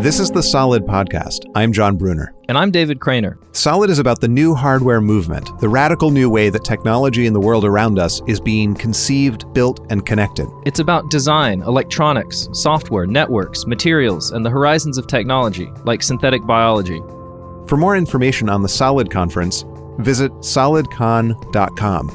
This 0.00 0.18
is 0.18 0.30
the 0.30 0.42
Solid 0.42 0.86
Podcast. 0.86 1.44
I'm 1.54 1.74
Jon 1.74 1.98
Bruner. 1.98 2.32
And 2.48 2.56
I'm 2.56 2.70
David 2.70 3.00
Cranor. 3.00 3.36
Solid 3.54 3.90
is 3.90 3.98
about 3.98 4.18
the 4.22 4.28
new 4.28 4.54
hardware 4.54 5.02
movement, 5.02 5.50
the 5.60 5.68
radical 5.68 6.10
new 6.10 6.30
way 6.30 6.48
that 6.48 6.64
technology 6.64 7.26
in 7.26 7.34
the 7.34 7.40
world 7.40 7.66
around 7.66 7.98
us 7.98 8.22
is 8.26 8.40
being 8.40 8.74
conceived, 8.74 9.52
built, 9.52 9.86
and 9.90 10.06
connected. 10.06 10.48
It's 10.64 10.78
about 10.78 11.10
design, 11.10 11.60
electronics, 11.60 12.48
software, 12.54 13.04
networks, 13.04 13.66
materials, 13.66 14.30
and 14.30 14.42
the 14.42 14.48
horizons 14.48 14.96
of 14.96 15.06
technology, 15.06 15.70
like 15.84 16.02
synthetic 16.02 16.46
biology. 16.46 17.00
For 17.68 17.76
more 17.76 17.94
information 17.94 18.48
on 18.48 18.62
the 18.62 18.70
Solid 18.70 19.10
Conference, 19.10 19.66
visit 19.98 20.32
solidcon.com. 20.32 22.08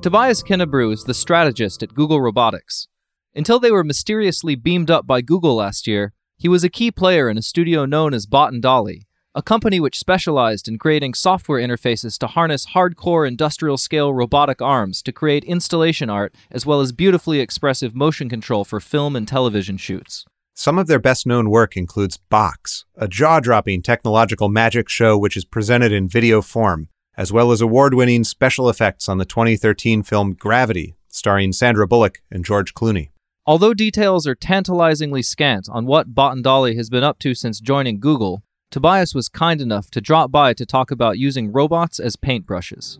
Tobias 0.00 0.44
Kinnebrew 0.44 0.92
is 0.92 1.02
the 1.02 1.12
strategist 1.12 1.82
at 1.82 1.92
Google 1.92 2.20
Robotics. 2.20 2.86
Until 3.34 3.58
they 3.58 3.72
were 3.72 3.82
mysteriously 3.82 4.54
beamed 4.54 4.92
up 4.92 5.08
by 5.08 5.22
Google 5.22 5.56
last 5.56 5.88
year, 5.88 6.14
he 6.40 6.48
was 6.48 6.64
a 6.64 6.70
key 6.70 6.90
player 6.90 7.28
in 7.28 7.36
a 7.36 7.42
studio 7.42 7.84
known 7.84 8.14
as 8.14 8.24
Bot 8.24 8.50
and 8.50 8.62
Dolly, 8.62 9.02
a 9.34 9.42
company 9.42 9.78
which 9.78 9.98
specialized 9.98 10.68
in 10.68 10.78
creating 10.78 11.12
software 11.12 11.60
interfaces 11.60 12.16
to 12.16 12.28
harness 12.28 12.68
hardcore 12.68 13.28
industrial 13.28 13.76
scale 13.76 14.14
robotic 14.14 14.62
arms 14.62 15.02
to 15.02 15.12
create 15.12 15.44
installation 15.44 16.08
art 16.08 16.34
as 16.50 16.64
well 16.64 16.80
as 16.80 16.92
beautifully 16.92 17.40
expressive 17.40 17.94
motion 17.94 18.30
control 18.30 18.64
for 18.64 18.80
film 18.80 19.16
and 19.16 19.28
television 19.28 19.76
shoots. 19.76 20.24
Some 20.54 20.78
of 20.78 20.86
their 20.86 20.98
best 20.98 21.26
known 21.26 21.50
work 21.50 21.76
includes 21.76 22.16
Box, 22.16 22.86
a 22.96 23.06
jaw 23.06 23.40
dropping 23.40 23.82
technological 23.82 24.48
magic 24.48 24.88
show 24.88 25.18
which 25.18 25.36
is 25.36 25.44
presented 25.44 25.92
in 25.92 26.08
video 26.08 26.40
form, 26.40 26.88
as 27.18 27.30
well 27.30 27.52
as 27.52 27.60
award 27.60 27.92
winning 27.92 28.24
special 28.24 28.70
effects 28.70 29.10
on 29.10 29.18
the 29.18 29.26
2013 29.26 30.02
film 30.02 30.32
Gravity, 30.32 30.94
starring 31.08 31.52
Sandra 31.52 31.86
Bullock 31.86 32.22
and 32.30 32.46
George 32.46 32.72
Clooney. 32.72 33.10
Although 33.46 33.72
details 33.72 34.26
are 34.26 34.34
tantalizingly 34.34 35.22
scant 35.22 35.66
on 35.70 35.86
what 35.86 36.14
Bot 36.14 36.34
and 36.34 36.44
Dolly 36.44 36.76
has 36.76 36.90
been 36.90 37.02
up 37.02 37.18
to 37.20 37.34
since 37.34 37.58
joining 37.58 37.98
Google, 37.98 38.42
Tobias 38.70 39.14
was 39.14 39.30
kind 39.30 39.62
enough 39.62 39.90
to 39.92 40.00
drop 40.02 40.30
by 40.30 40.52
to 40.52 40.66
talk 40.66 40.90
about 40.90 41.18
using 41.18 41.50
robots 41.50 41.98
as 41.98 42.16
paintbrushes. 42.16 42.98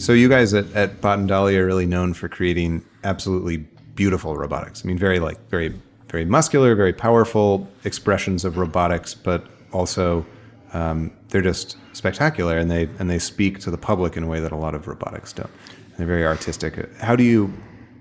So 0.00 0.12
you 0.12 0.28
guys 0.28 0.52
at, 0.54 0.70
at 0.74 1.00
Bot 1.00 1.20
and 1.20 1.28
Dolly 1.28 1.56
are 1.56 1.64
really 1.64 1.86
known 1.86 2.14
for 2.14 2.28
creating 2.28 2.84
absolutely 3.04 3.58
beautiful 3.94 4.36
robotics. 4.36 4.84
I 4.84 4.88
mean, 4.88 4.98
very 4.98 5.20
like 5.20 5.38
very 5.50 5.72
very 6.08 6.24
muscular, 6.24 6.74
very 6.74 6.92
powerful 6.92 7.68
expressions 7.84 8.44
of 8.44 8.58
robotics, 8.58 9.14
but 9.14 9.46
also 9.72 10.26
um, 10.72 11.12
they're 11.28 11.42
just 11.42 11.76
spectacular, 11.92 12.58
and 12.58 12.70
they 12.70 12.88
and 12.98 13.08
they 13.08 13.20
speak 13.20 13.60
to 13.60 13.70
the 13.70 13.78
public 13.78 14.16
in 14.16 14.24
a 14.24 14.26
way 14.26 14.40
that 14.40 14.50
a 14.50 14.56
lot 14.56 14.74
of 14.74 14.88
robotics 14.88 15.32
don't. 15.32 15.50
They're 15.96 16.06
very 16.06 16.26
artistic. 16.26 16.94
How 16.96 17.16
do 17.16 17.22
you 17.22 17.52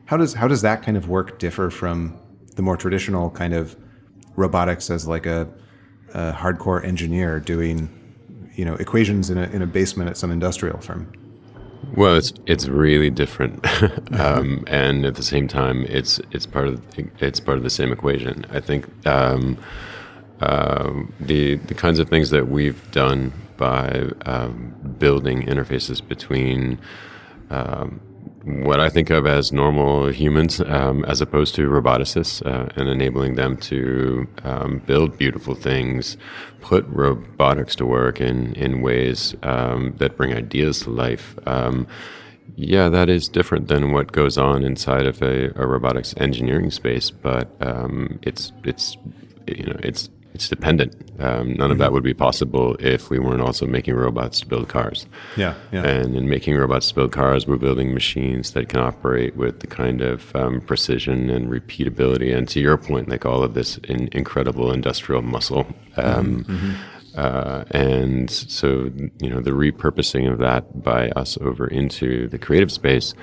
how 0.05 0.17
does 0.17 0.33
how 0.33 0.47
does 0.47 0.61
that 0.61 0.83
kind 0.83 0.97
of 0.97 1.07
work 1.07 1.39
differ 1.39 1.69
from 1.69 2.19
the 2.55 2.61
more 2.61 2.77
traditional 2.77 3.29
kind 3.29 3.53
of 3.53 3.75
robotics 4.35 4.89
as 4.89 5.07
like 5.07 5.25
a, 5.25 5.47
a 6.13 6.33
hardcore 6.33 6.83
engineer 6.83 7.39
doing 7.39 7.89
you 8.55 8.65
know 8.65 8.75
equations 8.75 9.29
in 9.29 9.37
a 9.37 9.43
in 9.49 9.61
a 9.61 9.67
basement 9.67 10.09
at 10.09 10.17
some 10.17 10.31
industrial 10.31 10.79
firm? 10.79 11.11
Well, 11.95 12.15
it's 12.15 12.33
it's 12.45 12.67
really 12.67 13.09
different, 13.09 13.65
um, 14.19 14.63
and 14.67 15.05
at 15.05 15.15
the 15.15 15.23
same 15.23 15.47
time, 15.47 15.83
it's 15.85 16.19
it's 16.31 16.45
part 16.45 16.67
of 16.67 16.81
it's 17.19 17.39
part 17.39 17.57
of 17.57 17.63
the 17.63 17.69
same 17.69 17.91
equation. 17.91 18.45
I 18.51 18.59
think 18.59 18.87
um, 19.05 19.57
uh, 20.39 20.93
the 21.19 21.55
the 21.55 21.73
kinds 21.73 21.99
of 21.99 22.09
things 22.09 22.29
that 22.29 22.47
we've 22.49 22.89
done 22.91 23.33
by 23.57 24.09
um, 24.25 24.75
building 24.99 25.43
interfaces 25.43 26.05
between 26.05 26.79
um, 27.51 28.01
what 28.43 28.79
I 28.79 28.89
think 28.89 29.09
of 29.09 29.27
as 29.27 29.51
normal 29.51 30.07
humans, 30.07 30.59
um, 30.61 31.05
as 31.05 31.21
opposed 31.21 31.53
to 31.55 31.69
roboticists, 31.69 32.43
uh, 32.45 32.69
and 32.75 32.89
enabling 32.89 33.35
them 33.35 33.57
to 33.57 34.27
um, 34.43 34.81
build 34.85 35.17
beautiful 35.17 35.53
things, 35.53 36.17
put 36.59 36.85
robotics 36.87 37.75
to 37.75 37.85
work 37.85 38.19
in 38.19 38.53
in 38.53 38.81
ways 38.81 39.35
um, 39.43 39.93
that 39.97 40.17
bring 40.17 40.33
ideas 40.33 40.81
to 40.81 40.89
life. 40.89 41.37
Um, 41.45 41.87
yeah, 42.55 42.89
that 42.89 43.09
is 43.09 43.27
different 43.29 43.67
than 43.67 43.91
what 43.91 44.11
goes 44.11 44.37
on 44.37 44.63
inside 44.63 45.05
of 45.05 45.21
a, 45.21 45.51
a 45.55 45.65
robotics 45.65 46.13
engineering 46.17 46.71
space, 46.71 47.11
but 47.11 47.55
um, 47.61 48.19
it's 48.23 48.51
it's 48.63 48.97
you 49.47 49.65
know 49.65 49.79
it's 49.83 50.09
it's 50.33 50.47
dependent. 50.47 50.95
Um, 51.19 51.27
none 51.27 51.55
mm-hmm. 51.55 51.71
of 51.71 51.77
that 51.77 51.85
mm-hmm. 51.85 51.93
would 51.93 52.03
be 52.03 52.13
possible 52.13 52.75
if 52.79 53.09
we 53.09 53.19
weren't 53.19 53.41
also 53.41 53.65
making 53.65 53.95
robots 53.95 54.39
to 54.41 54.47
build 54.47 54.69
cars. 54.69 55.05
Yeah, 55.37 55.55
yeah. 55.71 55.85
And 55.85 56.15
in 56.15 56.29
making 56.29 56.57
robots 56.57 56.89
to 56.89 56.95
build 56.95 57.11
cars, 57.11 57.47
we're 57.47 57.57
building 57.57 57.93
machines 57.93 58.51
that 58.51 58.69
can 58.69 58.79
operate 58.79 59.35
with 59.35 59.59
the 59.59 59.67
kind 59.67 60.01
of 60.01 60.35
um, 60.35 60.61
precision 60.61 61.29
and 61.29 61.49
repeatability. 61.49 62.35
And 62.35 62.47
to 62.49 62.59
your 62.59 62.77
point, 62.77 63.09
like 63.09 63.25
all 63.25 63.43
of 63.43 63.53
this 63.53 63.77
in, 63.79 64.09
incredible 64.11 64.71
industrial 64.71 65.21
muscle. 65.21 65.67
Um, 65.97 66.43
mm-hmm. 66.45 66.71
Uh, 67.15 67.65
and 67.71 68.29
so, 68.29 68.91
you 69.19 69.29
know, 69.29 69.41
the 69.41 69.51
repurposing 69.51 70.31
of 70.31 70.39
that 70.39 70.83
by 70.83 71.09
us 71.09 71.37
over 71.41 71.67
into 71.67 72.27
the 72.27 72.37
creative 72.37 72.71
space 72.71 73.13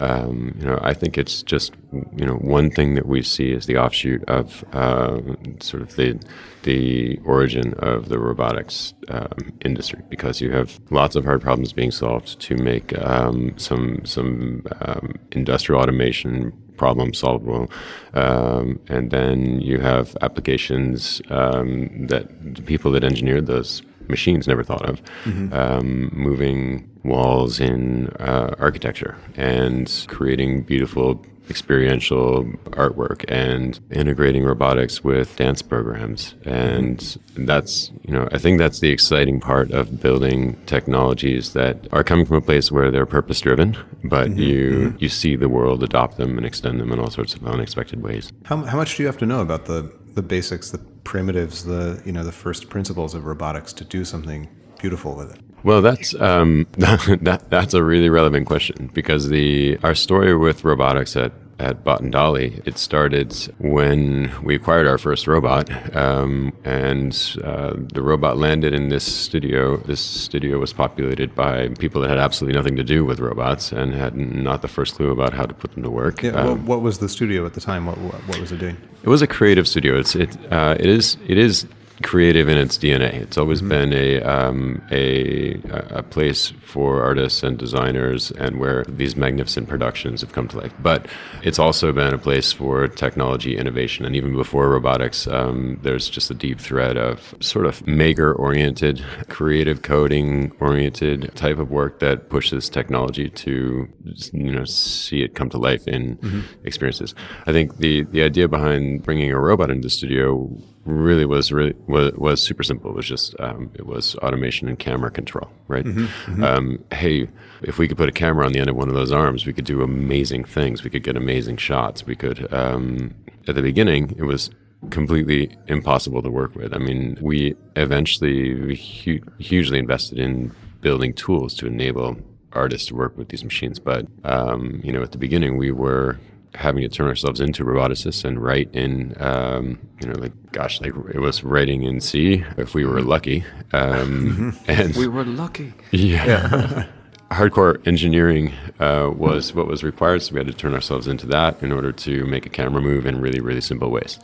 um, 0.00 0.54
you 0.58 0.66
know, 0.66 0.78
I 0.82 0.94
think 0.94 1.18
it's 1.18 1.42
just 1.42 1.74
you 2.16 2.24
know 2.24 2.34
one 2.34 2.70
thing 2.70 2.94
that 2.94 3.06
we 3.06 3.22
see 3.22 3.52
as 3.52 3.66
the 3.66 3.76
offshoot 3.78 4.22
of 4.28 4.64
uh, 4.72 5.20
sort 5.60 5.82
of 5.82 5.96
the 5.96 6.20
the 6.62 7.18
origin 7.24 7.74
of 7.74 8.08
the 8.08 8.18
robotics 8.18 8.94
um, 9.08 9.52
industry 9.64 10.00
because 10.08 10.40
you 10.40 10.52
have 10.52 10.78
lots 10.90 11.16
of 11.16 11.24
hard 11.24 11.40
problems 11.40 11.72
being 11.72 11.90
solved 11.90 12.40
to 12.40 12.56
make 12.56 12.96
um, 12.98 13.56
some 13.58 14.04
some 14.04 14.64
um, 14.82 15.14
industrial 15.32 15.80
automation 15.80 16.52
problem 16.78 17.12
solvable. 17.12 17.70
Um, 18.14 18.80
and 18.88 19.10
then 19.10 19.60
you 19.60 19.80
have 19.80 20.16
applications 20.22 21.20
um, 21.28 22.06
that 22.06 22.24
the 22.54 22.62
people 22.62 22.90
that 22.92 23.04
engineered 23.04 23.46
those 23.46 23.82
machines 24.08 24.48
never 24.48 24.64
thought 24.64 24.88
of, 24.88 25.02
mm-hmm. 25.24 25.52
um, 25.52 26.10
moving 26.12 26.88
walls 27.04 27.60
in 27.60 28.08
uh, 28.18 28.54
architecture 28.58 29.16
and 29.36 30.06
creating 30.08 30.62
beautiful 30.62 31.24
experiential 31.50 32.44
artwork 32.70 33.24
and 33.28 33.80
integrating 33.90 34.44
robotics 34.44 35.02
with 35.02 35.36
dance 35.36 35.62
programs 35.62 36.34
and 36.44 37.18
that's 37.36 37.90
you 38.02 38.12
know 38.12 38.28
i 38.32 38.38
think 38.38 38.58
that's 38.58 38.80
the 38.80 38.90
exciting 38.90 39.40
part 39.40 39.70
of 39.70 40.00
building 40.00 40.56
technologies 40.66 41.52
that 41.52 41.88
are 41.92 42.04
coming 42.04 42.26
from 42.26 42.36
a 42.36 42.40
place 42.40 42.70
where 42.70 42.90
they're 42.90 43.06
purpose 43.06 43.40
driven 43.40 43.76
but 44.04 44.28
mm-hmm. 44.28 44.40
you 44.40 44.70
mm-hmm. 44.70 44.96
you 44.98 45.08
see 45.08 45.36
the 45.36 45.48
world 45.48 45.82
adopt 45.82 46.16
them 46.16 46.36
and 46.36 46.46
extend 46.46 46.80
them 46.80 46.92
in 46.92 46.98
all 46.98 47.10
sorts 47.10 47.34
of 47.34 47.46
unexpected 47.46 48.02
ways 48.02 48.32
how, 48.44 48.56
how 48.64 48.76
much 48.76 48.96
do 48.96 49.02
you 49.02 49.06
have 49.06 49.18
to 49.18 49.26
know 49.26 49.40
about 49.40 49.66
the 49.66 49.90
the 50.14 50.22
basics 50.22 50.70
the 50.70 50.78
primitives, 51.08 51.64
the 51.64 52.02
you 52.04 52.12
know 52.12 52.22
the 52.22 52.32
first 52.32 52.68
principles 52.68 53.14
of 53.14 53.24
robotics 53.24 53.72
to 53.72 53.82
do 53.82 54.04
something 54.04 54.46
beautiful 54.78 55.16
with 55.16 55.34
it? 55.34 55.40
Well, 55.62 55.82
that's 55.82 56.14
um, 56.14 56.66
that, 56.72 57.44
that's 57.50 57.74
a 57.74 57.82
really 57.82 58.08
relevant 58.08 58.46
question 58.46 58.90
because 58.92 59.28
the 59.28 59.78
our 59.82 59.94
story 59.94 60.36
with 60.36 60.64
robotics 60.64 61.16
at 61.16 61.32
at 61.58 61.82
Bot 61.82 62.00
and 62.00 62.12
Dolly. 62.12 62.62
It 62.64 62.78
started 62.78 63.32
when 63.58 64.32
we 64.42 64.54
acquired 64.54 64.86
our 64.86 64.98
first 64.98 65.26
robot, 65.26 65.96
um, 65.96 66.52
and 66.64 67.36
uh, 67.42 67.74
the 67.92 68.02
robot 68.02 68.38
landed 68.38 68.72
in 68.72 68.88
this 68.88 69.04
studio. 69.04 69.76
This 69.78 70.00
studio 70.00 70.58
was 70.58 70.72
populated 70.72 71.34
by 71.34 71.68
people 71.68 72.00
that 72.02 72.10
had 72.10 72.18
absolutely 72.18 72.56
nothing 72.56 72.76
to 72.76 72.84
do 72.84 73.04
with 73.04 73.18
robots 73.18 73.72
and 73.72 73.94
had 73.94 74.16
not 74.16 74.62
the 74.62 74.68
first 74.68 74.94
clue 74.94 75.10
about 75.10 75.32
how 75.32 75.46
to 75.46 75.54
put 75.54 75.72
them 75.72 75.82
to 75.82 75.90
work. 75.90 76.22
Yeah, 76.22 76.32
um, 76.32 76.66
what, 76.66 76.82
was 76.82 76.98
the 76.98 77.08
studio 77.08 77.44
at 77.44 77.54
the 77.54 77.60
time? 77.60 77.86
What, 77.86 77.98
what, 77.98 78.14
what, 78.28 78.40
was 78.40 78.52
it 78.52 78.58
doing? 78.58 78.76
It 79.02 79.08
was 79.08 79.22
a 79.22 79.26
creative 79.26 79.66
studio. 79.66 79.98
It's 79.98 80.14
it 80.14 80.36
uh, 80.52 80.76
it 80.78 80.86
is 80.86 81.16
it 81.26 81.38
is 81.38 81.66
creative 82.02 82.48
in 82.48 82.58
its 82.58 82.78
DNA. 82.78 83.12
It's 83.14 83.38
always 83.38 83.60
mm-hmm. 83.60 83.68
been 83.68 83.92
a, 83.92 84.20
um, 84.22 84.82
a 84.90 85.60
a 85.90 86.02
place 86.02 86.52
for 86.62 87.02
artists 87.02 87.42
and 87.42 87.58
designers, 87.58 88.30
and 88.32 88.58
where 88.58 88.84
these 88.88 89.16
magnificent 89.16 89.68
productions 89.68 90.20
have 90.20 90.32
come 90.32 90.48
to 90.48 90.58
life. 90.58 90.72
But 90.80 91.06
it's 91.42 91.58
also 91.58 91.92
been 91.92 92.14
a 92.14 92.18
place 92.18 92.52
for 92.52 92.88
technology 92.88 93.56
innovation, 93.56 94.04
and 94.04 94.14
even 94.14 94.34
before 94.34 94.68
robotics, 94.68 95.26
um, 95.26 95.78
there's 95.82 96.08
just 96.08 96.30
a 96.30 96.34
deep 96.34 96.60
thread 96.60 96.96
of 96.96 97.34
sort 97.40 97.66
of 97.66 97.86
maker-oriented, 97.86 99.04
creative 99.28 99.82
coding-oriented 99.82 101.34
type 101.34 101.58
of 101.58 101.70
work 101.70 101.98
that 102.00 102.28
pushes 102.28 102.68
technology 102.68 103.28
to 103.30 103.88
you 104.32 104.52
know 104.52 104.64
see 104.64 105.22
it 105.22 105.34
come 105.34 105.48
to 105.50 105.58
life 105.58 105.88
in 105.88 106.16
mm-hmm. 106.18 106.40
experiences. 106.64 107.14
I 107.46 107.52
think 107.52 107.78
the 107.78 108.04
the 108.04 108.22
idea 108.22 108.48
behind 108.48 109.02
bringing 109.02 109.32
a 109.32 109.40
robot 109.40 109.70
into 109.70 109.86
the 109.86 109.90
studio 109.90 110.48
really 110.88 111.26
was 111.26 111.52
really 111.52 111.74
was, 111.86 112.12
was 112.14 112.42
super 112.42 112.62
simple. 112.62 112.90
It 112.90 112.96
was 112.96 113.06
just 113.06 113.38
um, 113.38 113.70
it 113.74 113.86
was 113.86 114.16
automation 114.16 114.68
and 114.68 114.78
camera 114.78 115.10
control, 115.10 115.50
right? 115.68 115.84
Mm-hmm, 115.84 116.32
mm-hmm. 116.32 116.44
Um, 116.44 116.84
hey, 116.92 117.28
if 117.62 117.78
we 117.78 117.86
could 117.86 117.98
put 117.98 118.08
a 118.08 118.12
camera 118.12 118.46
on 118.46 118.52
the 118.52 118.60
end 118.60 118.70
of 118.70 118.76
one 118.76 118.88
of 118.88 118.94
those 118.94 119.12
arms, 119.12 119.46
we 119.46 119.52
could 119.52 119.66
do 119.66 119.82
amazing 119.82 120.44
things. 120.44 120.82
We 120.82 120.90
could 120.90 121.02
get 121.02 121.16
amazing 121.16 121.58
shots. 121.58 122.06
We 122.06 122.16
could. 122.16 122.52
Um, 122.52 123.14
at 123.46 123.54
the 123.54 123.62
beginning, 123.62 124.14
it 124.18 124.24
was 124.24 124.50
completely 124.90 125.56
impossible 125.66 126.22
to 126.22 126.30
work 126.30 126.54
with. 126.54 126.74
I 126.74 126.78
mean, 126.78 127.18
we 127.20 127.54
eventually 127.76 128.76
hu- 128.76 129.22
hugely 129.38 129.78
invested 129.78 130.18
in 130.18 130.54
building 130.80 131.12
tools 131.12 131.54
to 131.54 131.66
enable 131.66 132.16
artists 132.52 132.88
to 132.88 132.94
work 132.94 133.16
with 133.16 133.28
these 133.28 133.44
machines. 133.44 133.78
But 133.78 134.06
um, 134.24 134.80
you 134.82 134.92
know, 134.92 135.02
at 135.02 135.12
the 135.12 135.18
beginning, 135.18 135.56
we 135.56 135.70
were 135.70 136.18
having 136.58 136.82
to 136.82 136.88
turn 136.88 137.06
ourselves 137.06 137.40
into 137.40 137.64
roboticists 137.64 138.24
and 138.24 138.42
write 138.42 138.68
in, 138.74 139.14
um, 139.22 139.78
you 140.00 140.08
know, 140.08 140.18
like 140.18 140.32
gosh, 140.52 140.80
like 140.80 140.92
it 141.14 141.20
was 141.20 141.44
writing 141.44 141.84
in 141.84 142.00
C 142.00 142.44
if 142.56 142.74
we 142.74 142.84
were 142.84 143.00
lucky, 143.00 143.44
um, 143.72 144.56
and 144.66 144.94
We 144.96 145.06
were 145.06 145.24
lucky. 145.24 145.72
yeah. 145.92 146.86
Hardcore 147.30 147.86
engineering 147.86 148.54
uh, 148.80 149.10
was 149.14 149.52
what 149.52 149.66
was 149.66 149.84
required, 149.84 150.22
so 150.22 150.32
we 150.32 150.38
had 150.40 150.46
to 150.46 150.52
turn 150.54 150.72
ourselves 150.72 151.06
into 151.06 151.26
that 151.26 151.62
in 151.62 151.70
order 151.72 151.92
to 151.92 152.24
make 152.24 152.46
a 152.46 152.48
camera 152.48 152.80
move 152.80 153.04
in 153.04 153.20
really, 153.20 153.40
really 153.40 153.60
simple 153.60 153.90
ways. 153.90 154.18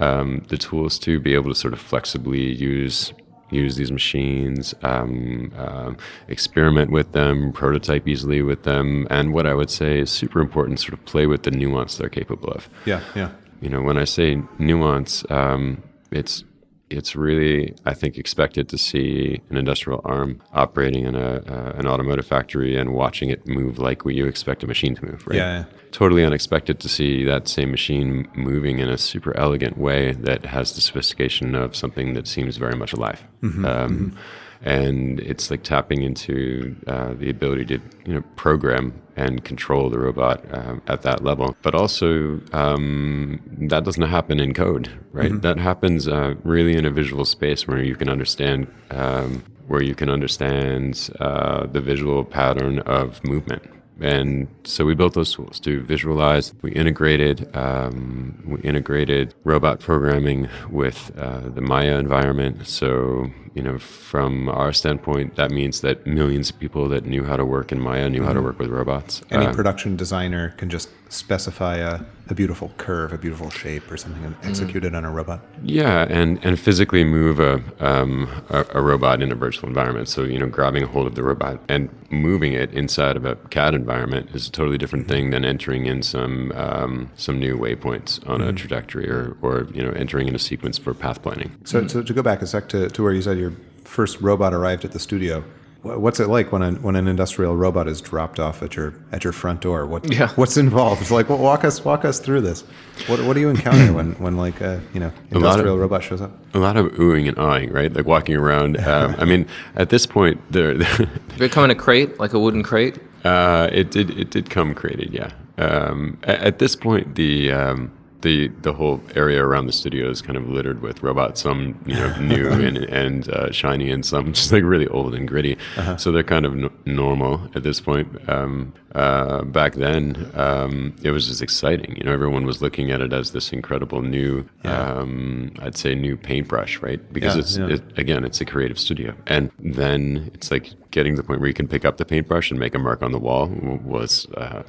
Um, 0.00 0.42
the 0.48 0.58
tools 0.58 0.98
to 1.00 1.20
be 1.20 1.34
able 1.34 1.50
to 1.50 1.54
sort 1.54 1.72
of 1.72 1.80
flexibly 1.80 2.52
use 2.52 3.12
use 3.52 3.76
these 3.76 3.92
machines, 3.92 4.74
um, 4.82 5.52
um, 5.56 5.96
experiment 6.28 6.90
with 6.90 7.12
them, 7.12 7.52
prototype 7.52 8.08
easily 8.08 8.42
with 8.42 8.62
them, 8.64 9.06
and 9.10 9.32
what 9.32 9.46
I 9.46 9.54
would 9.54 9.70
say 9.70 10.00
is 10.00 10.10
super 10.10 10.40
important, 10.40 10.80
sort 10.80 10.94
of 10.94 11.04
play 11.04 11.26
with 11.26 11.42
the 11.42 11.50
nuance 11.50 11.96
they're 11.96 12.08
capable 12.08 12.50
of 12.50 12.68
Yeah, 12.84 13.00
yeah. 13.14 13.30
you 13.60 13.68
know, 13.68 13.82
when 13.82 13.98
I 13.98 14.04
say 14.04 14.42
nuance, 14.58 15.24
um, 15.30 15.82
it's 16.10 16.44
it's 16.92 17.16
really, 17.16 17.74
I 17.84 17.94
think, 17.94 18.18
expected 18.18 18.68
to 18.68 18.78
see 18.78 19.40
an 19.50 19.56
industrial 19.56 20.00
arm 20.04 20.40
operating 20.52 21.04
in 21.04 21.14
a 21.14 21.42
uh, 21.46 21.72
an 21.76 21.86
automotive 21.86 22.26
factory 22.26 22.76
and 22.76 22.94
watching 22.94 23.30
it 23.30 23.46
move 23.46 23.78
like 23.78 24.04
what 24.04 24.14
you 24.14 24.26
expect 24.26 24.62
a 24.62 24.66
machine 24.66 24.94
to 24.96 25.04
move, 25.04 25.26
right? 25.26 25.36
Yeah. 25.36 25.64
Totally 25.90 26.24
unexpected 26.24 26.80
to 26.80 26.88
see 26.88 27.24
that 27.24 27.48
same 27.48 27.70
machine 27.70 28.28
moving 28.34 28.78
in 28.78 28.88
a 28.88 28.96
super 28.96 29.36
elegant 29.36 29.76
way 29.76 30.12
that 30.12 30.46
has 30.46 30.74
the 30.74 30.80
sophistication 30.80 31.54
of 31.54 31.76
something 31.76 32.14
that 32.14 32.26
seems 32.26 32.56
very 32.56 32.76
much 32.76 32.92
alive. 32.92 33.22
um, 33.64 34.16
And 34.64 35.18
it's 35.20 35.50
like 35.50 35.62
tapping 35.64 36.02
into 36.02 36.76
uh, 36.86 37.14
the 37.14 37.28
ability 37.28 37.64
to, 37.66 37.80
you 38.06 38.14
know, 38.14 38.22
program 38.36 39.02
and 39.16 39.44
control 39.44 39.90
the 39.90 39.98
robot 39.98 40.44
um, 40.54 40.80
at 40.86 41.02
that 41.02 41.22
level. 41.24 41.56
But 41.62 41.74
also, 41.74 42.40
um, 42.52 43.40
that 43.68 43.84
doesn't 43.84 44.02
happen 44.02 44.40
in 44.40 44.54
code, 44.54 44.88
right? 45.12 45.42
That 45.42 45.58
happens 45.58 46.06
uh, 46.08 46.34
really 46.44 46.76
in 46.76 46.86
a 46.86 46.90
visual 46.90 47.24
space 47.24 47.66
where 47.66 47.82
you 47.82 47.96
can 47.96 48.08
understand, 48.08 48.72
um, 48.90 49.42
where 49.66 49.82
you 49.82 49.94
can 49.94 50.08
understand 50.08 51.10
uh, 51.20 51.66
the 51.66 51.80
visual 51.80 52.24
pattern 52.24 52.78
of 52.80 53.22
movement. 53.24 53.64
And 54.00 54.48
so 54.64 54.84
we 54.84 54.94
built 54.94 55.14
those 55.14 55.32
tools 55.34 55.60
to 55.60 55.80
visualize. 55.82 56.52
We 56.62 56.72
integrated 56.72 57.54
um, 57.56 58.42
we 58.46 58.60
integrated 58.62 59.34
robot 59.44 59.80
programming 59.80 60.48
with 60.70 61.12
uh, 61.16 61.48
the 61.48 61.60
Maya 61.60 61.98
environment. 61.98 62.66
So 62.66 63.30
you 63.54 63.62
know, 63.62 63.78
from 63.78 64.48
our 64.48 64.72
standpoint, 64.72 65.36
that 65.36 65.50
means 65.50 65.82
that 65.82 66.06
millions 66.06 66.50
of 66.50 66.58
people 66.58 66.88
that 66.88 67.04
knew 67.04 67.24
how 67.24 67.36
to 67.36 67.44
work 67.44 67.70
in 67.70 67.80
Maya 67.80 68.08
knew 68.08 68.24
how 68.24 68.32
to 68.32 68.40
work 68.40 68.58
with 68.58 68.70
robots. 68.70 69.22
Any 69.30 69.46
Uh, 69.46 69.52
production 69.52 69.94
designer 69.96 70.54
can 70.56 70.70
just 70.70 70.88
specify 71.12 71.76
a, 71.76 72.00
a 72.28 72.34
beautiful 72.34 72.72
curve, 72.78 73.12
a 73.12 73.18
beautiful 73.18 73.50
shape, 73.50 73.90
or 73.90 73.96
something, 73.96 74.24
and 74.24 74.36
execute 74.42 74.84
it 74.84 74.94
on 74.94 75.04
a 75.04 75.10
robot. 75.10 75.40
Yeah, 75.62 76.06
and, 76.08 76.42
and 76.44 76.58
physically 76.58 77.04
move 77.04 77.38
a, 77.38 77.62
um, 77.80 78.28
a 78.48 78.64
a 78.74 78.82
robot 78.82 79.22
in 79.22 79.30
a 79.30 79.34
virtual 79.34 79.68
environment. 79.68 80.08
So 80.08 80.24
you 80.24 80.38
know, 80.38 80.46
grabbing 80.46 80.82
a 80.82 80.86
hold 80.86 81.06
of 81.06 81.14
the 81.14 81.22
robot 81.22 81.60
and 81.68 81.88
moving 82.10 82.52
it 82.52 82.72
inside 82.72 83.16
of 83.16 83.24
a 83.24 83.36
CAD 83.50 83.74
environment 83.74 84.30
is 84.34 84.48
a 84.48 84.50
totally 84.50 84.78
different 84.78 85.08
thing 85.08 85.30
than 85.30 85.44
entering 85.44 85.86
in 85.86 86.02
some 86.02 86.52
um, 86.52 87.10
some 87.16 87.38
new 87.38 87.58
waypoints 87.58 88.26
on 88.28 88.40
a 88.40 88.52
trajectory 88.52 89.08
or, 89.08 89.36
or 89.42 89.68
you 89.72 89.82
know 89.82 89.92
entering 89.92 90.28
in 90.28 90.34
a 90.34 90.38
sequence 90.38 90.78
for 90.78 90.94
path 90.94 91.22
planning. 91.22 91.52
So, 91.64 91.86
so 91.86 92.02
to 92.02 92.12
go 92.14 92.22
back 92.22 92.42
a 92.42 92.46
sec 92.46 92.68
to, 92.70 92.88
to 92.88 93.02
where 93.02 93.12
you 93.12 93.22
said 93.22 93.38
your 93.38 93.52
first 93.84 94.20
robot 94.20 94.54
arrived 94.54 94.84
at 94.84 94.92
the 94.92 94.98
studio, 94.98 95.44
what's 95.82 96.20
it 96.20 96.28
like 96.28 96.52
when, 96.52 96.62
a, 96.62 96.72
when 96.72 96.94
an 96.96 97.08
industrial 97.08 97.56
robot 97.56 97.88
is 97.88 98.00
dropped 98.00 98.38
off 98.38 98.62
at 98.62 98.76
your 98.76 98.94
at 99.10 99.24
your 99.24 99.32
front 99.32 99.60
door? 99.60 99.86
What 99.86 100.12
Yeah. 100.12 100.28
what's 100.36 100.56
involved? 100.56 101.02
It's 101.02 101.10
like 101.10 101.28
well, 101.28 101.38
walk 101.38 101.64
us 101.64 101.84
walk 101.84 102.04
us 102.04 102.18
through 102.20 102.42
this. 102.42 102.62
What 103.08 103.20
what 103.24 103.34
do 103.34 103.40
you 103.40 103.48
encounter 103.50 103.92
when 103.92 104.12
when 104.14 104.36
like 104.36 104.60
a 104.60 104.80
you 104.94 105.00
know 105.00 105.06
lot 105.06 105.14
of- 105.30 105.36
industrial 105.36 105.78
robot 105.78 106.02
shows 106.02 106.20
up? 106.20 106.30
A 106.54 106.58
lot 106.58 106.76
of 106.76 106.86
oohing 106.92 107.28
and 107.28 107.36
awing, 107.38 107.72
right? 107.72 107.92
Like 107.92 108.06
walking 108.06 108.36
around. 108.36 108.76
Um, 108.92 109.14
I 109.18 109.24
mean, 109.24 109.46
at 109.76 109.88
this 109.90 110.06
point, 110.06 110.40
there. 110.50 110.74
Did 110.74 111.08
it 111.40 111.52
come 111.52 111.64
in 111.64 111.70
a 111.70 111.74
crate, 111.74 112.18
like 112.20 112.32
a 112.34 112.38
wooden 112.38 112.62
crate? 112.62 112.98
Uh, 113.24 113.68
it 113.72 113.90
did. 113.90 114.10
It 114.18 114.30
did 114.30 114.50
come 114.50 114.74
created, 114.74 115.12
yeah. 115.14 115.30
Um, 115.56 116.18
at, 116.24 116.40
at 116.40 116.58
this 116.58 116.74
point, 116.76 117.14
the 117.14 117.52
um, 117.52 117.90
the 118.22 118.48
the 118.62 118.72
whole 118.72 119.00
area 119.14 119.44
around 119.44 119.66
the 119.66 119.72
studio 119.72 120.08
is 120.08 120.22
kind 120.22 120.36
of 120.36 120.48
littered 120.48 120.80
with 120.82 121.02
robots. 121.02 121.42
Some 121.42 121.78
you 121.86 121.94
know 121.94 122.16
new 122.20 122.48
and 122.50 122.78
and 122.78 123.28
uh, 123.28 123.50
shiny, 123.52 123.90
and 123.90 124.04
some 124.04 124.32
just 124.32 124.50
like 124.52 124.62
really 124.64 124.88
old 124.88 125.14
and 125.14 125.28
gritty. 125.28 125.58
So 125.98 126.10
they're 126.12 126.22
kind 126.22 126.46
of 126.46 126.52
n- 126.54 126.70
normal 126.86 127.48
at 127.54 127.62
this 127.62 127.80
point. 127.80 128.08
Um, 128.28 128.72
uh, 128.94 129.42
back 129.44 129.74
then, 129.74 130.30
um, 130.34 130.94
it 131.02 131.10
was 131.12 131.26
just 131.26 131.40
exciting. 131.42 131.96
You 131.96 132.04
know, 132.04 132.12
everyone 132.12 132.44
was 132.44 132.60
looking 132.60 132.90
at 132.90 133.00
it 133.00 133.12
as 133.12 133.32
this 133.32 133.50
incredible 133.52 134.02
new, 134.02 134.46
um, 134.64 135.50
I'd 135.60 135.76
say, 135.78 135.94
new 135.94 136.16
paintbrush, 136.16 136.80
right? 136.82 137.00
Because 137.12 137.34
Yeah, 137.34 137.40
it's 137.40 137.56
yeah. 137.56 137.68
it, 137.68 137.98
again, 137.98 138.22
it's 138.24 138.40
a 138.40 138.44
creative 138.44 138.78
studio, 138.78 139.14
and 139.26 139.50
then 139.58 140.30
it's 140.34 140.50
like 140.50 140.70
getting 140.90 141.14
to 141.16 141.22
the 141.22 141.26
point 141.26 141.40
where 141.40 141.48
you 141.48 141.54
can 141.54 141.68
pick 141.68 141.86
up 141.86 141.96
the 141.96 142.04
paintbrush 142.04 142.50
and 142.50 142.60
make 142.60 142.74
a 142.74 142.78
mark 142.78 143.02
on 143.02 143.12
the 143.12 143.18
wall 143.18 143.46
was 143.82 144.26
uh, 144.36 144.62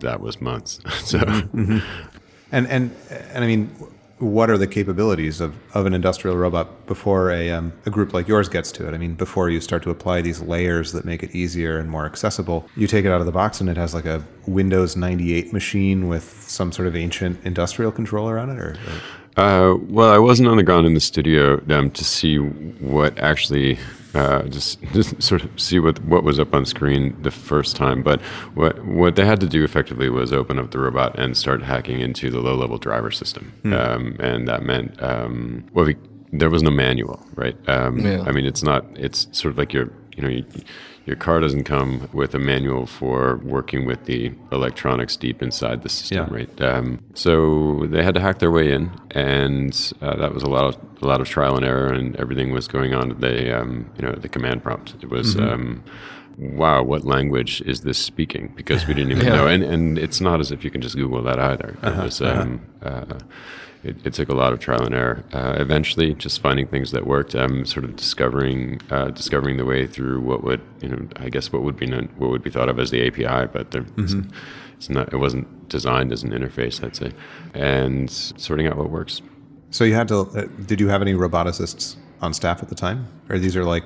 that 0.00 0.20
was 0.20 0.40
months. 0.40 0.80
so 1.04 1.18
And 2.50 2.66
and 2.66 2.94
and 3.10 3.44
I 3.44 3.46
mean, 3.46 3.68
what 4.18 4.50
are 4.50 4.58
the 4.58 4.66
capabilities 4.66 5.40
of, 5.40 5.54
of 5.74 5.86
an 5.86 5.94
industrial 5.94 6.36
robot 6.36 6.86
before 6.86 7.30
a 7.30 7.50
um, 7.50 7.72
a 7.86 7.90
group 7.90 8.12
like 8.12 8.26
yours 8.26 8.48
gets 8.48 8.72
to 8.72 8.88
it? 8.88 8.94
I 8.94 8.98
mean, 8.98 9.14
before 9.14 9.48
you 9.48 9.60
start 9.60 9.82
to 9.84 9.90
apply 9.90 10.22
these 10.22 10.40
layers 10.40 10.92
that 10.92 11.04
make 11.04 11.22
it 11.22 11.34
easier 11.34 11.78
and 11.78 11.88
more 11.88 12.06
accessible, 12.06 12.68
you 12.76 12.86
take 12.86 13.04
it 13.04 13.12
out 13.12 13.20
of 13.20 13.26
the 13.26 13.32
box 13.32 13.60
and 13.60 13.68
it 13.68 13.76
has 13.76 13.94
like 13.94 14.06
a 14.06 14.24
Windows 14.46 14.96
98 14.96 15.52
machine 15.52 16.08
with 16.08 16.44
some 16.48 16.72
sort 16.72 16.88
of 16.88 16.96
ancient 16.96 17.38
industrial 17.44 17.92
controller 17.92 18.38
on 18.38 18.50
it, 18.50 18.58
or, 18.58 18.70
or 18.70 19.00
Uh, 19.38 19.76
well, 19.82 20.10
I 20.12 20.18
wasn't 20.18 20.48
on 20.48 20.56
the 20.56 20.64
ground 20.64 20.84
in 20.86 20.94
the 20.94 21.00
studio 21.00 21.62
um, 21.70 21.92
to 21.92 22.04
see 22.04 22.36
what 22.38 23.16
actually, 23.18 23.78
uh, 24.12 24.42
just 24.48 24.82
just 24.92 25.22
sort 25.22 25.44
of 25.44 25.60
see 25.60 25.78
what 25.78 26.02
what 26.04 26.24
was 26.24 26.40
up 26.40 26.52
on 26.54 26.66
screen 26.66 27.16
the 27.22 27.30
first 27.30 27.76
time. 27.76 28.02
But 28.02 28.20
what 28.54 28.84
what 28.84 29.14
they 29.14 29.24
had 29.24 29.38
to 29.40 29.46
do 29.46 29.62
effectively 29.62 30.08
was 30.10 30.32
open 30.32 30.58
up 30.58 30.72
the 30.72 30.80
robot 30.80 31.16
and 31.18 31.36
start 31.36 31.62
hacking 31.62 32.00
into 32.00 32.30
the 32.30 32.40
low 32.40 32.56
level 32.56 32.78
driver 32.78 33.12
system, 33.12 33.52
um, 33.66 34.16
and 34.18 34.48
that 34.48 34.64
meant 34.64 35.00
um, 35.00 35.64
well, 35.72 35.84
we, 35.86 35.96
there 36.32 36.50
was 36.50 36.64
no 36.64 36.70
manual, 36.70 37.24
right? 37.36 37.56
Um, 37.68 37.98
Yeah. 37.98 38.22
I 38.26 38.32
mean, 38.32 38.44
it's 38.44 38.64
not. 38.64 38.86
It's 38.96 39.28
sort 39.30 39.52
of 39.52 39.58
like 39.58 39.72
your 39.72 39.92
you 40.16 40.22
know. 40.24 40.28
You, 40.28 40.44
your 41.08 41.16
car 41.16 41.40
doesn't 41.40 41.64
come 41.64 41.90
with 42.12 42.34
a 42.34 42.38
manual 42.38 42.84
for 42.86 43.38
working 43.56 43.86
with 43.90 44.00
the 44.04 44.20
electronics 44.52 45.16
deep 45.16 45.42
inside 45.42 45.82
the 45.82 45.88
system, 45.88 46.18
Yeah. 46.30 46.34
right? 46.38 46.60
Um, 46.70 46.86
so 47.14 47.86
they 47.92 48.02
had 48.08 48.14
to 48.14 48.20
hack 48.20 48.38
their 48.38 48.50
way 48.58 48.66
in, 48.76 48.90
and 49.12 49.72
uh, 50.02 50.16
that 50.16 50.34
was 50.34 50.42
a 50.42 50.50
lot 50.56 50.64
of 50.70 50.74
a 51.02 51.06
lot 51.06 51.20
of 51.22 51.26
trial 51.28 51.54
and 51.56 51.64
error, 51.64 51.92
and 51.98 52.14
everything 52.16 52.52
was 52.52 52.66
going 52.76 52.92
on. 52.94 53.10
at 53.12 53.20
The 53.20 53.58
um, 53.60 53.72
you 53.96 54.02
know 54.04 54.12
the 54.24 54.28
command 54.28 54.62
prompt. 54.62 54.88
It 55.02 55.08
was. 55.10 55.28
Um, 55.36 55.82
Wow, 56.40 56.84
what 56.84 57.02
language 57.04 57.60
is 57.72 57.80
this 57.80 57.98
speaking? 57.98 58.52
Because 58.54 58.86
we 58.86 58.94
didn't 58.94 59.10
even 59.10 59.26
Yeah. 59.28 59.34
know, 59.38 59.46
and 59.48 59.62
and 59.74 59.98
it's 59.98 60.20
not 60.20 60.38
as 60.38 60.52
if 60.52 60.62
you 60.64 60.70
can 60.70 60.80
just 60.80 60.94
Google 60.94 61.20
that 61.24 61.40
either. 61.40 61.70
It 61.82 61.96
was, 62.04 62.22
um, 62.22 62.60
uh, 62.80 63.06
it, 63.88 64.06
it 64.06 64.14
took 64.14 64.28
a 64.28 64.34
lot 64.34 64.52
of 64.52 64.58
trial 64.58 64.84
and 64.84 64.94
error. 64.94 65.24
Uh, 65.32 65.54
eventually, 65.58 66.14
just 66.14 66.40
finding 66.40 66.66
things 66.66 66.90
that 66.92 67.06
worked, 67.06 67.34
I'm 67.34 67.58
um, 67.58 67.64
sort 67.64 67.84
of 67.84 67.96
discovering 67.96 68.80
uh, 68.90 69.08
discovering 69.08 69.56
the 69.56 69.64
way 69.64 69.86
through 69.86 70.20
what 70.20 70.44
would 70.44 70.60
you 70.80 70.88
know, 70.88 71.08
I 71.16 71.28
guess 71.30 71.52
what 71.52 71.62
would 71.62 71.76
be 71.76 71.86
known, 71.86 72.08
what 72.18 72.30
would 72.30 72.42
be 72.42 72.50
thought 72.50 72.68
of 72.68 72.78
as 72.78 72.90
the 72.90 73.06
API, 73.06 73.48
but 73.52 73.70
there, 73.70 73.84
it's, 73.96 74.14
it's 74.76 74.90
not. 74.90 75.12
It 75.12 75.16
wasn't 75.16 75.68
designed 75.68 76.12
as 76.12 76.22
an 76.22 76.30
interface, 76.30 76.84
I'd 76.84 76.96
say, 76.96 77.12
and 77.54 78.10
sorting 78.10 78.66
out 78.66 78.76
what 78.76 78.90
works. 78.90 79.22
So 79.70 79.84
you 79.84 79.94
had 79.94 80.08
to. 80.08 80.20
Uh, 80.20 80.46
did 80.66 80.80
you 80.80 80.88
have 80.88 81.02
any 81.02 81.14
roboticists 81.14 81.96
on 82.20 82.34
staff 82.34 82.62
at 82.62 82.68
the 82.68 82.74
time, 82.74 83.06
or 83.28 83.38
these 83.38 83.56
are 83.56 83.64
like? 83.64 83.84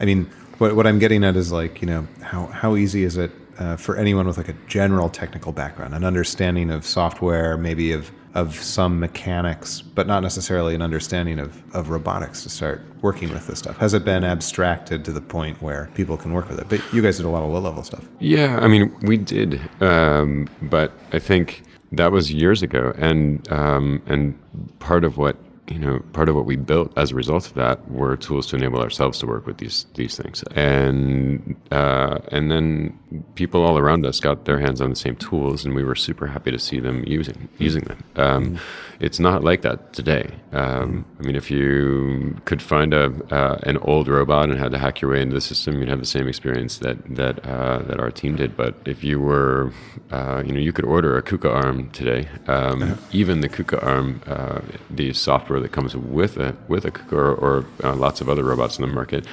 I 0.00 0.04
mean, 0.04 0.30
what 0.58 0.76
what 0.76 0.86
I'm 0.86 0.98
getting 0.98 1.24
at 1.24 1.36
is 1.36 1.52
like 1.52 1.80
you 1.80 1.86
know 1.86 2.06
how 2.20 2.46
how 2.46 2.76
easy 2.76 3.04
is 3.04 3.16
it 3.16 3.30
uh, 3.58 3.76
for 3.76 3.96
anyone 3.96 4.26
with 4.26 4.36
like 4.36 4.48
a 4.48 4.56
general 4.66 5.08
technical 5.08 5.52
background, 5.52 5.94
an 5.94 6.04
understanding 6.04 6.70
of 6.70 6.84
software, 6.84 7.56
maybe 7.56 7.92
of 7.92 8.10
of 8.36 8.54
some 8.54 9.00
mechanics, 9.00 9.80
but 9.80 10.06
not 10.06 10.22
necessarily 10.22 10.74
an 10.74 10.82
understanding 10.82 11.38
of 11.38 11.50
of 11.74 11.88
robotics 11.88 12.42
to 12.42 12.50
start 12.50 12.82
working 13.00 13.30
with 13.30 13.46
this 13.46 13.58
stuff. 13.58 13.78
Has 13.78 13.94
it 13.94 14.04
been 14.04 14.24
abstracted 14.24 15.04
to 15.06 15.12
the 15.12 15.22
point 15.22 15.60
where 15.62 15.88
people 15.94 16.18
can 16.18 16.34
work 16.34 16.48
with 16.50 16.60
it? 16.60 16.68
But 16.68 16.80
you 16.92 17.00
guys 17.00 17.16
did 17.16 17.24
a 17.24 17.30
lot 17.30 17.42
of 17.42 17.50
low 17.50 17.60
level 17.60 17.82
stuff. 17.82 18.04
Yeah, 18.20 18.58
I 18.60 18.68
mean, 18.68 18.94
we 19.00 19.16
did, 19.16 19.58
um, 19.80 20.48
but 20.60 20.92
I 21.12 21.18
think 21.18 21.62
that 21.92 22.12
was 22.12 22.30
years 22.30 22.62
ago, 22.62 22.92
and 22.98 23.50
um, 23.50 24.02
and 24.06 24.38
part 24.80 25.02
of 25.02 25.16
what 25.16 25.36
you 25.68 25.78
know, 25.78 25.98
part 26.12 26.28
of 26.28 26.36
what 26.36 26.46
we 26.46 26.56
built 26.56 26.92
as 26.96 27.10
a 27.10 27.14
result 27.14 27.46
of 27.48 27.54
that 27.54 27.90
were 27.90 28.16
tools 28.16 28.46
to 28.48 28.56
enable 28.56 28.80
ourselves 28.80 29.18
to 29.18 29.26
work 29.26 29.46
with 29.46 29.58
these 29.58 29.86
these 29.94 30.16
things, 30.16 30.42
and 30.54 31.56
uh, 31.70 32.18
and 32.30 32.50
then 32.50 32.98
people 33.34 33.62
all 33.62 33.76
around 33.76 34.06
us 34.06 34.20
got 34.20 34.44
their 34.44 34.60
hands 34.60 34.80
on 34.80 34.90
the 34.90 34.96
same 34.96 35.16
tools, 35.16 35.64
and 35.64 35.74
we 35.74 35.82
were 35.82 35.94
super 35.94 36.28
happy 36.28 36.50
to 36.50 36.58
see 36.58 36.78
them 36.78 37.04
using 37.06 37.48
using 37.58 37.84
them. 37.84 38.04
Um, 38.16 38.44
mm. 38.44 38.60
It's 38.98 39.20
not 39.20 39.44
like 39.44 39.60
that 39.62 39.92
today. 39.92 40.30
Um, 40.52 41.04
I 41.20 41.22
mean, 41.22 41.36
if 41.36 41.50
you 41.50 42.40
could 42.44 42.62
find 42.62 42.94
a 42.94 43.12
uh, 43.34 43.58
an 43.64 43.76
old 43.78 44.08
robot 44.08 44.48
and 44.48 44.58
had 44.58 44.72
to 44.72 44.78
hack 44.78 45.00
your 45.00 45.10
way 45.10 45.20
into 45.20 45.34
the 45.34 45.40
system, 45.40 45.78
you'd 45.78 45.88
have 45.88 46.00
the 46.00 46.06
same 46.06 46.28
experience 46.28 46.78
that 46.78 46.98
that 47.14 47.44
uh, 47.44 47.78
that 47.82 47.98
our 47.98 48.10
team 48.10 48.36
did. 48.36 48.56
But 48.56 48.76
if 48.84 49.02
you 49.02 49.20
were, 49.20 49.72
uh, 50.10 50.42
you 50.46 50.52
know, 50.52 50.60
you 50.60 50.72
could 50.72 50.84
order 50.84 51.16
a 51.16 51.22
KUKA 51.22 51.52
arm 51.52 51.90
today. 51.90 52.28
Um. 52.46 52.98
Even 53.12 53.40
the 53.40 53.48
KUKA 53.48 53.82
arm, 53.82 54.20
uh, 54.26 54.60
the 54.90 55.12
software 55.12 55.55
that 55.60 55.72
comes 55.72 55.96
with 55.96 56.36
a 56.36 56.56
with 56.68 56.84
a 56.84 56.92
or, 57.14 57.34
or 57.34 57.64
uh, 57.82 57.94
lots 57.94 58.20
of 58.20 58.28
other 58.28 58.44
robots 58.44 58.78
in 58.78 58.86
the 58.86 58.92
market 58.92 59.26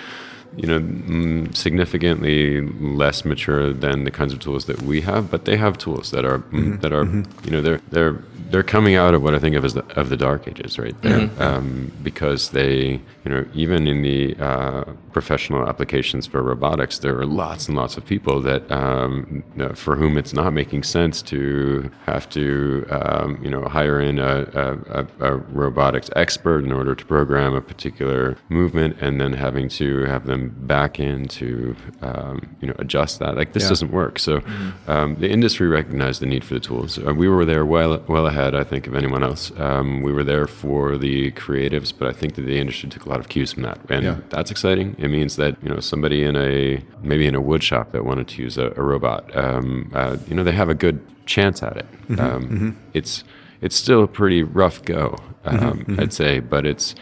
you 0.55 0.67
know, 0.67 0.79
mm, 0.79 1.55
significantly 1.55 2.61
less 2.61 3.25
mature 3.25 3.73
than 3.73 4.03
the 4.03 4.11
kinds 4.11 4.33
of 4.33 4.39
tools 4.39 4.65
that 4.65 4.81
we 4.81 5.01
have, 5.01 5.31
but 5.31 5.45
they 5.45 5.57
have 5.57 5.77
tools 5.77 6.11
that 6.11 6.25
are 6.25 6.39
mm-hmm. 6.39 6.77
that 6.77 6.93
are 6.93 7.05
mm-hmm. 7.05 7.45
you 7.45 7.51
know 7.51 7.61
they're 7.61 7.81
they're 7.89 8.23
they're 8.53 8.61
coming 8.61 8.93
out 8.93 9.15
of 9.15 9.23
what 9.23 9.33
I 9.33 9.39
think 9.39 9.55
of 9.55 9.65
as 9.65 9.73
the 9.73 9.83
of 9.99 10.09
the 10.09 10.15
dark 10.15 10.47
ages, 10.47 10.77
right 10.77 10.95
there, 11.01 11.21
mm-hmm. 11.21 11.41
um, 11.41 11.91
because 12.03 12.51
they 12.51 13.01
you 13.25 13.31
know 13.31 13.43
even 13.55 13.87
in 13.87 14.03
the 14.03 14.35
uh, 14.39 14.83
professional 15.11 15.67
applications 15.67 16.27
for 16.27 16.43
robotics, 16.43 16.99
there 16.99 17.17
are 17.17 17.25
lots 17.25 17.67
and 17.67 17.75
lots 17.75 17.97
of 17.97 18.05
people 18.05 18.41
that 18.41 18.71
um, 18.71 19.43
for 19.73 19.95
whom 19.95 20.19
it's 20.19 20.33
not 20.33 20.53
making 20.53 20.83
sense 20.83 21.23
to 21.23 21.89
have 22.05 22.29
to 22.29 22.85
um, 22.91 23.39
you 23.43 23.49
know 23.49 23.63
hire 23.63 23.99
in 23.99 24.19
a, 24.19 24.45
a, 24.91 25.07
a 25.31 25.35
robotics 25.35 26.11
expert 26.15 26.63
in 26.63 26.71
order 26.71 26.93
to 26.93 27.03
program 27.05 27.55
a 27.55 27.61
particular 27.61 28.37
movement, 28.49 28.95
and 29.01 29.19
then 29.19 29.33
having 29.33 29.67
to 29.67 30.03
have 30.03 30.27
them 30.27 30.49
back 30.67 30.99
in 30.99 31.27
to 31.27 31.75
um, 32.03 32.55
you 32.61 32.67
know 32.67 32.75
adjust 32.77 33.17
that. 33.17 33.35
Like 33.35 33.53
this 33.53 33.63
yeah. 33.63 33.69
doesn't 33.69 33.91
work. 33.91 34.19
So 34.19 34.41
mm-hmm. 34.41 34.91
um, 34.91 35.15
the 35.15 35.29
industry 35.31 35.67
recognized 35.67 36.21
the 36.21 36.27
need 36.27 36.43
for 36.43 36.53
the 36.53 36.59
tools. 36.59 36.99
Uh, 36.99 37.15
we 37.15 37.27
were 37.27 37.45
there 37.45 37.65
well 37.65 38.03
well 38.07 38.27
ahead, 38.27 38.42
I 38.53 38.63
think, 38.63 38.87
of 38.87 38.95
anyone 38.95 39.23
else. 39.23 39.51
Um, 39.57 40.01
we 40.01 40.11
were 40.11 40.23
there 40.23 40.47
for 40.47 40.97
the 40.97 41.31
creatives, 41.31 41.93
but 41.97 42.07
I 42.07 42.13
think 42.13 42.35
that 42.35 42.43
the 42.43 42.57
industry 42.59 42.89
took 42.89 43.05
a 43.05 43.09
lot 43.09 43.19
of 43.19 43.29
cues 43.29 43.53
from 43.53 43.63
that, 43.63 43.79
and 43.89 44.03
yeah. 44.03 44.17
that's 44.29 44.51
exciting. 44.51 44.95
It 44.97 45.09
means 45.09 45.35
that 45.37 45.55
you 45.63 45.69
know 45.69 45.79
somebody 45.79 46.23
in 46.23 46.35
a 46.35 46.83
maybe 47.01 47.25
in 47.27 47.35
a 47.35 47.41
wood 47.41 47.63
shop 47.63 47.91
that 47.91 48.05
wanted 48.05 48.27
to 48.29 48.41
use 48.41 48.57
a, 48.57 48.73
a 48.75 48.81
robot, 48.81 49.35
um, 49.35 49.91
uh, 49.93 50.17
you 50.27 50.35
know, 50.35 50.43
they 50.43 50.51
have 50.51 50.69
a 50.69 50.75
good 50.75 50.99
chance 51.25 51.63
at 51.63 51.77
it. 51.77 51.85
Mm-hmm. 52.07 52.19
Um, 52.19 52.43
mm-hmm. 52.43 52.69
It's 52.93 53.23
it's 53.61 53.75
still 53.75 54.03
a 54.03 54.07
pretty 54.07 54.43
rough 54.43 54.83
go, 54.83 55.17
mm-hmm. 55.45 55.65
Um, 55.65 55.79
mm-hmm. 55.79 55.99
I'd 56.01 56.13
say, 56.13 56.39
but 56.39 56.65
it's 56.65 56.95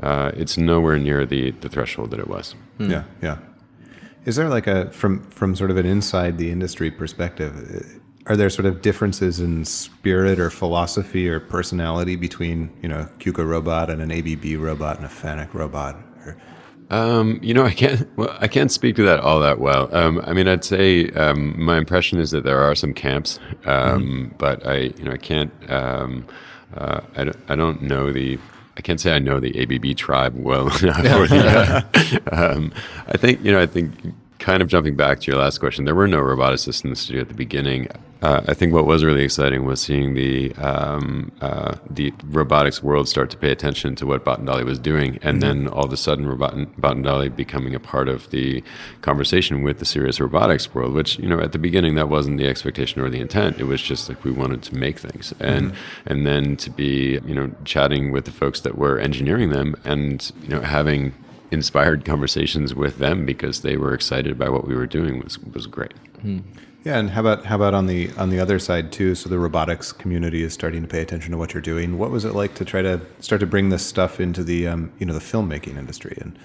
uh, 0.00 0.30
it's 0.34 0.56
nowhere 0.56 0.98
near 0.98 1.26
the, 1.26 1.52
the 1.52 1.68
threshold 1.68 2.10
that 2.10 2.20
it 2.20 2.28
was. 2.28 2.54
Mm. 2.78 2.90
Yeah, 2.90 3.04
yeah. 3.22 3.38
Is 4.24 4.36
there 4.36 4.48
like 4.48 4.66
a 4.66 4.90
from 4.90 5.22
from 5.30 5.54
sort 5.54 5.70
of 5.70 5.76
an 5.76 5.86
inside 5.86 6.36
the 6.38 6.50
industry 6.50 6.90
perspective? 6.90 8.00
Are 8.26 8.36
there 8.36 8.50
sort 8.50 8.66
of 8.66 8.82
differences 8.82 9.38
in 9.38 9.64
spirit 9.64 10.40
or 10.40 10.50
philosophy 10.50 11.28
or 11.28 11.38
personality 11.38 12.16
between 12.16 12.76
you 12.82 12.88
know 12.88 13.08
KUKA 13.18 13.46
robot 13.46 13.88
and 13.90 14.02
an 14.02 14.10
ABB 14.10 14.60
robot 14.60 14.96
and 14.96 15.06
a 15.06 15.08
FANUC 15.08 15.54
robot? 15.54 15.96
Um, 16.90 17.40
you 17.42 17.52
know, 17.52 17.64
I 17.64 17.72
can't. 17.72 18.08
Well, 18.16 18.36
I 18.40 18.48
can't 18.48 18.70
speak 18.70 18.96
to 18.96 19.02
that 19.02 19.20
all 19.20 19.40
that 19.40 19.58
well. 19.58 19.94
Um, 19.94 20.20
I 20.24 20.32
mean, 20.32 20.46
I'd 20.46 20.64
say 20.64 21.08
um, 21.10 21.60
my 21.60 21.78
impression 21.78 22.20
is 22.20 22.30
that 22.30 22.44
there 22.44 22.60
are 22.60 22.74
some 22.74 22.94
camps, 22.94 23.40
um, 23.64 24.02
mm-hmm. 24.02 24.36
but 24.38 24.64
I, 24.66 24.76
you 24.96 25.04
know, 25.04 25.12
I 25.12 25.16
can't. 25.16 25.52
Um, 25.70 26.26
uh, 26.76 27.00
I, 27.16 27.24
don't, 27.24 27.36
I 27.48 27.56
don't 27.56 27.82
know 27.82 28.12
the 28.12 28.38
I 28.76 28.82
can't 28.82 29.00
say 29.00 29.14
I 29.14 29.18
know 29.18 29.40
the 29.40 29.60
ABB 29.60 29.96
tribe 29.96 30.34
well 30.36 30.66
enough. 30.82 31.02
the, 31.02 32.22
uh, 32.32 32.54
um, 32.54 32.72
I 33.08 33.16
think 33.16 33.42
you 33.44 33.52
know. 33.52 33.60
I 33.60 33.66
think 33.66 33.92
kind 34.38 34.62
of 34.62 34.68
jumping 34.68 34.94
back 34.94 35.18
to 35.20 35.30
your 35.30 35.40
last 35.40 35.58
question, 35.58 35.86
there 35.86 35.94
were 35.94 36.06
no 36.06 36.18
roboticists 36.18 36.84
in 36.84 36.90
the 36.90 36.96
studio 36.96 37.22
at 37.22 37.28
the 37.28 37.34
beginning. 37.34 37.88
Uh, 38.22 38.42
I 38.48 38.54
think 38.54 38.72
what 38.72 38.86
was 38.86 39.04
really 39.04 39.22
exciting 39.22 39.66
was 39.66 39.80
seeing 39.80 40.14
the 40.14 40.54
um, 40.54 41.32
uh, 41.40 41.76
the 41.88 42.14
robotics 42.24 42.82
world 42.82 43.08
start 43.08 43.28
to 43.30 43.36
pay 43.36 43.50
attention 43.50 43.94
to 43.96 44.06
what 44.06 44.24
Bot 44.24 44.38
and 44.38 44.46
Dolly 44.46 44.64
was 44.64 44.78
doing, 44.78 45.18
and 45.22 45.40
mm-hmm. 45.40 45.64
then 45.64 45.68
all 45.68 45.84
of 45.84 45.92
a 45.92 45.98
sudden, 45.98 46.36
Bot 46.36 46.96
and 46.96 47.04
Dolly 47.04 47.28
becoming 47.28 47.74
a 47.74 47.80
part 47.80 48.08
of 48.08 48.30
the 48.30 48.62
conversation 49.02 49.62
with 49.62 49.80
the 49.80 49.84
serious 49.84 50.18
robotics 50.18 50.74
world. 50.74 50.94
Which 50.94 51.18
you 51.18 51.28
know, 51.28 51.40
at 51.40 51.52
the 51.52 51.58
beginning, 51.58 51.94
that 51.96 52.08
wasn't 52.08 52.38
the 52.38 52.48
expectation 52.48 53.02
or 53.02 53.10
the 53.10 53.20
intent. 53.20 53.60
It 53.60 53.64
was 53.64 53.82
just 53.82 54.08
like 54.08 54.24
we 54.24 54.30
wanted 54.30 54.62
to 54.62 54.74
make 54.74 54.98
things, 54.98 55.34
and 55.38 55.72
mm-hmm. 55.72 56.08
and 56.08 56.26
then 56.26 56.56
to 56.56 56.70
be 56.70 57.20
you 57.26 57.34
know 57.34 57.50
chatting 57.64 58.12
with 58.12 58.24
the 58.24 58.32
folks 58.32 58.60
that 58.62 58.78
were 58.78 58.98
engineering 58.98 59.50
them, 59.50 59.76
and 59.84 60.32
you 60.42 60.48
know 60.48 60.62
having 60.62 61.12
inspired 61.50 62.04
conversations 62.04 62.74
with 62.74 62.98
them 62.98 63.24
because 63.26 63.60
they 63.60 63.76
were 63.76 63.94
excited 63.94 64.38
by 64.38 64.48
what 64.48 64.66
we 64.66 64.74
were 64.74 64.86
doing 64.86 65.22
was 65.22 65.38
was 65.38 65.66
great. 65.66 65.92
Mm. 66.24 66.42
Yeah, 66.86 66.98
and 66.98 67.10
how 67.10 67.22
about 67.22 67.44
how 67.44 67.56
about 67.56 67.74
on 67.74 67.86
the 67.86 68.12
on 68.16 68.30
the 68.30 68.38
other 68.38 68.60
side 68.60 68.92
too? 68.92 69.16
So 69.16 69.28
the 69.28 69.40
robotics 69.40 69.90
community 69.90 70.44
is 70.44 70.54
starting 70.54 70.82
to 70.82 70.88
pay 70.88 71.02
attention 71.02 71.32
to 71.32 71.36
what 71.36 71.52
you're 71.52 71.60
doing. 71.60 71.98
What 71.98 72.12
was 72.12 72.24
it 72.24 72.32
like 72.32 72.54
to 72.54 72.64
try 72.64 72.80
to 72.80 73.00
start 73.18 73.40
to 73.40 73.46
bring 73.46 73.70
this 73.70 73.84
stuff 73.84 74.20
into 74.20 74.44
the 74.44 74.68
um, 74.68 74.92
you 75.00 75.04
know 75.04 75.12
the 75.12 75.18
filmmaking 75.18 75.76
industry 75.76 76.16
and 76.20 76.38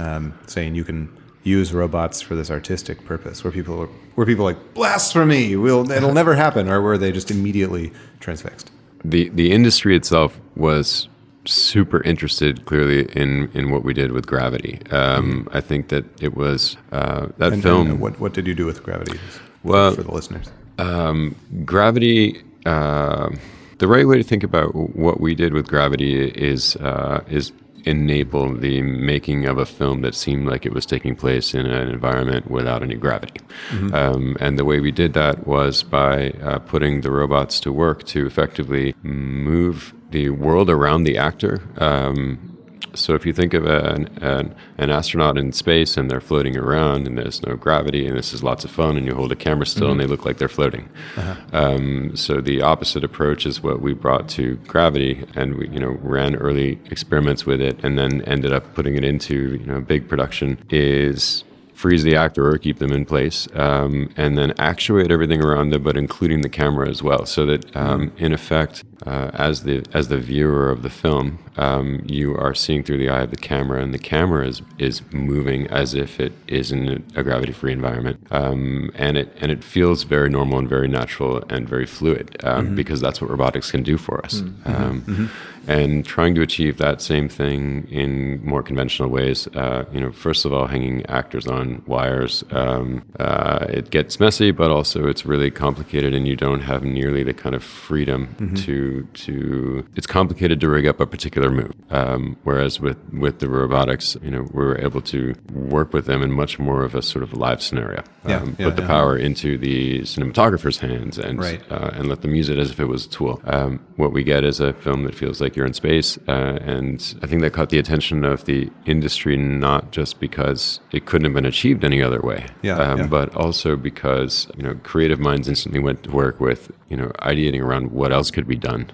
um, 0.00 0.36
saying 0.48 0.74
you 0.74 0.82
can 0.82 1.16
use 1.44 1.72
robots 1.72 2.20
for 2.20 2.34
this 2.34 2.50
artistic 2.50 3.04
purpose? 3.04 3.44
Where 3.44 3.52
people 3.52 3.88
were, 4.16 4.26
people 4.26 4.44
like 4.44 4.74
blasphemy? 4.74 5.54
Will 5.54 5.88
it'll 5.88 6.12
never 6.22 6.34
happen, 6.34 6.68
or 6.68 6.82
were 6.82 6.98
they 6.98 7.12
just 7.12 7.30
immediately 7.30 7.92
transfixed? 8.18 8.72
The 9.04 9.28
the 9.28 9.52
industry 9.52 9.94
itself 9.94 10.40
was 10.56 11.06
super 11.44 12.02
interested 12.02 12.64
clearly 12.64 13.02
in 13.12 13.48
in 13.54 13.70
what 13.70 13.84
we 13.84 13.94
did 13.94 14.10
with 14.10 14.26
gravity 14.26 14.80
um, 14.90 15.44
mm-hmm. 15.44 15.48
i 15.54 15.60
think 15.60 15.88
that 15.88 16.02
it 16.22 16.34
was 16.34 16.78
uh, 16.90 17.26
that 17.36 17.52
and, 17.52 17.62
film 17.62 17.90
and 17.90 18.00
what, 18.00 18.18
what 18.18 18.32
did 18.32 18.46
you 18.46 18.54
do 18.54 18.64
with 18.64 18.82
gravity 18.82 19.20
well, 19.64 19.94
for 19.94 20.02
the 20.02 20.12
listeners? 20.12 20.50
Um, 20.78 21.34
gravity. 21.64 22.42
Uh, 22.66 23.30
the 23.78 23.88
right 23.88 24.06
way 24.06 24.16
to 24.16 24.22
think 24.22 24.42
about 24.42 24.74
what 24.74 25.20
we 25.20 25.34
did 25.34 25.52
with 25.52 25.68
gravity 25.68 26.28
is 26.28 26.76
uh, 26.76 27.24
is 27.28 27.52
enable 27.84 28.54
the 28.54 28.80
making 28.82 29.44
of 29.46 29.58
a 29.58 29.66
film 29.66 30.00
that 30.00 30.14
seemed 30.14 30.46
like 30.46 30.64
it 30.64 30.72
was 30.72 30.86
taking 30.86 31.14
place 31.14 31.54
in 31.54 31.66
an 31.66 31.88
environment 31.88 32.50
without 32.50 32.82
any 32.82 32.94
gravity. 32.94 33.40
Mm-hmm. 33.70 33.94
Um, 33.94 34.36
and 34.40 34.58
the 34.58 34.64
way 34.64 34.80
we 34.80 34.90
did 34.90 35.12
that 35.14 35.46
was 35.46 35.82
by 35.82 36.30
uh, 36.30 36.60
putting 36.60 37.02
the 37.02 37.10
robots 37.10 37.60
to 37.60 37.72
work 37.72 38.04
to 38.04 38.26
effectively 38.26 38.94
move 39.02 39.92
the 40.10 40.30
world 40.30 40.70
around 40.70 41.04
the 41.04 41.18
actor. 41.18 41.60
Um, 41.78 42.53
so 42.94 43.14
if 43.14 43.26
you 43.26 43.32
think 43.32 43.54
of 43.54 43.66
an, 43.66 44.08
an, 44.22 44.54
an, 44.78 44.90
astronaut 44.90 45.36
in 45.36 45.52
space 45.52 45.96
and 45.96 46.10
they're 46.10 46.20
floating 46.20 46.56
around 46.56 47.06
and 47.06 47.18
there's 47.18 47.42
no 47.44 47.56
gravity 47.56 48.06
and 48.06 48.16
this 48.16 48.32
is 48.32 48.42
lots 48.42 48.64
of 48.64 48.70
fun 48.70 48.96
and 48.96 49.06
you 49.06 49.14
hold 49.14 49.32
a 49.32 49.36
camera 49.36 49.66
still 49.66 49.84
mm-hmm. 49.84 49.92
and 49.92 50.00
they 50.00 50.06
look 50.06 50.24
like 50.24 50.38
they're 50.38 50.48
floating. 50.48 50.88
Uh-huh. 51.16 51.34
Um, 51.52 52.16
so 52.16 52.40
the 52.40 52.62
opposite 52.62 53.04
approach 53.04 53.46
is 53.46 53.62
what 53.62 53.80
we 53.80 53.94
brought 53.94 54.28
to 54.30 54.56
gravity 54.66 55.24
and 55.34 55.56
we 55.56 55.68
you 55.68 55.80
know 55.80 55.98
ran 56.02 56.36
early 56.36 56.78
experiments 56.90 57.46
with 57.46 57.60
it 57.60 57.82
and 57.84 57.98
then 57.98 58.22
ended 58.22 58.52
up 58.52 58.74
putting 58.74 58.96
it 58.96 59.04
into 59.04 59.56
you 59.56 59.66
know 59.66 59.80
big 59.80 60.08
production 60.08 60.58
is 60.70 61.44
freeze 61.74 62.04
the 62.04 62.14
actor 62.14 62.48
or 62.48 62.56
keep 62.56 62.78
them 62.78 62.92
in 62.92 63.04
place, 63.04 63.48
um, 63.54 64.08
and 64.16 64.38
then 64.38 64.54
actuate 64.58 65.10
everything 65.10 65.42
around 65.42 65.70
them, 65.70 65.82
but 65.82 65.96
including 65.96 66.40
the 66.40 66.48
camera 66.48 66.88
as 66.88 67.02
well, 67.02 67.26
so 67.26 67.44
that 67.44 67.76
um, 67.76 68.12
in 68.16 68.32
effect, 68.32 68.84
uh, 69.04 69.30
as 69.34 69.64
the 69.64 69.84
as 69.92 70.08
the 70.08 70.16
viewer 70.16 70.70
of 70.70 70.82
the 70.82 70.88
film, 70.88 71.38
um, 71.56 72.02
you 72.06 72.34
are 72.36 72.54
seeing 72.54 72.82
through 72.82 72.96
the 72.96 73.08
eye 73.08 73.22
of 73.22 73.30
the 73.30 73.36
camera, 73.36 73.82
and 73.82 73.92
the 73.92 73.98
camera 73.98 74.46
is 74.46 74.62
is 74.78 75.02
moving 75.12 75.66
as 75.66 75.94
if 75.94 76.20
it 76.20 76.32
is 76.46 76.72
in 76.72 77.04
a 77.14 77.22
gravity-free 77.22 77.72
environment, 77.72 78.24
um, 78.30 78.90
and 78.94 79.18
it 79.18 79.36
and 79.40 79.50
it 79.50 79.62
feels 79.64 80.04
very 80.04 80.30
normal 80.30 80.58
and 80.58 80.68
very 80.68 80.88
natural 80.88 81.42
and 81.50 81.68
very 81.68 81.86
fluid 81.86 82.36
um, 82.44 82.66
mm-hmm. 82.66 82.74
because 82.76 83.00
that's 83.00 83.20
what 83.20 83.28
robotics 83.30 83.70
can 83.70 83.82
do 83.82 83.98
for 83.98 84.24
us. 84.24 84.40
Mm-hmm. 84.40 84.70
Um, 84.70 85.02
mm-hmm 85.02 85.26
and 85.66 86.04
trying 86.04 86.34
to 86.34 86.42
achieve 86.42 86.78
that 86.78 87.00
same 87.00 87.28
thing 87.28 87.86
in 87.90 88.44
more 88.44 88.62
conventional 88.62 89.08
ways. 89.08 89.46
Uh, 89.48 89.84
you 89.92 90.00
know, 90.00 90.12
first 90.12 90.44
of 90.44 90.52
all, 90.52 90.66
hanging 90.66 91.04
actors 91.06 91.46
on 91.46 91.82
wires, 91.86 92.44
um, 92.50 93.04
uh, 93.18 93.66
it 93.68 93.90
gets 93.90 94.20
messy, 94.20 94.50
but 94.50 94.70
also 94.70 95.06
it's 95.06 95.24
really 95.26 95.50
complicated, 95.50 96.14
and 96.14 96.26
you 96.26 96.36
don't 96.36 96.60
have 96.60 96.84
nearly 96.84 97.22
the 97.22 97.34
kind 97.34 97.54
of 97.54 97.62
freedom 97.62 98.34
mm-hmm. 98.38 98.54
to 98.54 99.02
to. 99.14 99.86
It's 99.96 100.06
complicated 100.06 100.60
to 100.60 100.68
rig 100.68 100.86
up 100.86 101.00
a 101.00 101.06
particular 101.06 101.50
move, 101.50 101.72
um, 101.90 102.36
whereas 102.44 102.80
with 102.80 102.98
with 103.12 103.38
the 103.38 103.48
robotics, 103.48 104.16
you 104.22 104.30
know, 104.30 104.46
we're 104.52 104.78
able 104.78 105.00
to 105.02 105.34
work 105.52 105.92
with 105.92 106.06
them 106.06 106.22
in 106.22 106.32
much 106.32 106.58
more 106.58 106.82
of 106.82 106.94
a 106.94 107.02
sort 107.02 107.22
of 107.22 107.32
live 107.32 107.62
scenario. 107.62 108.02
Yeah, 108.26 108.36
um, 108.38 108.56
yeah, 108.58 108.66
put 108.66 108.76
the 108.76 108.82
yeah. 108.82 108.88
power 108.88 109.16
into 109.16 109.58
the 109.58 110.00
cinematographer's 110.00 110.78
hands 110.78 111.18
and 111.18 111.38
right. 111.38 111.62
uh, 111.70 111.90
and 111.94 112.08
let 112.08 112.22
them 112.22 112.34
use 112.34 112.48
it 112.48 112.58
as 112.58 112.70
if 112.70 112.80
it 112.80 112.86
was 112.86 113.06
a 113.06 113.08
tool. 113.08 113.40
Um, 113.44 113.80
what 113.96 114.12
we 114.12 114.22
get 114.22 114.44
is 114.44 114.60
a 114.60 114.72
film 114.72 115.04
that 115.04 115.14
feels 115.14 115.40
like 115.40 115.53
like 115.54 115.56
you're 115.56 115.66
in 115.66 115.72
space. 115.74 116.18
Uh, 116.26 116.58
and 116.62 117.14
I 117.22 117.26
think 117.26 117.42
that 117.42 117.52
caught 117.52 117.70
the 117.70 117.78
attention 117.78 118.24
of 118.24 118.44
the 118.44 118.70
industry 118.86 119.36
not 119.36 119.92
just 119.92 120.18
because 120.18 120.80
it 120.92 121.06
couldn't 121.06 121.24
have 121.26 121.34
been 121.34 121.46
achieved 121.46 121.84
any 121.84 122.02
other 122.02 122.20
way, 122.20 122.46
Yeah, 122.62 122.76
um, 122.78 122.98
yeah. 122.98 123.06
but 123.06 123.34
also 123.36 123.76
because 123.76 124.48
you 124.56 124.62
know 124.64 124.74
creative 124.82 125.20
minds 125.20 125.48
instantly 125.48 125.80
went 125.80 126.02
to 126.04 126.10
work 126.10 126.40
with 126.40 126.72
you 126.88 126.96
know 126.96 127.08
ideating 127.22 127.62
around 127.62 127.92
what 127.92 128.12
else 128.12 128.30
could 128.32 128.46
be 128.48 128.56
done. 128.56 128.90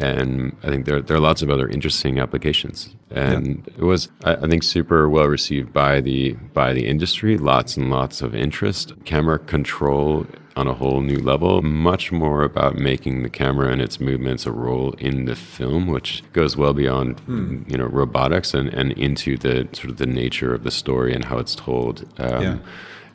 And 0.00 0.56
I 0.64 0.68
think 0.68 0.86
there 0.86 1.00
there 1.00 1.16
are 1.16 1.20
lots 1.20 1.40
of 1.42 1.50
other 1.50 1.68
interesting 1.68 2.18
applications. 2.18 2.94
And 3.10 3.68
it 3.78 3.82
was 3.84 4.08
I, 4.24 4.34
I 4.34 4.48
think 4.48 4.62
super 4.64 5.08
well 5.08 5.26
received 5.28 5.72
by 5.72 6.00
the 6.00 6.32
by 6.52 6.72
the 6.72 6.86
industry. 6.88 7.38
Lots 7.38 7.76
and 7.76 7.90
lots 7.90 8.20
of 8.22 8.34
interest. 8.34 8.92
Camera 9.04 9.38
control 9.38 10.26
on 10.56 10.68
a 10.68 10.74
whole 10.74 11.00
new 11.00 11.18
level. 11.18 11.62
Much 11.62 12.12
more 12.12 12.42
about 12.42 12.76
making 12.76 13.22
the 13.22 13.28
camera 13.28 13.70
and 13.72 13.80
its 13.80 13.98
movements 14.00 14.46
a 14.46 14.52
role 14.52 14.92
in 14.98 15.24
the 15.24 15.34
film, 15.34 15.86
which 15.88 16.22
goes 16.32 16.56
well 16.56 16.72
beyond 16.72 17.20
you 17.68 17.76
know 17.76 17.86
robotics 17.86 18.54
and, 18.54 18.68
and 18.68 18.92
into 18.92 19.36
the 19.36 19.68
sort 19.72 19.90
of 19.90 19.96
the 19.96 20.06
nature 20.06 20.54
of 20.54 20.62
the 20.62 20.70
story 20.70 21.14
and 21.14 21.24
how 21.26 21.38
it's 21.38 21.54
told. 21.54 22.04
Um, 22.18 22.42
Yeah. 22.42 22.58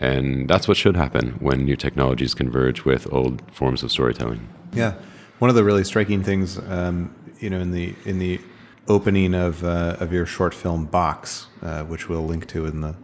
And 0.01 0.49
that's 0.49 0.65
what 0.65 0.77
should 0.77 0.95
happen 0.95 1.31
when 1.41 1.65
new 1.65 1.75
technologies 1.75 2.33
converge 2.33 2.85
with 2.85 3.11
old 3.11 3.41
forms 3.51 3.83
of 3.83 3.91
storytelling. 3.91 4.47
Yeah, 4.71 4.93
one 5.39 5.49
of 5.49 5.55
the 5.57 5.63
really 5.65 5.83
striking 5.83 6.23
things, 6.23 6.57
um, 6.57 7.13
you 7.41 7.49
know, 7.49 7.59
in 7.59 7.71
the 7.71 7.93
in 8.05 8.19
the 8.19 8.39
opening 8.87 9.33
of 9.33 9.63
uh, 9.63 9.97
of 9.99 10.13
your 10.13 10.25
short 10.25 10.53
film 10.53 10.85
box, 10.85 11.47
uh, 11.61 11.83
which 11.83 12.07
we'll 12.07 12.25
link 12.25 12.47
to 12.47 12.65
in 12.65 12.79
the 12.79 12.95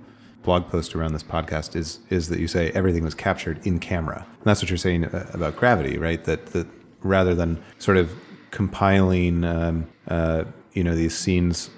blog 0.46 0.68
post 0.70 0.96
around 0.96 1.14
this 1.14 1.24
podcast, 1.24 1.76
is 1.76 2.00
is 2.10 2.30
that 2.30 2.40
you 2.40 2.48
say 2.48 2.72
everything 2.72 3.04
was 3.04 3.16
captured 3.16 3.66
in 3.66 3.80
camera. 3.80 4.26
And 4.26 4.46
that's 4.46 4.62
what 4.62 4.70
you're 4.70 4.78
saying 4.78 5.06
uh, 5.06 5.30
about 5.34 5.58
gravity, 5.58 5.98
right? 5.98 6.24
That 6.24 6.48
that 6.48 6.68
rather 7.02 7.36
than 7.36 7.62
sort 7.80 7.98
of 7.98 8.12
compiling, 8.52 9.44
um, 9.44 9.88
uh, 10.08 10.46
you 10.74 10.84
know, 10.84 10.96
these 10.96 11.18
scenes 11.18 11.70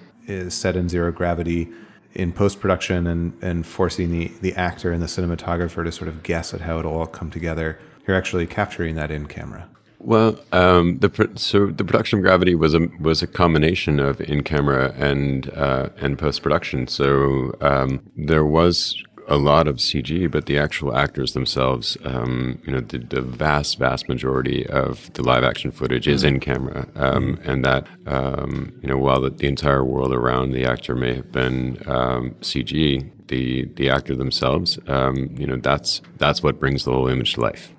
set 0.50 0.76
in 0.76 0.90
zero 0.90 1.12
gravity 1.12 1.70
in 2.14 2.34
post 2.34 2.60
production 2.60 3.08
and 3.08 3.34
and 3.42 3.66
forcing 3.66 4.12
the 4.12 4.32
the 4.42 4.54
actor 4.56 4.92
and 4.92 5.02
the 5.02 5.08
cinematographer 5.08 5.84
to 5.84 5.92
sort 5.92 6.08
of 6.08 6.24
guess 6.24 6.54
at 6.54 6.62
how 6.62 6.80
it'll 6.80 6.98
all 6.98 7.08
come 7.08 7.32
together. 7.32 7.80
You're 8.06 8.18
actually 8.18 8.48
capturing 8.48 8.96
that 8.96 9.12
in 9.12 9.28
camera. 9.28 9.70
Well, 10.08 10.40
um, 10.54 11.00
the 11.00 11.32
so 11.36 11.66
the 11.68 11.84
production 11.84 12.20
of 12.20 12.24
Gravity 12.24 12.56
was 12.56 12.74
a 12.74 12.88
was 12.98 13.22
a 13.22 13.28
combination 13.28 14.00
of 14.00 14.22
in 14.22 14.42
camera 14.42 14.94
and 14.98 15.50
uh, 15.50 15.90
and 15.98 16.18
post 16.18 16.42
production. 16.42 16.88
So 16.88 17.58
um, 17.60 18.10
there 18.16 18.46
was 18.46 19.04
a 19.28 19.36
lot 19.36 19.68
of 19.68 19.76
CG, 19.80 20.32
but 20.32 20.46
the 20.46 20.58
actual 20.58 20.96
actors 20.96 21.34
themselves, 21.34 21.98
um, 22.06 22.58
you 22.66 22.72
know, 22.72 22.80
the, 22.80 23.00
the 23.00 23.22
vast 23.22 23.80
vast 23.80 24.08
majority 24.08 24.66
of 24.68 25.12
the 25.12 25.24
live 25.24 25.44
action 25.44 25.72
footage 25.72 26.08
is 26.08 26.24
in 26.24 26.40
camera, 26.40 26.88
um, 26.96 27.38
and 27.44 27.66
that 27.66 27.86
um, 28.06 28.80
you 28.82 28.88
know 28.88 28.98
while 28.98 29.20
the, 29.20 29.30
the 29.30 29.48
entire 29.48 29.84
world 29.84 30.14
around 30.14 30.52
the 30.52 30.64
actor 30.64 30.96
may 30.96 31.16
have 31.16 31.34
been 31.34 31.84
um, 31.86 32.32
CG, 32.40 33.12
the 33.28 33.66
the 33.76 33.90
actor 33.90 34.16
themselves, 34.16 34.80
um, 34.88 35.36
you 35.38 35.46
know, 35.46 35.58
that's 35.58 36.02
that's 36.16 36.42
what 36.42 36.62
brings 36.62 36.86
the 36.86 36.94
whole 36.94 37.10
image 37.10 37.34
to 37.34 37.42
life. 37.42 37.74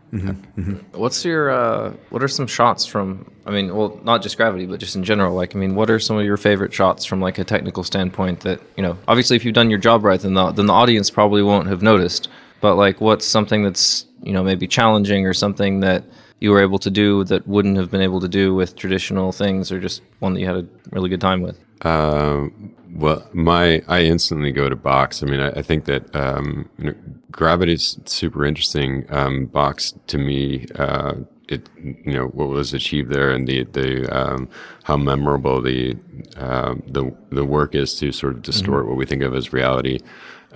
What's 0.93 1.25
your 1.25 1.51
uh, 1.51 1.93
what 2.11 2.23
are 2.23 2.29
some 2.29 2.47
shots 2.47 2.87
from? 2.87 3.31
I 3.47 3.51
mean, 3.51 3.75
well, 3.75 4.01
not 4.05 4.23
just 4.23 4.37
gravity, 4.37 4.67
but 4.67 4.81
just 4.81 4.97
in 4.97 5.05
general. 5.05 5.35
Like, 5.35 5.55
I 5.55 5.59
mean, 5.59 5.75
what 5.75 5.91
are 5.91 5.99
some 5.99 6.19
of 6.19 6.25
your 6.25 6.37
favorite 6.37 6.73
shots 6.73 7.05
from 7.05 7.21
like 7.21 7.39
a 7.39 7.45
technical 7.45 7.85
standpoint 7.85 8.41
that 8.41 8.61
you 8.77 8.83
know? 8.83 8.99
Obviously, 9.07 9.37
if 9.37 9.45
you've 9.45 9.55
done 9.55 9.71
your 9.71 9.79
job 9.79 10.05
right, 10.05 10.21
then 10.21 10.35
the 10.35 10.53
then 10.53 10.67
the 10.67 10.73
audience 10.73 11.11
probably 11.11 11.43
won't 11.43 11.69
have 11.69 11.83
noticed. 11.83 12.29
But 12.61 12.77
like, 12.77 13.01
what's 13.01 13.27
something 13.27 13.63
that's 13.63 14.07
you 14.23 14.33
know 14.33 14.43
maybe 14.43 14.67
challenging 14.67 15.27
or 15.27 15.35
something 15.35 15.81
that 15.81 16.05
you 16.41 16.51
were 16.51 16.63
able 16.63 16.79
to 16.79 16.91
do 16.91 17.25
that 17.25 17.47
wouldn't 17.47 17.77
have 17.77 17.91
been 17.91 18.01
able 18.01 18.21
to 18.21 18.29
do 18.29 18.55
with 18.55 18.77
traditional 18.77 19.33
things, 19.33 19.71
or 19.71 19.81
just 19.81 20.03
one 20.21 20.35
that 20.35 20.41
you 20.41 20.47
had 20.47 20.57
a 20.57 20.67
really 20.91 21.09
good 21.09 21.21
time 21.21 21.43
with? 21.43 21.59
Uh, 21.83 22.49
well, 22.95 23.29
my 23.33 23.83
I 23.89 24.03
instantly 24.03 24.53
go 24.53 24.69
to 24.69 24.77
box. 24.77 25.23
I 25.23 25.27
mean, 25.27 25.41
I, 25.41 25.51
I 25.51 25.63
think 25.63 25.85
that 25.85 26.15
um, 26.17 26.69
you 26.79 26.85
know, 26.87 26.95
gravity 27.31 27.75
is 27.75 27.99
super 28.07 28.45
interesting. 28.45 29.07
Um, 29.11 29.47
box 29.47 29.95
to 30.09 30.19
me, 30.19 30.67
uh, 30.75 31.15
it 31.49 31.69
you 31.81 32.13
know 32.13 32.27
what 32.29 32.49
was 32.49 32.75
achieved 32.75 33.11
there 33.11 33.31
and 33.31 33.47
the 33.47 33.65
the 33.65 34.09
um, 34.17 34.49
how 34.85 34.97
memorable 34.97 35.61
the 35.63 35.97
um 36.37 36.83
the 36.87 37.15
the 37.31 37.45
work 37.45 37.75
is 37.75 37.95
to 38.01 38.13
sort 38.13 38.35
of 38.35 38.43
distort 38.43 38.87
what 38.87 38.97
we 38.97 39.07
think 39.07 39.23
of 39.23 39.35
as 39.35 39.53
reality. 39.53 39.99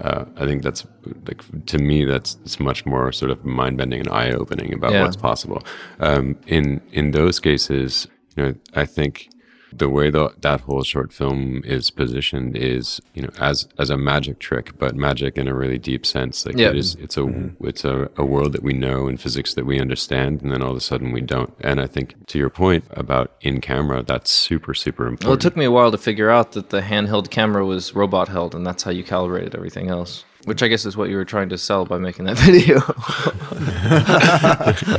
Uh, 0.00 0.24
I 0.36 0.46
think 0.46 0.62
that's 0.62 0.86
like 1.26 1.66
to 1.66 1.78
me 1.78 2.04
that's 2.06 2.38
it's 2.44 2.58
much 2.58 2.84
more 2.86 3.12
sort 3.12 3.30
of 3.30 3.44
mind 3.44 3.76
bending 3.76 4.00
and 4.00 4.08
eye 4.08 4.30
opening 4.32 4.72
about 4.72 4.92
Yeah. 4.92 5.02
what's 5.02 5.16
possible. 5.16 5.62
Um, 6.00 6.36
in 6.46 6.80
in 6.92 7.10
those 7.12 7.38
cases, 7.38 8.08
you 8.36 8.42
know, 8.42 8.54
I 8.74 8.86
think 8.86 9.28
the 9.72 9.88
way 9.88 10.10
that 10.10 10.42
that 10.42 10.60
whole 10.62 10.82
short 10.82 11.12
film 11.12 11.62
is 11.64 11.90
positioned 11.90 12.56
is 12.56 13.00
you 13.14 13.22
know 13.22 13.30
as 13.40 13.68
as 13.78 13.90
a 13.90 13.96
magic 13.96 14.38
trick 14.38 14.76
but 14.78 14.94
magic 14.94 15.36
in 15.36 15.48
a 15.48 15.54
really 15.54 15.78
deep 15.78 16.04
sense 16.06 16.44
like 16.46 16.56
Yeah. 16.56 16.70
it 16.70 16.76
is 16.76 16.94
it's 16.96 17.16
a 17.16 17.20
mm-hmm. 17.20 17.66
it's 17.66 17.84
a, 17.84 18.10
a 18.16 18.24
world 18.24 18.52
that 18.52 18.62
we 18.62 18.72
know 18.72 19.06
and 19.08 19.20
physics 19.20 19.54
that 19.54 19.66
we 19.66 19.80
understand 19.80 20.42
and 20.42 20.52
then 20.52 20.62
all 20.62 20.70
of 20.72 20.76
a 20.76 20.80
sudden 20.80 21.12
we 21.12 21.20
don't 21.20 21.54
and 21.60 21.80
i 21.80 21.86
think 21.86 22.14
to 22.26 22.38
your 22.38 22.50
point 22.50 22.84
about 22.90 23.32
in 23.40 23.60
camera 23.60 24.02
that's 24.02 24.30
super 24.30 24.74
super 24.74 25.06
important 25.06 25.24
Well, 25.28 25.34
it 25.34 25.40
took 25.40 25.56
me 25.56 25.64
a 25.64 25.70
while 25.70 25.90
to 25.90 25.98
figure 25.98 26.30
out 26.30 26.52
that 26.52 26.70
the 26.70 26.80
handheld 26.82 27.30
camera 27.30 27.64
was 27.64 27.94
robot 27.94 28.28
held, 28.28 28.54
and 28.54 28.66
that's 28.66 28.82
how 28.82 28.90
you 28.90 29.04
calibrated 29.04 29.54
everything 29.54 29.88
else. 29.88 30.24
Which 30.44 30.60
I 30.62 30.66
guess 30.68 30.84
is 30.84 30.96
what 30.96 31.08
you 31.08 31.16
were 31.16 31.24
trying 31.24 31.50
to 31.50 31.58
sell 31.58 31.84
by 31.84 31.98
making 31.98 32.24
that 32.24 32.36
video. 32.48 32.80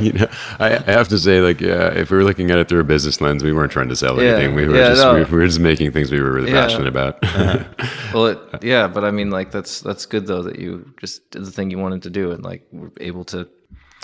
you 0.00 0.12
know, 0.14 0.26
I, 0.58 0.76
I 0.86 0.92
have 0.92 1.08
to 1.08 1.18
say, 1.18 1.40
like, 1.40 1.60
yeah, 1.60 1.88
if 1.92 2.10
we 2.10 2.16
were 2.16 2.24
looking 2.24 2.50
at 2.50 2.58
it 2.58 2.68
through 2.68 2.80
a 2.80 2.84
business 2.84 3.20
lens, 3.20 3.42
we 3.44 3.52
weren't 3.52 3.70
trying 3.72 3.88
to 3.90 3.96
sell 3.96 4.22
Yeah, 4.22 4.30
anything. 4.30 4.54
We 4.54 4.66
were 4.66 4.76
yeah, 4.76 4.88
just 4.90 5.02
no. 5.02 5.14
we, 5.14 5.24
were 5.24 5.46
just 5.46 5.60
making 5.60 5.92
things 5.92 6.10
we 6.10 6.20
were 6.20 6.32
really 6.32 6.50
Yeah. 6.50 6.62
passionate 6.62 6.88
about. 6.88 7.22
Uh-huh. 7.22 7.64
well, 8.14 8.26
it, 8.28 8.38
yeah, 8.62 8.88
but 8.88 9.04
I 9.04 9.10
mean, 9.10 9.30
like 9.30 9.50
that's 9.50 9.80
that's 9.80 10.06
good 10.06 10.26
though 10.26 10.42
that 10.42 10.58
you 10.58 10.92
just 10.98 11.30
did 11.30 11.44
the 11.44 11.50
thing 11.50 11.70
you 11.70 11.78
wanted 11.78 12.02
to 12.04 12.10
do 12.10 12.30
and 12.32 12.42
like 12.42 12.66
were 12.72 12.92
able 13.00 13.24
to 13.26 13.48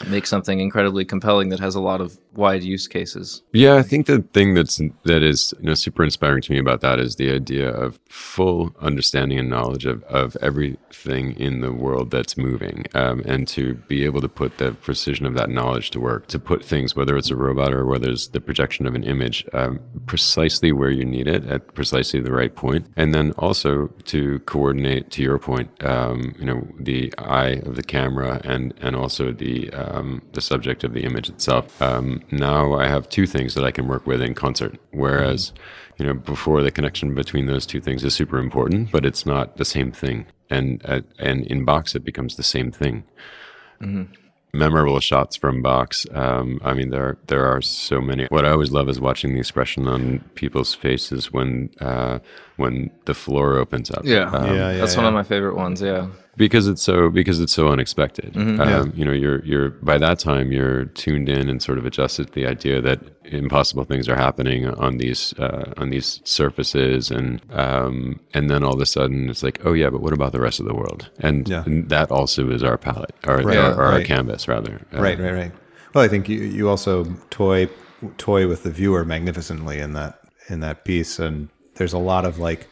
make 0.09 0.27
something 0.27 0.61
incredibly 0.61 1.05
compelling 1.05 1.49
that 1.51 1.61
has 1.61 1.75
a 1.75 1.81
lot 1.81 2.01
of 2.01 2.19
wide 2.35 2.63
use 2.63 2.87
cases. 2.87 3.43
Yeah, 3.53 3.77
I 3.77 3.83
think 3.83 4.07
the 4.07 4.23
thing 4.33 4.55
that's 4.55 4.81
that 5.05 5.23
is 5.23 5.55
you 5.61 5.67
know 5.67 5.75
super 5.75 6.05
inspiring 6.05 6.43
to 6.43 6.53
me 6.53 6.59
about 6.59 6.81
that 6.81 6.99
is 6.99 7.17
the 7.17 7.31
idea 7.31 7.71
of 7.71 7.99
full 8.09 8.75
understanding 8.81 9.39
and 9.39 9.51
knowledge 9.51 9.87
of, 9.87 10.03
of 10.05 10.37
everything 10.41 11.37
in 11.37 11.61
the 11.61 11.73
world 11.73 12.11
that's 12.11 12.37
moving, 12.37 12.87
um, 12.95 13.21
and 13.27 13.47
to 13.49 13.75
be 13.75 14.05
able 14.05 14.21
to 14.21 14.29
put 14.29 14.59
the 14.59 14.73
precision 14.73 15.27
of 15.27 15.35
that 15.35 15.51
knowledge 15.51 15.91
to 15.91 16.01
work, 16.01 16.27
to 16.29 16.39
put 16.39 16.65
things, 16.65 16.95
whether 16.95 17.17
it's 17.17 17.31
a 17.31 17.37
robot 17.37 17.73
or 17.73 17.87
whether 17.87 18.11
it's 18.11 18.29
the 18.29 18.41
projection 18.41 18.87
of 18.87 18.95
an 18.95 19.03
image, 19.03 19.45
um, 19.53 19.81
precisely 20.07 20.73
where 20.73 20.91
you 20.91 21.05
need 21.05 21.27
it 21.27 21.45
at 21.47 21.75
precisely 21.75 22.21
the 22.21 22.33
right 22.33 22.55
point, 22.55 22.87
and 22.97 23.15
then 23.15 23.33
also 23.33 23.89
to 24.05 24.39
coordinate. 24.41 25.11
To 25.11 25.23
your 25.23 25.39
point, 25.39 25.71
um, 25.85 26.35
you 26.39 26.45
know, 26.45 26.67
the 26.79 27.13
eye 27.19 27.61
of 27.67 27.77
the 27.77 27.83
camera 27.83 28.41
and 28.45 28.73
and 28.81 28.95
also 28.95 29.33
the 29.33 29.71
um, 29.91 30.23
the 30.33 30.41
subject 30.41 30.85
of 30.85 30.95
the 30.95 31.05
image 31.05 31.29
itself. 31.29 31.81
Um, 31.83 32.23
now 32.31 32.75
I 32.75 32.87
have 32.87 33.09
two 33.09 33.27
things 33.27 33.55
that 33.55 33.65
I 33.65 33.71
can 33.71 33.89
work 33.89 34.07
with 34.07 34.23
in 34.23 34.35
concert, 34.35 34.79
whereas 34.91 35.53
you 35.99 36.07
know 36.07 36.15
before 36.15 36.63
the 36.63 36.71
connection 36.71 37.15
between 37.15 37.47
those 37.47 37.67
two 37.67 37.81
things 37.81 38.05
is 38.05 38.15
super 38.15 38.39
important, 38.39 38.91
but 38.91 39.05
it's 39.05 39.27
not 39.27 39.57
the 39.57 39.65
same 39.65 39.93
thing. 39.93 40.27
And 40.49 40.81
uh, 40.85 41.03
and 41.19 41.47
in 41.47 41.65
box 41.65 41.95
it 41.95 42.05
becomes 42.05 42.37
the 42.37 42.43
same 42.43 42.71
thing. 42.71 43.05
Memorable 44.53 44.99
shots 44.99 45.37
from 45.37 45.63
box. 45.63 46.07
Um, 46.13 46.61
I 46.65 46.75
mean, 46.75 46.91
there 46.91 47.19
there 47.29 47.47
are 47.47 47.63
so 47.63 48.01
many. 48.01 48.27
What 48.27 48.45
I 48.45 48.51
always 48.51 48.73
love 48.73 48.89
is 48.89 49.01
watching 49.01 49.33
the 49.33 49.39
expression 49.39 49.87
on 49.87 50.21
people's 50.35 50.75
faces 50.75 51.33
when 51.33 51.71
uh, 51.81 52.19
when 52.61 52.91
the 53.07 53.15
floor 53.15 53.57
opens 53.59 53.91
up. 53.91 54.01
Um, 54.01 54.07
Yeah, 54.07 54.53
yeah, 54.53 54.73
that's 54.79 54.97
one 54.97 55.07
of 55.07 55.15
my 55.15 55.23
favorite 55.25 55.57
ones. 55.57 55.81
Yeah, 55.83 56.07
because 56.37 56.69
it's 56.69 56.83
so 56.83 57.11
because 57.11 57.41
it's 57.41 57.53
so 57.53 57.69
unexpected. 57.69 58.37
Um, 58.37 58.59
Yeah. 58.59 58.85
You 58.95 59.05
know, 59.05 59.13
you're 59.13 59.45
you're 59.45 59.71
by 59.71 59.99
that 59.99 60.19
time 60.19 60.53
you're 60.53 60.85
tuned 61.03 61.29
in 61.29 61.49
and 61.51 61.61
sort 61.63 61.79
of 61.79 61.85
adjusted 61.87 62.27
to 62.29 62.33
the 62.33 62.47
idea 62.47 62.81
that 62.81 63.01
impossible 63.25 63.85
things 63.85 64.09
are 64.09 64.17
happening 64.17 64.69
on 64.87 64.99
these 64.99 65.35
uh, 65.39 65.73
on 65.77 65.91
these 65.91 66.21
surfaces, 66.25 67.11
and 67.11 67.41
um, 67.53 68.21
and 68.35 68.49
then 68.51 68.63
all 68.65 68.75
of 68.75 68.81
a 68.81 68.87
sudden 68.87 69.29
it's 69.31 69.43
like, 69.43 69.59
oh 69.67 69.73
yeah, 69.73 69.91
but 69.91 70.01
what 70.01 70.13
about 70.13 70.33
the 70.33 70.41
rest 70.41 70.61
of 70.61 70.67
the 70.67 70.75
world? 70.75 71.11
And, 71.19 71.49
Yeah. 71.49 71.65
and 71.67 71.89
that 71.89 72.11
also 72.11 72.51
is 72.51 72.63
our 72.63 72.79
palette, 72.79 73.15
or, 73.27 73.37
Right, 73.39 73.57
or, 73.57 73.75
or 73.75 73.85
our 73.85 73.97
right. 73.99 74.07
canvas 74.07 74.47
rather. 74.49 74.75
Uh, 74.95 75.01
Right, 75.03 75.19
right, 75.19 75.33
right. 75.43 75.53
Well, 75.95 76.05
I 76.05 76.09
think 76.09 76.29
you 76.29 76.39
you 76.59 76.69
also 76.69 77.05
toy 77.31 77.69
toy 78.17 78.47
with 78.49 78.63
the 78.63 78.71
viewer 78.71 79.05
magnificently 79.05 79.79
in 79.81 79.93
that 79.95 80.21
in 80.49 80.61
that 80.61 80.85
piece, 80.85 81.19
and 81.19 81.49
there's 81.81 81.95
a 81.95 81.99
lot 81.99 82.27
of 82.27 82.39
like, 82.39 82.69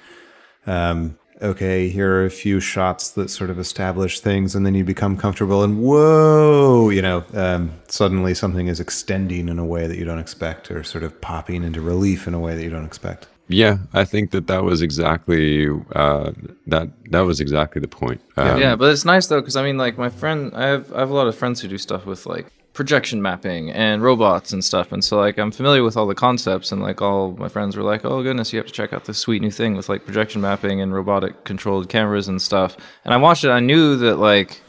um, 0.67 1.19
okay, 1.41 1.89
here 1.89 2.13
are 2.13 2.27
a 2.27 2.31
few 2.31 2.61
shots 2.61 3.09
that 3.13 3.31
sort 3.31 3.49
of 3.49 3.59
establish 3.59 4.21
things, 4.21 4.55
and 4.55 4.67
then 4.67 4.75
you 4.75 4.85
become 4.85 5.17
comfortable, 5.17 5.63
and 5.65 5.81
whoa, 5.81 6.91
you 6.91 7.01
know, 7.01 7.25
um, 7.33 7.73
suddenly 7.89 8.35
something 8.35 8.69
is 8.69 8.81
extending 8.81 9.49
in 9.49 9.59
a 9.59 9.65
way 9.65 9.87
that 9.87 9.97
you 9.97 10.05
don't 10.05 10.19
expect, 10.19 10.71
or 10.71 10.85
sort 10.85 11.05
of 11.05 11.19
popping 11.23 11.65
into 11.65 11.81
relief 11.81 12.27
in 12.27 12.35
a 12.35 12.39
way 12.39 12.55
that 12.55 12.63
you 12.63 12.69
don't 12.69 12.85
expect. 12.85 13.29
Yeah, 13.49 13.79
I 13.95 14.05
think 14.05 14.33
that 14.33 14.47
that 14.49 14.63
was 14.63 14.83
exactly 14.83 15.71
uh, 15.95 16.33
that. 16.67 16.91
That 17.11 17.21
was 17.21 17.41
exactly 17.41 17.81
the 17.81 17.89
point. 17.89 18.21
Um, 18.37 18.61
yeah, 18.61 18.77
but 18.77 18.93
it's 18.93 19.07
nice 19.07 19.27
though 19.29 19.41
because 19.41 19.57
I 19.57 19.63
mean, 19.63 19.79
like 19.79 19.97
my 19.97 20.11
friend, 20.11 20.53
I 20.55 20.67
have 20.67 20.93
I 20.93 20.99
have 20.99 21.09
a 21.09 21.15
lot 21.15 21.29
of 21.29 21.35
friends 21.35 21.63
who 21.63 21.69
do 21.69 21.79
stuff 21.79 22.05
with 22.05 22.27
like 22.27 22.53
projection 22.79 23.21
mapping 23.21 23.73
and 23.73 24.05
robots 24.05 24.53
and 24.53 24.65
stuff. 24.65 24.93
And 24.93 25.03
so 25.03 25.19
like 25.19 25.37
I'm 25.37 25.51
familiar 25.51 25.83
with 25.83 25.97
all 25.97 26.07
the 26.07 26.15
concepts 26.15 26.71
and 26.71 26.81
like 26.81 27.03
all 27.03 27.33
my 27.33 27.49
friends 27.49 27.77
were 27.77 27.83
like, 27.83 28.05
"Oh 28.05 28.23
goodness, 28.23 28.53
you 28.53 28.61
have 28.61 28.69
to 28.69 28.73
check 28.73 28.93
out 28.93 29.05
this 29.05 29.19
sweet 29.19 29.43
new 29.43 29.51
thing 29.51 29.75
with 29.75 29.89
like 29.89 30.05
projection 30.05 30.41
mapping 30.41 30.81
and 30.81 30.95
robotic 30.95 31.43
controlled 31.43 31.89
cameras 31.89 32.29
and 32.29 32.41
stuff." 32.41 32.77
And 33.05 33.13
I 33.13 33.17
watched 33.17 33.43
it. 33.43 33.51
I 33.51 33.59
knew 33.59 33.97
that 33.97 34.21
like 34.21 34.63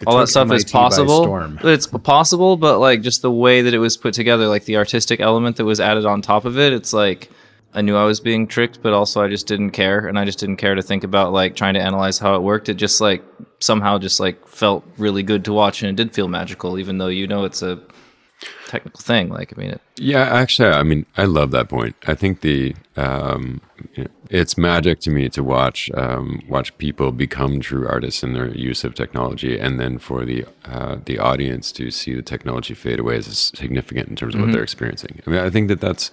It 0.00 0.08
all 0.08 0.18
that 0.18 0.26
stuff 0.26 0.50
is 0.50 0.64
MIT 0.64 0.72
by 0.72 0.78
possible. 0.80 1.58
It's 1.62 1.86
possible, 1.86 2.56
but 2.56 2.80
like 2.80 3.00
just 3.00 3.22
the 3.22 3.30
way 3.30 3.62
that 3.62 3.72
it 3.72 3.78
was 3.78 3.96
put 3.96 4.12
together, 4.12 4.48
like 4.48 4.64
the 4.64 4.76
artistic 4.76 5.20
element 5.20 5.54
that 5.58 5.64
was 5.64 5.78
added 5.78 6.04
on 6.04 6.20
top 6.20 6.44
of 6.44 6.58
it, 6.58 6.72
it's 6.72 6.92
like 6.92 7.30
I 7.74 7.80
knew 7.80 7.96
I 7.96 8.04
was 8.04 8.20
being 8.20 8.46
tricked, 8.46 8.82
but 8.82 8.92
also 8.92 9.22
I 9.22 9.28
just 9.28 9.46
didn't 9.46 9.70
care, 9.70 10.06
and 10.06 10.18
I 10.18 10.24
just 10.24 10.38
didn't 10.38 10.56
care 10.56 10.74
to 10.74 10.82
think 10.82 11.04
about 11.04 11.32
like 11.32 11.56
trying 11.56 11.74
to 11.74 11.80
analyze 11.80 12.18
how 12.18 12.34
it 12.34 12.42
worked. 12.42 12.68
It 12.68 12.74
just 12.74 13.00
like 13.00 13.24
somehow 13.60 13.98
just 13.98 14.20
like 14.20 14.46
felt 14.46 14.84
really 14.98 15.22
good 15.22 15.44
to 15.46 15.52
watch, 15.52 15.82
and 15.82 15.90
it 15.90 15.96
did 16.02 16.14
feel 16.14 16.28
magical, 16.28 16.78
even 16.78 16.98
though 16.98 17.08
you 17.08 17.26
know 17.26 17.44
it's 17.44 17.62
a 17.62 17.80
technical 18.66 19.00
thing. 19.00 19.28
Like 19.28 19.52
I 19.56 19.60
mean, 19.60 19.70
it, 19.70 19.80
Yeah, 19.96 20.22
actually, 20.22 20.68
I 20.68 20.82
mean, 20.82 21.06
I 21.16 21.24
love 21.24 21.50
that 21.52 21.68
point. 21.68 21.96
I 22.06 22.14
think 22.14 22.40
the 22.40 22.74
um, 22.96 23.60
it's 24.28 24.58
magic 24.58 25.00
to 25.00 25.10
me 25.10 25.28
to 25.30 25.42
watch 25.42 25.90
um, 25.94 26.42
watch 26.48 26.76
people 26.78 27.12
become 27.12 27.60
true 27.60 27.86
artists 27.88 28.22
in 28.22 28.32
their 28.34 28.48
use 28.48 28.84
of 28.84 28.94
technology, 28.94 29.58
and 29.58 29.80
then 29.80 29.98
for 29.98 30.24
the 30.24 30.44
uh, 30.64 30.96
the 31.04 31.18
audience 31.18 31.72
to 31.72 31.90
see 31.90 32.14
the 32.14 32.22
technology 32.22 32.74
fade 32.74 32.98
away 32.98 33.16
is 33.16 33.52
significant 33.54 34.08
in 34.08 34.16
terms 34.16 34.34
of 34.34 34.40
what 34.40 34.52
they're 34.52 34.62
experiencing. 34.62 35.22
I 35.26 35.30
mean, 35.30 35.40
I 35.40 35.50
think 35.50 35.68
that 35.68 35.80
that's 35.80 36.10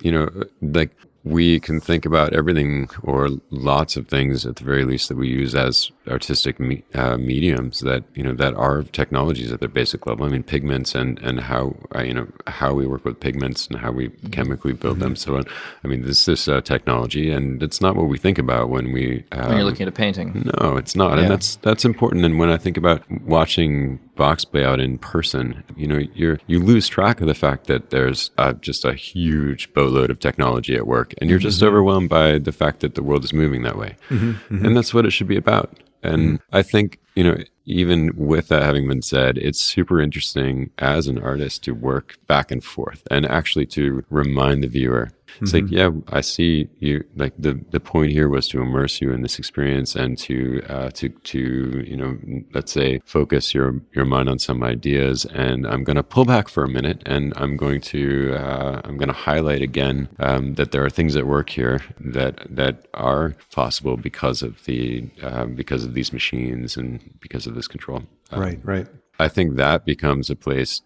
you 0.00 0.12
know 0.12 0.28
like 0.60 0.90
we 1.26 1.58
can 1.58 1.80
think 1.80 2.04
about 2.04 2.34
everything 2.34 2.86
or 3.02 3.30
lots 3.48 3.96
of 3.96 4.06
things 4.08 4.44
at 4.44 4.56
the 4.56 4.64
very 4.64 4.84
least 4.84 5.08
that 5.08 5.16
we 5.16 5.26
use 5.26 5.54
as 5.54 5.90
artistic 6.06 6.60
me- 6.60 6.84
uh, 6.94 7.16
mediums 7.16 7.80
that 7.80 8.04
you 8.14 8.22
know 8.22 8.34
that 8.34 8.52
are 8.56 8.82
technologies 8.82 9.50
at 9.50 9.58
their 9.60 9.70
basic 9.70 10.06
level. 10.06 10.26
I 10.26 10.28
mean, 10.28 10.42
pigments 10.42 10.94
and 10.94 11.18
and 11.20 11.40
how 11.40 11.76
uh, 11.96 12.02
you 12.02 12.12
know 12.12 12.26
how 12.46 12.74
we 12.74 12.86
work 12.86 13.06
with 13.06 13.20
pigments 13.20 13.66
and 13.68 13.78
how 13.78 13.90
we 13.90 14.10
chemically 14.32 14.74
build 14.74 14.98
them. 14.98 15.16
So, 15.16 15.40
I 15.82 15.88
mean, 15.88 16.02
this 16.02 16.28
is 16.28 16.46
uh, 16.46 16.60
technology, 16.60 17.30
and 17.30 17.62
it's 17.62 17.80
not 17.80 17.96
what 17.96 18.08
we 18.08 18.18
think 18.18 18.36
about 18.36 18.68
when 18.68 18.92
we 18.92 19.24
um, 19.32 19.48
when 19.48 19.56
you're 19.56 19.64
looking 19.64 19.84
at 19.84 19.88
a 19.88 19.92
painting. 19.92 20.50
no, 20.60 20.76
it's 20.76 20.94
not, 20.94 21.16
Yeah. 21.16 21.22
and 21.22 21.30
that's 21.30 21.56
that's 21.56 21.86
important. 21.86 22.26
And 22.26 22.38
when 22.38 22.50
I 22.50 22.58
think 22.58 22.76
about 22.76 23.00
watching 23.22 23.98
box 24.14 24.44
play 24.44 24.64
out 24.64 24.80
in 24.80 24.98
person, 24.98 25.64
you 25.76 25.86
know, 25.86 26.00
you're 26.14 26.38
you 26.46 26.60
lose 26.60 26.88
track 26.88 27.20
of 27.20 27.26
the 27.26 27.34
fact 27.34 27.66
that 27.66 27.90
there's 27.90 28.30
uh, 28.38 28.52
just 28.54 28.84
a 28.84 28.94
huge 28.94 29.72
boatload 29.72 30.10
of 30.10 30.18
technology 30.18 30.74
at 30.74 30.86
work, 30.86 31.14
and 31.18 31.30
you're 31.30 31.38
just 31.38 31.58
mm-hmm. 31.58 31.68
overwhelmed 31.68 32.08
by 32.08 32.38
the 32.38 32.52
fact 32.52 32.80
that 32.80 32.94
the 32.94 33.02
world 33.02 33.24
is 33.24 33.32
moving 33.32 33.62
that 33.62 33.78
way, 33.78 33.96
mm-hmm. 34.08 34.32
Mm-hmm. 34.32 34.64
and 34.64 34.76
that's 34.76 34.94
what 34.94 35.06
it 35.06 35.10
should 35.10 35.28
be 35.28 35.36
about. 35.36 35.78
And 36.02 36.40
I 36.52 36.62
think 36.62 37.00
you 37.14 37.24
know, 37.24 37.36
even 37.64 38.10
with 38.16 38.48
that 38.48 38.62
having 38.62 38.88
been 38.88 39.02
said, 39.02 39.38
it's 39.38 39.60
super 39.60 40.00
interesting 40.00 40.70
as 40.78 41.06
an 41.06 41.18
artist 41.18 41.62
to 41.64 41.72
work 41.72 42.18
back 42.26 42.50
and 42.50 42.62
forth 42.62 43.06
and 43.10 43.24
actually 43.26 43.66
to 43.66 44.04
remind 44.10 44.62
the 44.62 44.68
viewer. 44.68 45.10
It's 45.40 45.52
like, 45.52 45.70
yeah, 45.70 45.90
I 46.08 46.20
see 46.20 46.68
you. 46.78 47.04
Like 47.16 47.34
the 47.38 47.60
the 47.70 47.80
point 47.80 48.12
here 48.12 48.28
was 48.28 48.48
to 48.48 48.60
immerse 48.60 49.00
you 49.00 49.12
in 49.12 49.22
this 49.22 49.38
experience 49.38 49.94
and 49.94 50.16
to 50.18 50.62
uh, 50.68 50.90
to 50.90 51.08
to 51.08 51.84
you 51.86 51.96
know, 51.96 52.18
let's 52.52 52.72
say, 52.72 53.00
focus 53.04 53.54
your 53.54 53.80
your 53.92 54.04
mind 54.04 54.28
on 54.28 54.38
some 54.38 54.62
ideas. 54.62 55.24
And 55.26 55.66
I'm 55.66 55.84
going 55.84 55.96
to 55.96 56.02
pull 56.02 56.24
back 56.24 56.48
for 56.48 56.64
a 56.64 56.68
minute, 56.68 57.02
and 57.06 57.32
I'm 57.36 57.56
going 57.56 57.80
to 57.82 58.34
uh, 58.34 58.80
I'm 58.84 58.96
going 58.96 59.08
to 59.08 59.14
highlight 59.14 59.62
again 59.62 60.08
um, 60.18 60.54
that 60.54 60.72
there 60.72 60.84
are 60.84 60.90
things 60.90 61.16
at 61.16 61.26
work 61.26 61.50
here 61.50 61.82
that 61.98 62.46
that 62.48 62.86
are 62.94 63.36
possible 63.52 63.96
because 63.96 64.42
of 64.42 64.64
the 64.64 65.10
um, 65.22 65.54
because 65.54 65.84
of 65.84 65.94
these 65.94 66.12
machines 66.12 66.76
and 66.76 67.18
because 67.20 67.46
of 67.46 67.54
this 67.54 67.68
control. 67.68 68.02
Um, 68.30 68.40
Right, 68.40 68.60
right. 68.62 68.86
I 69.18 69.28
think 69.28 69.56
that 69.56 69.84
becomes 69.84 70.28
a 70.28 70.36
place 70.36 70.82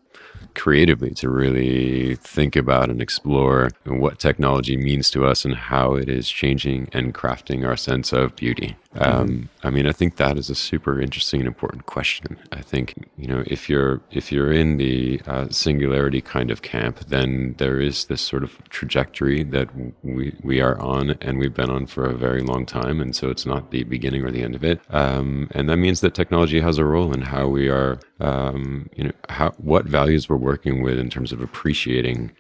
creatively 0.59 1.11
to 1.11 1.31
really 1.31 2.17
think 2.17 2.57
about 2.57 2.91
and 2.91 3.01
explore 3.01 3.71
what 3.85 4.19
technology 4.19 4.77
means 4.77 5.11
to 5.11 5.25
us 5.25 5.45
and 5.45 5.55
how 5.55 5.95
it 5.95 6.09
is 6.09 6.29
changing 6.29 6.89
and 6.93 7.15
crafting 7.15 7.67
our 7.67 7.77
sense 7.77 8.13
of 8.13 8.35
beauty. 8.37 8.77
Um, 8.95 9.51
I 9.63 9.69
mean, 9.69 9.87
I 9.87 9.93
think 9.93 10.17
that 10.17 10.39
is 10.39 10.49
a 10.49 10.55
super 10.55 11.01
interesting 11.01 11.41
and 11.41 11.47
important 11.47 11.85
question. 11.85 12.39
I 12.53 12.63
think 12.63 13.09
you 13.19 13.27
know 13.27 13.45
if 13.47 13.69
you're 13.69 14.01
if 14.11 14.33
you're 14.33 14.51
in 14.51 14.79
the 14.79 15.21
uh, 15.27 15.49
singularity 15.51 16.23
kind 16.23 16.51
of 16.51 16.63
camp, 16.63 17.01
then 17.01 17.55
there 17.59 17.81
is 17.81 18.07
this 18.07 18.23
sort 18.23 18.43
of 18.43 18.59
trajectory 18.71 19.43
that 19.45 19.69
we 20.03 20.35
we 20.43 20.61
are 20.61 20.81
on 20.81 21.11
and 21.21 21.39
we've 21.39 21.53
been 21.53 21.71
on 21.71 21.87
for 21.87 22.07
a 22.07 22.15
very 22.15 22.41
long 22.41 22.65
time, 22.65 23.01
and 23.01 23.15
so 23.15 23.29
it's 23.29 23.45
not 23.45 23.71
the 23.71 23.85
beginning 23.85 24.25
or 24.25 24.31
the 24.31 24.43
end 24.43 24.55
of 24.55 24.65
it. 24.65 24.81
Um, 24.89 25.49
and 25.53 25.69
that 25.69 25.77
means 25.77 26.01
that 26.01 26.15
technology 26.15 26.61
has 26.61 26.79
a 26.79 26.85
role 26.85 27.13
in 27.13 27.21
how 27.23 27.47
we 27.47 27.69
are, 27.69 28.01
um, 28.21 28.89
you 28.97 29.05
know, 29.05 29.13
how 29.29 29.51
what 29.59 29.85
values 29.85 30.31
we're 30.31 30.37
working 30.37 30.83
with 30.83 30.99
in 30.99 31.11
terms 31.11 31.31
of 31.31 31.43
appreciating 31.43 32.33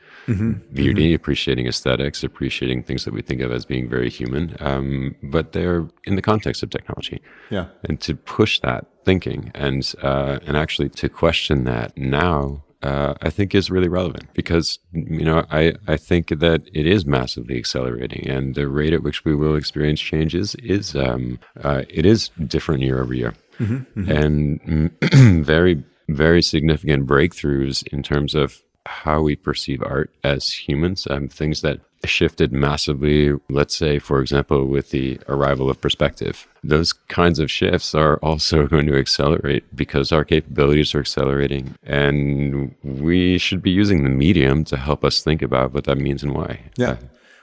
beauty, 0.74 1.14
appreciating 1.14 1.66
aesthetics, 1.66 2.22
appreciating 2.22 2.82
things 2.82 3.04
that 3.04 3.14
we 3.14 3.22
think 3.22 3.40
of 3.40 3.50
as 3.50 3.64
being 3.64 3.88
very 3.88 4.11
human, 4.11 4.56
um, 4.61 5.14
but 5.22 5.52
they're 5.52 5.87
in 6.04 6.16
the 6.16 6.22
context 6.22 6.38
of 6.46 6.70
technology. 6.70 7.20
Yeah. 7.51 7.66
And 7.85 8.01
to 8.03 8.14
push 8.14 8.61
that 8.61 8.87
thinking 9.05 9.51
and 9.55 9.94
uh, 10.03 10.38
and 10.46 10.57
actually 10.57 10.88
to 10.90 11.09
question 11.09 11.64
that 11.64 11.96
now. 11.96 12.64
Uh, 12.81 13.14
I 13.20 13.31
think 13.31 13.57
is 13.57 13.72
really 13.72 13.88
relevant 13.88 14.33
because 14.35 14.79
you 14.92 15.24
know 15.24 15.44
I, 15.51 15.74
I 15.88 15.96
think 15.96 16.29
that 16.29 16.62
it 16.72 16.87
is 16.87 17.05
massively 17.05 17.59
accelerating 17.59 18.29
and 18.29 18.55
the 18.55 18.68
rate 18.68 18.92
at 18.92 19.03
which 19.03 19.24
we 19.24 19.35
will 19.35 19.57
experience 19.57 20.01
changes 20.01 20.55
is 20.62 20.94
um, 20.94 21.40
uh, 21.64 21.83
it 21.88 22.07
is 22.07 22.31
different 22.46 22.83
year 22.83 23.03
over 23.03 23.12
year 23.12 23.35
and 23.59 24.62
mm, 24.62 25.42
very 25.44 25.83
very 26.09 26.40
significant 26.40 27.05
breakthroughs 27.05 27.85
in 27.88 28.05
terms 28.05 28.37
of 28.37 28.62
how 28.88 29.20
we 29.20 29.37
perceive 29.37 29.83
art 29.83 30.11
as 30.24 30.51
humans, 30.53 31.07
um, 31.11 31.29
things 31.29 31.61
that 31.61 31.81
shifted 32.05 32.53
massively. 32.53 33.33
Let's 33.51 33.77
say, 33.77 33.98
for 33.98 34.20
example, 34.20 34.66
with 34.66 34.90
the 34.90 35.20
arrival 35.29 35.68
of 35.68 35.81
perspective, 35.81 36.48
those 36.64 36.92
kinds 36.92 37.38
of 37.38 37.51
shifts 37.51 37.94
are 37.94 38.16
also 38.18 38.66
going 38.72 38.87
to 38.87 38.98
accelerate 38.98 39.64
because 39.77 40.11
our 40.11 40.24
capabilities 40.24 40.94
are 40.94 41.01
accelerating, 41.01 41.77
and 41.83 42.74
we 42.83 43.37
should 43.37 43.62
be 43.62 43.70
using 43.70 44.05
the 44.05 44.11
medium 44.11 44.64
to 44.64 44.77
help 44.77 45.05
us 45.05 45.20
think 45.22 45.42
about 45.42 45.74
what 45.74 45.85
that 45.85 45.98
means 45.98 46.22
and 46.22 46.35
why. 46.35 46.61
Yeah. 46.77 46.96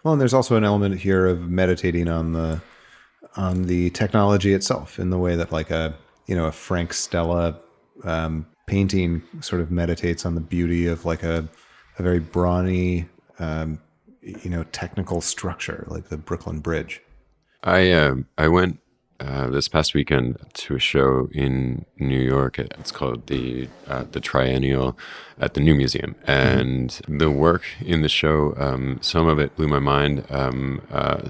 Well, 0.04 0.14
and 0.14 0.22
there's 0.22 0.34
also 0.34 0.56
an 0.56 0.64
element 0.64 1.00
here 1.00 1.28
of 1.28 1.50
meditating 1.50 2.08
on 2.08 2.34
the 2.34 2.62
on 3.36 3.64
the 3.64 3.90
technology 3.92 4.54
itself 4.54 4.98
in 4.98 5.10
the 5.10 5.18
way 5.18 5.36
that 5.36 5.52
like 5.52 5.70
a 5.70 5.96
you 6.26 6.36
know 6.36 6.46
a 6.46 6.52
Frank 6.52 6.94
Stella 6.94 7.60
um, 8.04 8.46
painting 8.66 9.22
sort 9.42 9.62
of 9.62 9.72
meditates 9.72 10.26
on 10.26 10.36
the 10.36 10.42
beauty 10.42 10.88
of 10.88 11.06
like 11.06 11.24
a 11.24 11.48
a 11.98 12.04
very 12.04 12.20
brawny 12.20 13.08
um, 13.40 13.80
you 14.22 14.50
know 14.50 14.64
technical 14.72 15.22
structure 15.22 15.86
like 15.88 16.10
the 16.10 16.18
Brooklyn 16.18 16.60
Bridge. 16.60 17.02
I 17.64 17.92
um 17.92 18.28
I 18.38 18.48
went 18.48 18.80
uh, 19.20 19.48
this 19.48 19.70
past 19.70 19.94
weekend 19.94 20.38
to 20.54 20.76
a 20.76 20.80
show 20.80 21.30
in 21.32 21.86
New 21.98 22.20
York. 22.20 22.60
It's 22.60 22.92
called 22.92 23.28
the 23.28 23.70
uh, 23.88 24.04
the 24.12 24.20
Triennial 24.20 24.98
at 25.40 25.54
the 25.54 25.62
New 25.62 25.74
Museum, 25.74 26.16
and 26.28 27.00
the 27.08 27.32
work 27.32 27.64
in 27.80 28.02
the 28.02 28.10
show, 28.10 28.54
um, 28.58 29.00
some 29.02 29.28
of 29.28 29.40
it 29.40 29.56
blew 29.56 29.68
my 29.68 29.80
mind. 29.80 30.26
Um, 30.30 30.82
uh, 30.92 31.30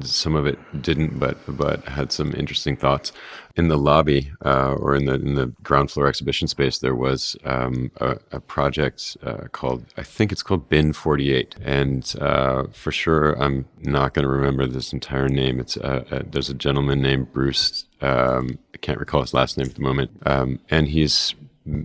some 0.00 0.36
of 0.36 0.46
it 0.46 0.58
didn't, 0.80 1.18
but 1.18 1.38
but 1.48 1.84
had 1.88 2.12
some 2.12 2.32
interesting 2.34 2.76
thoughts. 2.76 3.12
In 3.56 3.68
the 3.68 3.78
lobby 3.78 4.32
uh, 4.44 4.74
or 4.74 4.96
in 4.96 5.04
the 5.04 5.14
in 5.14 5.36
the 5.36 5.52
ground 5.62 5.90
floor 5.92 6.08
exhibition 6.08 6.48
space, 6.48 6.78
there 6.78 6.94
was 6.94 7.36
um, 7.44 7.92
a, 7.98 8.18
a 8.32 8.40
project 8.40 9.16
uh, 9.22 9.46
called 9.52 9.84
I 9.96 10.02
think 10.02 10.32
it's 10.32 10.42
called 10.42 10.68
Bina 10.68 10.92
Forty 10.92 11.32
Eight, 11.32 11.54
and 11.62 12.12
uh, 12.20 12.64
for 12.72 12.90
sure 12.90 13.40
I'm 13.40 13.66
not 13.80 14.12
going 14.12 14.24
to 14.24 14.28
remember 14.28 14.66
this 14.66 14.92
entire 14.92 15.28
name. 15.28 15.60
It's 15.60 15.76
uh, 15.76 16.04
uh, 16.10 16.22
there's 16.28 16.50
a 16.50 16.54
gentleman 16.54 17.00
named 17.00 17.32
Bruce. 17.32 17.84
Um, 18.00 18.58
I 18.74 18.78
can't 18.78 18.98
recall 18.98 19.20
his 19.20 19.32
last 19.32 19.56
name 19.56 19.68
at 19.68 19.76
the 19.76 19.82
moment, 19.82 20.10
um, 20.26 20.58
and 20.68 20.88
he's 20.88 21.36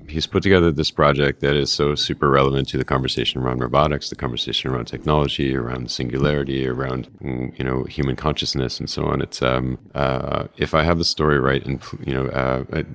he's 0.08 0.28
put 0.28 0.44
together 0.44 0.72
this 0.72 0.92
project 0.92 1.40
that 1.40 1.56
is 1.56 1.72
so 1.72 1.96
super 1.96 2.30
relevant 2.30 2.68
to 2.70 2.78
the 2.78 2.84
conversation 2.84 3.42
around 3.42 3.60
robotics, 3.60 4.10
the 4.10 4.16
conversation 4.16 4.70
around 4.70 4.86
technology, 4.86 5.56
around 5.56 5.90
singularity, 5.90 6.68
around 6.68 7.08
mm, 7.22 7.58
you 7.58 7.64
know 7.64 7.84
human 7.86 8.16
consciousness, 8.16 8.80
and 8.80 8.90
so 8.90 9.06
on. 9.06 9.22
It's 9.22 9.42
um, 9.42 9.80
uh, 9.96 10.48
if 10.58 10.74
I 10.74 10.84
have 10.84 10.98
the 10.98 11.06
story 11.06 11.40
right, 11.40 11.66
and 11.66 11.82
you 12.06 12.14
know, 12.14 12.28
uh, 12.28 12.66
I, 12.74 12.86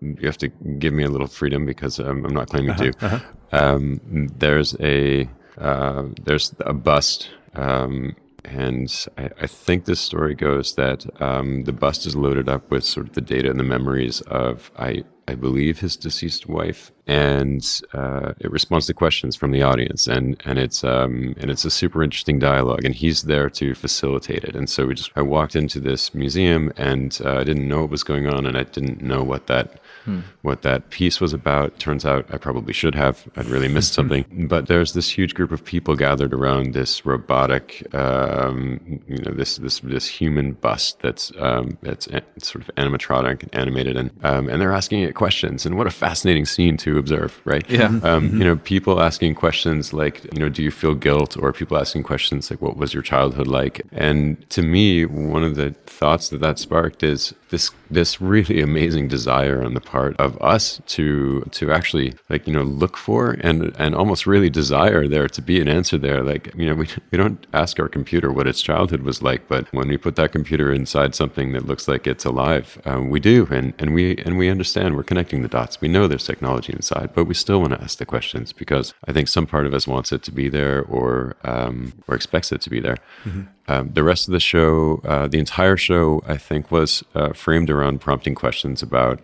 you 0.00 0.26
have 0.26 0.38
to 0.38 0.48
give 0.48 0.92
me 0.92 1.04
a 1.04 1.08
little 1.08 1.26
freedom 1.26 1.64
because 1.64 1.98
um, 1.98 2.24
I'm 2.26 2.34
not 2.34 2.50
claiming 2.50 2.76
to. 2.76 3.22
Um, 3.52 4.00
there's 4.36 4.74
a 4.80 5.28
uh, 5.58 6.04
there's 6.24 6.54
a 6.60 6.72
bust. 6.72 7.30
Um, 7.54 8.16
and 8.44 9.06
I, 9.16 9.30
I 9.42 9.46
think 9.46 9.84
this 9.84 10.00
story 10.00 10.34
goes 10.34 10.74
that 10.74 11.06
um, 11.22 11.64
the 11.64 11.72
bust 11.72 12.04
is 12.04 12.14
loaded 12.14 12.48
up 12.48 12.70
with 12.70 12.84
sort 12.84 13.06
of 13.06 13.14
the 13.14 13.20
data 13.20 13.48
and 13.48 13.58
the 13.58 13.64
memories 13.64 14.20
of 14.22 14.70
I 14.76 15.04
I 15.26 15.34
believe 15.34 15.80
his 15.80 15.96
deceased 15.96 16.48
wife 16.48 16.92
and 17.06 17.82
uh, 17.92 18.32
it 18.38 18.50
responds 18.50 18.86
to 18.86 18.94
questions 18.94 19.36
from 19.36 19.50
the 19.50 19.62
audience, 19.62 20.06
and 20.06 20.40
and 20.44 20.58
it's 20.58 20.82
um, 20.82 21.34
and 21.38 21.50
it's 21.50 21.64
a 21.64 21.70
super 21.70 22.02
interesting 22.02 22.38
dialogue, 22.38 22.84
and 22.84 22.94
he's 22.94 23.22
there 23.22 23.50
to 23.50 23.74
facilitate 23.74 24.44
it. 24.44 24.56
And 24.56 24.70
so 24.70 24.86
we 24.86 24.94
just 24.94 25.10
I 25.14 25.22
walked 25.22 25.54
into 25.54 25.80
this 25.80 26.14
museum, 26.14 26.72
and 26.76 27.18
uh, 27.24 27.36
I 27.36 27.44
didn't 27.44 27.68
know 27.68 27.82
what 27.82 27.90
was 27.90 28.04
going 28.04 28.26
on, 28.26 28.46
and 28.46 28.56
I 28.56 28.62
didn't 28.62 29.02
know 29.02 29.22
what 29.22 29.48
that 29.48 29.80
hmm. 30.06 30.20
what 30.40 30.62
that 30.62 30.88
piece 30.88 31.20
was 31.20 31.34
about. 31.34 31.78
Turns 31.78 32.06
out 32.06 32.24
I 32.32 32.38
probably 32.38 32.72
should 32.72 32.94
have. 32.94 33.28
I'd 33.36 33.46
really 33.46 33.68
missed 33.68 33.92
something. 33.98 34.24
But 34.48 34.66
there's 34.66 34.94
this 34.94 35.10
huge 35.10 35.34
group 35.34 35.52
of 35.52 35.62
people 35.62 35.96
gathered 35.96 36.32
around 36.32 36.72
this 36.72 37.04
robotic, 37.04 37.86
um, 37.94 39.02
you 39.06 39.18
know, 39.18 39.32
this 39.32 39.58
this 39.58 39.80
this 39.80 40.08
human 40.08 40.52
bust 40.52 41.00
that's 41.00 41.32
um, 41.38 41.76
that's 41.82 42.08
sort 42.38 42.66
of 42.66 42.74
animatronic, 42.76 43.42
and 43.42 43.54
animated, 43.54 43.98
and 43.98 44.10
um, 44.22 44.48
and 44.48 44.58
they're 44.58 44.72
asking 44.72 45.02
it 45.02 45.14
questions. 45.14 45.66
And 45.66 45.76
what 45.76 45.86
a 45.86 45.90
fascinating 45.90 46.46
scene 46.46 46.78
to 46.78 46.93
observe, 46.98 47.40
right? 47.44 47.68
Yeah. 47.68 47.86
Um, 47.86 48.00
mm-hmm. 48.00 48.38
You 48.38 48.44
know, 48.44 48.56
people 48.56 49.00
asking 49.00 49.34
questions 49.34 49.92
like, 49.92 50.24
you 50.32 50.40
know, 50.40 50.48
do 50.48 50.62
you 50.62 50.70
feel 50.70 50.94
guilt, 50.94 51.36
or 51.36 51.52
people 51.52 51.76
asking 51.76 52.02
questions 52.02 52.50
like, 52.50 52.60
what 52.60 52.76
was 52.76 52.94
your 52.94 53.02
childhood 53.02 53.46
like? 53.46 53.82
And 53.92 54.48
to 54.50 54.62
me, 54.62 55.04
one 55.04 55.44
of 55.44 55.56
the 55.56 55.72
thoughts 55.86 56.28
that 56.30 56.40
that 56.40 56.58
sparked 56.58 57.02
is 57.02 57.34
this 57.54 57.70
this 57.90 58.20
really 58.20 58.60
amazing 58.70 59.06
desire 59.08 59.62
on 59.62 59.74
the 59.74 59.80
part 59.80 60.16
of 60.18 60.40
us 60.42 60.80
to 60.86 61.42
to 61.52 61.70
actually 61.70 62.14
like 62.28 62.46
you 62.46 62.52
know 62.52 62.62
look 62.62 62.96
for 62.96 63.36
and 63.40 63.74
and 63.78 63.94
almost 63.94 64.26
really 64.26 64.50
desire 64.50 65.06
there 65.06 65.28
to 65.28 65.40
be 65.40 65.60
an 65.60 65.68
answer 65.68 65.96
there 65.96 66.22
like 66.22 66.52
you 66.56 66.66
know 66.66 66.74
we, 66.74 66.88
we 67.10 67.16
don't 67.16 67.46
ask 67.52 67.78
our 67.78 67.88
computer 67.88 68.32
what 68.32 68.46
its 68.46 68.60
childhood 68.60 69.02
was 69.02 69.22
like 69.22 69.46
but 69.48 69.72
when 69.72 69.88
we 69.88 69.96
put 69.96 70.16
that 70.16 70.32
computer 70.32 70.72
inside 70.72 71.14
something 71.14 71.52
that 71.52 71.66
looks 71.66 71.86
like 71.86 72.06
it's 72.06 72.24
alive 72.24 72.80
um, 72.84 73.08
we 73.08 73.20
do 73.20 73.46
and 73.50 73.72
and 73.78 73.94
we 73.94 74.16
and 74.18 74.36
we 74.36 74.48
understand 74.48 74.96
we're 74.96 75.02
connecting 75.12 75.42
the 75.42 75.48
dots 75.48 75.80
we 75.80 75.88
know 75.88 76.08
there's 76.08 76.26
technology 76.26 76.72
inside 76.84 77.10
but 77.14 77.24
we 77.24 77.34
still 77.34 77.60
want 77.60 77.72
to 77.72 77.80
ask 77.82 77.98
the 77.98 78.06
questions 78.06 78.52
because 78.52 78.94
i 79.08 79.12
think 79.12 79.26
some 79.28 79.46
part 79.46 79.66
of 79.66 79.72
us 79.74 79.86
wants 79.86 80.12
it 80.12 80.22
to 80.22 80.32
be 80.40 80.48
there 80.48 80.82
or 80.84 81.36
um, 81.44 81.92
or 82.08 82.14
expects 82.14 82.52
it 82.52 82.60
to 82.60 82.70
be 82.70 82.80
there 82.80 82.98
mm-hmm. 83.24 83.42
Um, 83.66 83.90
the 83.94 84.04
rest 84.04 84.28
of 84.28 84.32
the 84.32 84.40
show, 84.40 85.00
uh, 85.04 85.26
the 85.26 85.38
entire 85.38 85.76
show, 85.76 86.22
I 86.28 86.36
think, 86.36 86.70
was 86.70 87.02
uh, 87.14 87.32
framed 87.32 87.70
around 87.70 88.00
prompting 88.00 88.34
questions 88.34 88.82
about 88.82 89.20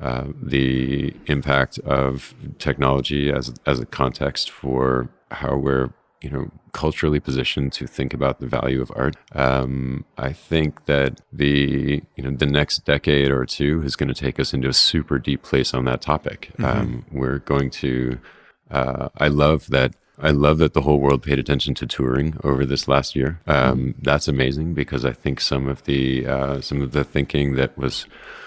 uh, 0.00 0.24
the 0.42 1.14
impact 1.26 1.78
of 1.80 2.34
technology 2.58 3.30
as 3.30 3.54
as 3.66 3.78
a 3.78 3.86
context 3.86 4.50
for 4.50 5.08
how 5.30 5.56
we're, 5.56 5.90
you 6.24 6.30
know, 6.30 6.50
culturally 6.72 7.20
positioned 7.20 7.70
to 7.74 7.86
think 7.86 8.14
about 8.14 8.40
the 8.40 8.46
value 8.46 8.80
of 8.80 8.90
art. 8.96 9.14
Um, 9.32 10.06
I 10.16 10.32
think 10.32 10.86
that 10.86 11.20
the 11.30 12.02
you 12.16 12.24
know 12.24 12.30
the 12.30 12.46
next 12.46 12.86
decade 12.86 13.30
or 13.30 13.44
two 13.44 13.82
is 13.84 13.94
going 13.94 14.08
to 14.08 14.14
take 14.14 14.40
us 14.40 14.54
into 14.54 14.68
a 14.68 14.72
super 14.72 15.18
deep 15.18 15.42
place 15.42 15.74
on 15.74 15.84
that 15.84 16.00
topic. 16.00 16.50
Mm-hmm. 16.58 16.64
Um, 16.64 17.04
we're 17.12 17.40
going 17.40 17.68
to. 17.70 18.18
Uh, 18.70 19.10
I 19.18 19.28
love 19.28 19.68
that 19.68 19.94
I 20.18 20.30
love 20.30 20.56
that 20.58 20.72
the 20.72 20.80
whole 20.80 20.98
world 20.98 21.22
paid 21.22 21.38
attention 21.38 21.74
to 21.74 21.86
Turing 21.86 22.42
over 22.42 22.64
this 22.64 22.88
last 22.88 23.14
year. 23.14 23.40
Um, 23.46 23.94
that's 24.00 24.26
amazing 24.26 24.72
because 24.72 25.04
I 25.04 25.12
think 25.12 25.42
some 25.42 25.68
of 25.68 25.84
the 25.84 26.26
uh, 26.26 26.60
some 26.62 26.80
of 26.80 26.92
the 26.92 27.04
thinking 27.04 27.54
that 27.56 27.76
was 27.76 28.06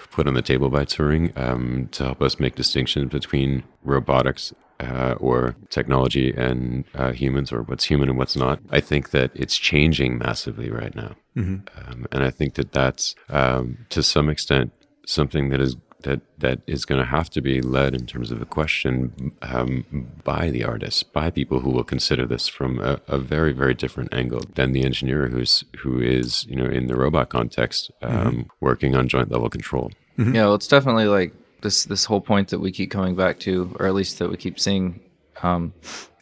put 0.09 0.27
on 0.27 0.33
the 0.33 0.41
table 0.41 0.71
by 0.71 0.83
Turing 0.83 1.37
um, 1.37 1.89
to 1.91 2.05
help 2.05 2.23
us 2.23 2.39
make 2.39 2.55
distinctions 2.55 3.11
between 3.11 3.65
robotics 3.83 4.51
uh, 4.79 5.15
or 5.19 5.55
technology 5.69 6.33
and 6.35 6.85
uh, 6.93 7.11
humans, 7.11 7.51
or 7.51 7.63
what's 7.63 7.85
human 7.85 8.09
and 8.09 8.17
what's 8.17 8.35
not. 8.35 8.59
I 8.69 8.79
think 8.79 9.11
that 9.11 9.31
it's 9.33 9.57
changing 9.57 10.17
massively 10.17 10.69
right 10.69 10.95
now, 10.95 11.15
mm-hmm. 11.35 11.89
um, 11.89 12.05
and 12.11 12.23
I 12.23 12.29
think 12.29 12.55
that 12.55 12.71
that's 12.71 13.15
um, 13.29 13.85
to 13.89 14.03
some 14.03 14.29
extent 14.29 14.71
something 15.05 15.49
that 15.49 15.61
is 15.61 15.77
that 16.03 16.21
that 16.37 16.59
is 16.67 16.85
going 16.85 16.99
to 16.99 17.07
have 17.07 17.29
to 17.31 17.41
be 17.41 17.61
led 17.61 17.95
in 17.95 18.05
terms 18.05 18.31
of 18.31 18.41
a 18.41 18.45
question 18.45 19.31
um, 19.41 20.09
by 20.23 20.49
the 20.49 20.63
artists, 20.63 21.03
by 21.03 21.29
people 21.31 21.59
who 21.59 21.71
will 21.71 21.83
consider 21.83 22.25
this 22.25 22.47
from 22.47 22.79
a, 22.79 22.99
a, 23.07 23.17
very 23.17 23.51
very 23.51 23.73
different 23.73 24.13
angle 24.13 24.41
than 24.55 24.73
the 24.73 24.83
engineer 24.83 25.27
who's 25.27 25.63
who 25.79 25.99
is 25.99 26.45
you 26.45 26.55
know 26.55 26.65
in 26.65 26.87
the 26.87 26.95
robot 26.95 27.29
context 27.29 27.91
um, 28.01 28.11
mm-hmm. 28.11 28.41
working 28.59 28.95
on 28.95 29.07
joint 29.07 29.31
level 29.31 29.49
control. 29.49 29.91
Mm-hmm. 30.17 30.35
Yeah, 30.35 30.45
well, 30.45 30.55
it's 30.55 30.67
definitely 30.67 31.05
like 31.05 31.33
this 31.61 31.85
this 31.85 32.05
whole 32.05 32.21
point 32.21 32.49
that 32.49 32.59
we 32.59 32.71
keep 32.71 32.91
coming 32.91 33.15
back 33.15 33.39
to, 33.39 33.75
or 33.79 33.87
at 33.87 33.93
least 33.93 34.19
that 34.19 34.29
we 34.29 34.37
keep 34.37 34.59
seeing. 34.59 34.99
Um, 35.43 35.73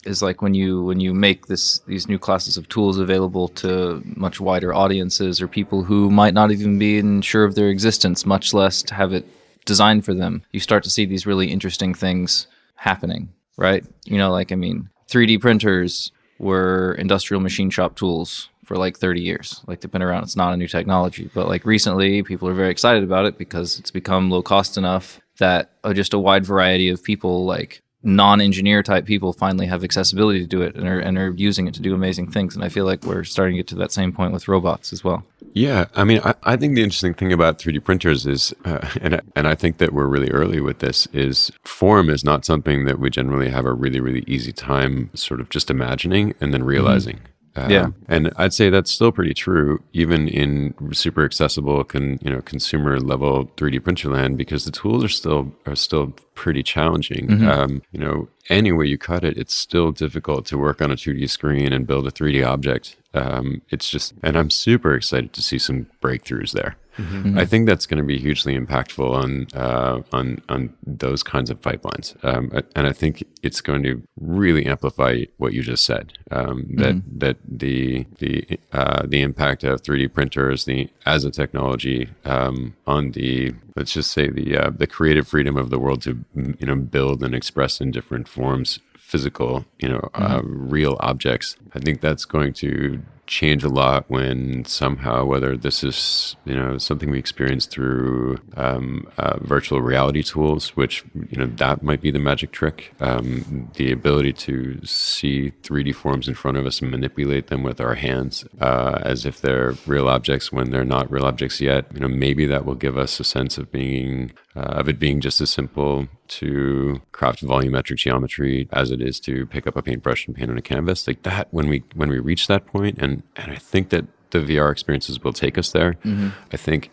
is 0.06 0.22
like 0.22 0.42
when 0.42 0.54
you 0.54 0.84
when 0.84 1.00
you 1.00 1.14
make 1.14 1.48
this 1.48 1.80
these 1.88 2.08
new 2.08 2.20
classes 2.20 2.58
of 2.58 2.70
tools 2.70 3.00
available 3.00 3.48
to 3.48 4.04
much 4.06 4.40
wider 4.40 4.74
audiences 4.74 5.42
or 5.42 5.48
people 5.48 5.84
who 5.84 6.12
might 6.12 6.34
not 6.34 6.52
even 6.52 6.78
be 6.78 7.22
sure 7.22 7.44
of 7.44 7.56
their 7.56 7.70
existence, 7.70 8.26
much 8.26 8.54
less 8.54 8.84
to 8.84 8.94
have 8.94 9.14
it 9.14 9.26
designed 9.66 10.06
for 10.06 10.14
them, 10.14 10.44
you 10.52 10.60
start 10.60 10.84
to 10.84 10.90
see 10.90 11.06
these 11.06 11.26
really 11.26 11.52
interesting 11.52 11.94
things 11.94 12.48
happening, 12.76 13.34
right? 13.58 13.84
You 14.06 14.18
know, 14.18 14.32
like, 14.32 14.52
I 14.52 14.56
mean, 14.56 14.90
3D 15.10 15.42
printers 15.42 16.12
were 16.40 16.94
industrial 17.00 17.42
machine 17.42 17.70
shop 17.70 17.96
tools 17.96 18.50
for 18.64 18.78
like 18.78 18.98
30 18.98 19.22
years. 19.22 19.62
Like 19.68 19.82
they've 19.82 19.92
been 19.92 20.02
around. 20.02 20.24
It's 20.24 20.36
not 20.36 20.54
a 20.54 20.58
new 20.58 20.68
technology, 20.68 21.30
but 21.34 21.48
like 21.48 21.66
recently 21.66 22.24
people 22.24 22.48
are 22.48 22.54
very 22.54 22.72
excited 22.72 23.04
about 23.04 23.26
it 23.26 23.38
because 23.38 23.80
it's 23.80 23.92
become 23.92 24.30
low 24.30 24.42
cost 24.42 24.78
enough 24.78 25.20
that 25.40 25.72
uh, 25.84 25.94
just 25.94 26.14
a 26.14 26.20
wide 26.20 26.46
variety 26.46 26.90
of 26.90 27.04
people 27.04 27.46
like 27.46 27.82
non-engineer 28.06 28.84
type 28.84 29.06
people 29.06 29.34
finally 29.34 29.66
have 29.66 29.84
accessibility 29.84 30.40
to 30.40 30.46
do 30.46 30.62
it 30.62 30.76
and 30.76 30.88
are, 30.88 31.00
and 31.00 31.18
are 31.18 31.32
using 31.32 31.68
it 31.68 31.74
to 31.74 31.82
do 31.82 31.96
amazing 31.96 32.30
things. 32.30 32.56
And 32.56 32.64
I 32.64 32.70
feel 32.70 32.86
like 32.86 33.04
we're 33.04 33.24
starting 33.24 33.56
to 33.56 33.60
get 33.60 33.68
to 33.70 33.76
that 33.76 33.92
same 33.92 34.14
point 34.14 34.32
with 34.32 34.48
robots 34.48 34.94
as 34.94 35.04
well. 35.04 35.26
Yeah, 35.54 35.86
I 35.96 36.04
mean, 36.04 36.22
I, 36.24 36.36
I 36.44 36.56
think 36.56 36.76
the 36.76 36.84
interesting 36.84 37.16
thing 37.16 37.34
about 37.34 37.58
3D 37.58 37.84
printers 37.84 38.28
is, 38.28 38.54
uh, 38.64 38.88
and 39.02 39.22
and 39.36 39.48
I 39.48 39.56
think 39.56 39.80
that 39.80 39.92
we're 39.92 40.08
really 40.08 40.30
early 40.30 40.62
with 40.62 40.80
this, 40.80 41.08
is 41.14 41.52
form 41.64 42.10
is 42.10 42.24
not 42.24 42.46
something 42.46 42.86
that 42.86 43.00
we 43.00 43.10
generally 43.10 43.50
have 43.50 43.66
a 43.66 43.74
really 43.74 44.00
really 44.00 44.24
easy 44.28 44.52
time 44.52 45.10
sort 45.16 45.40
of 45.40 45.50
just 45.50 45.72
imagining 45.72 46.36
and 46.40 46.54
then 46.54 46.64
realizing. 46.64 47.18
Mm-hmm. 47.18 47.35
Um, 47.58 47.72
yeah, 47.72 47.88
and 48.10 48.34
I'd 48.36 48.54
say 48.54 48.70
that's 48.70 48.92
still 48.92 49.12
pretty 49.12 49.34
true, 49.34 49.82
even 49.94 50.28
in 50.28 50.74
super 50.92 51.24
accessible, 51.24 51.84
con, 51.86 52.20
you 52.22 52.30
know, 52.30 52.42
consumer 52.42 53.00
level 53.00 53.46
3D 53.56 53.82
printer 53.84 54.10
land, 54.10 54.38
because 54.38 54.66
the 54.66 54.72
tools 54.72 55.04
are 55.04 55.10
still 55.10 55.54
are 55.66 55.76
still 55.76 56.08
pretty 56.34 56.64
challenging. 56.64 57.28
Mm-hmm. 57.28 57.48
Um, 57.48 57.82
you 57.92 58.00
know, 58.00 58.28
any 58.50 58.72
way 58.72 58.86
you 58.86 58.98
cut 58.98 59.24
it, 59.24 59.38
it's 59.38 59.54
still 59.54 59.92
difficult 59.92 60.46
to 60.48 60.58
work 60.58 60.82
on 60.82 60.92
a 60.92 60.96
2D 60.96 61.30
screen 61.30 61.74
and 61.74 61.88
build 61.88 62.08
a 62.08 62.12
3D 62.12 62.46
object. 62.46 62.96
Um, 63.14 63.62
it's 63.70 63.90
just, 63.90 64.14
and 64.22 64.38
I'm 64.38 64.50
super 64.50 64.94
excited 64.94 65.34
to 65.34 65.42
see 65.42 65.58
some 65.58 65.88
breakthroughs 66.02 66.52
there. 66.52 66.78
Mm-hmm. 66.98 67.38
I 67.38 67.46
think 67.46 67.66
that's 67.66 67.86
going 67.86 67.98
to 67.98 68.06
be 68.06 68.18
hugely 68.18 68.58
impactful 68.58 69.14
on 69.14 69.48
uh, 69.54 70.02
on 70.14 70.42
on 70.48 70.74
those 70.86 71.24
kinds 71.24 71.50
of 71.50 71.60
pipelines, 71.60 72.16
um, 72.24 72.52
and 72.74 72.88
I 72.88 72.94
think 72.94 73.24
it's 73.44 73.60
going 73.60 73.84
to 73.84 74.02
really 74.18 74.66
amplify 74.66 75.26
what 75.38 75.52
you 75.52 75.62
just 75.62 75.84
said. 75.84 76.14
Um, 76.32 76.68
that 76.76 76.96
mm-hmm. 76.96 77.20
that 77.20 77.38
the 77.46 78.06
the 78.20 78.60
uh, 78.72 79.06
the 79.06 79.22
impact 79.22 79.66
of 79.66 79.82
3D 79.82 80.14
printers, 80.14 80.64
the 80.64 80.90
as 81.06 81.26
a 81.26 81.32
technology 81.32 82.10
um, 82.24 82.76
on 82.88 83.12
the 83.12 83.54
let's 83.76 83.94
just 83.94 84.12
say 84.12 84.30
the 84.30 84.58
uh, 84.58 84.70
the 84.70 84.88
creative 84.88 85.28
freedom 85.28 85.58
of 85.58 85.70
the 85.70 85.80
world 85.80 86.02
to 86.04 86.24
you 86.36 86.66
know 86.66 86.76
build 86.76 87.24
and 87.24 87.36
express 87.36 87.82
in 87.82 87.92
different 87.92 88.28
forms 88.28 88.80
physical, 89.06 89.66
you 89.80 89.88
know, 89.88 90.10
mm-hmm. 90.14 90.24
uh, 90.24 90.42
real 90.42 90.98
objects. 91.00 91.56
I 91.76 91.80
think 91.80 92.02
that's 92.02 92.26
going 92.26 92.54
to 92.54 93.02
change 93.28 93.64
a 93.64 93.70
lot 93.70 94.06
when 94.10 94.66
somehow, 94.66 95.26
whether 95.26 95.58
this 95.58 95.84
is 95.84 96.36
you 96.46 96.56
know 96.56 96.78
something 96.78 97.10
we 97.10 97.20
experience 97.20 97.66
through 97.66 98.38
um, 98.56 99.08
uh, 99.18 99.38
virtual 99.40 99.82
reality 99.82 100.24
tools, 100.24 100.70
which 100.70 101.04
you 101.30 101.38
know 101.38 101.48
that 101.48 101.84
might 101.84 102.02
be 102.02 102.12
the 102.12 102.20
magic 102.20 102.52
trick, 102.52 102.94
um, 103.00 103.70
the 103.76 103.92
ability 103.92 104.34
to 104.34 104.80
see 104.86 105.52
3D 105.64 105.96
forms 105.96 106.28
in 106.28 106.34
front 106.34 106.58
of 106.58 106.66
us 106.66 106.82
and 106.82 106.92
manipulate 106.92 107.48
them 107.48 107.64
with 107.64 107.82
our 107.82 107.96
hands 107.96 108.46
uh, 108.62 109.00
as 109.02 109.26
if 109.26 109.42
they're 109.42 109.74
real 109.86 110.08
objects 110.08 110.52
when 110.52 110.70
they're 110.72 110.86
not 110.86 111.10
real 111.12 111.26
objects 111.26 111.60
yet. 111.60 111.86
You 111.94 112.02
know, 112.02 112.08
maybe 112.08 112.46
that 112.46 112.66
will 112.66 112.76
give 112.76 112.98
us 112.98 113.20
a 113.20 113.24
sense 113.24 113.58
of 113.58 113.72
being 113.72 114.34
uh, 114.56 114.60
of 114.60 114.90
it 114.90 115.00
being 115.00 115.20
just 115.20 115.42
as 115.42 115.50
simple 115.50 116.08
to 116.28 117.02
craft 117.12 117.44
volumetric 117.44 117.98
geometry 117.98 118.68
as 118.72 118.92
it 118.92 119.02
is 119.02 119.20
to 119.20 119.46
pick 119.46 119.68
up 119.68 119.76
a 119.76 119.82
paintbrush 119.82 120.28
and 120.28 120.36
paint 120.36 120.50
on 120.50 120.58
a 120.58 120.62
canvas 120.62 121.08
like 121.08 121.24
that 121.24 121.48
when 121.52 121.68
we 121.68 121.84
when 121.94 122.10
we 122.10 122.20
reach 122.20 122.48
that 122.48 122.66
point 122.66 122.98
and 123.00 123.24
and 123.36 123.52
i 123.52 123.56
think 123.56 123.90
that 123.90 124.06
the 124.32 124.40
vr 124.40 124.72
experiences 124.72 125.24
will 125.24 125.34
take 125.34 125.58
us 125.58 125.72
there 125.72 125.94
mm-hmm. 126.04 126.30
i 126.52 126.58
think 126.58 126.90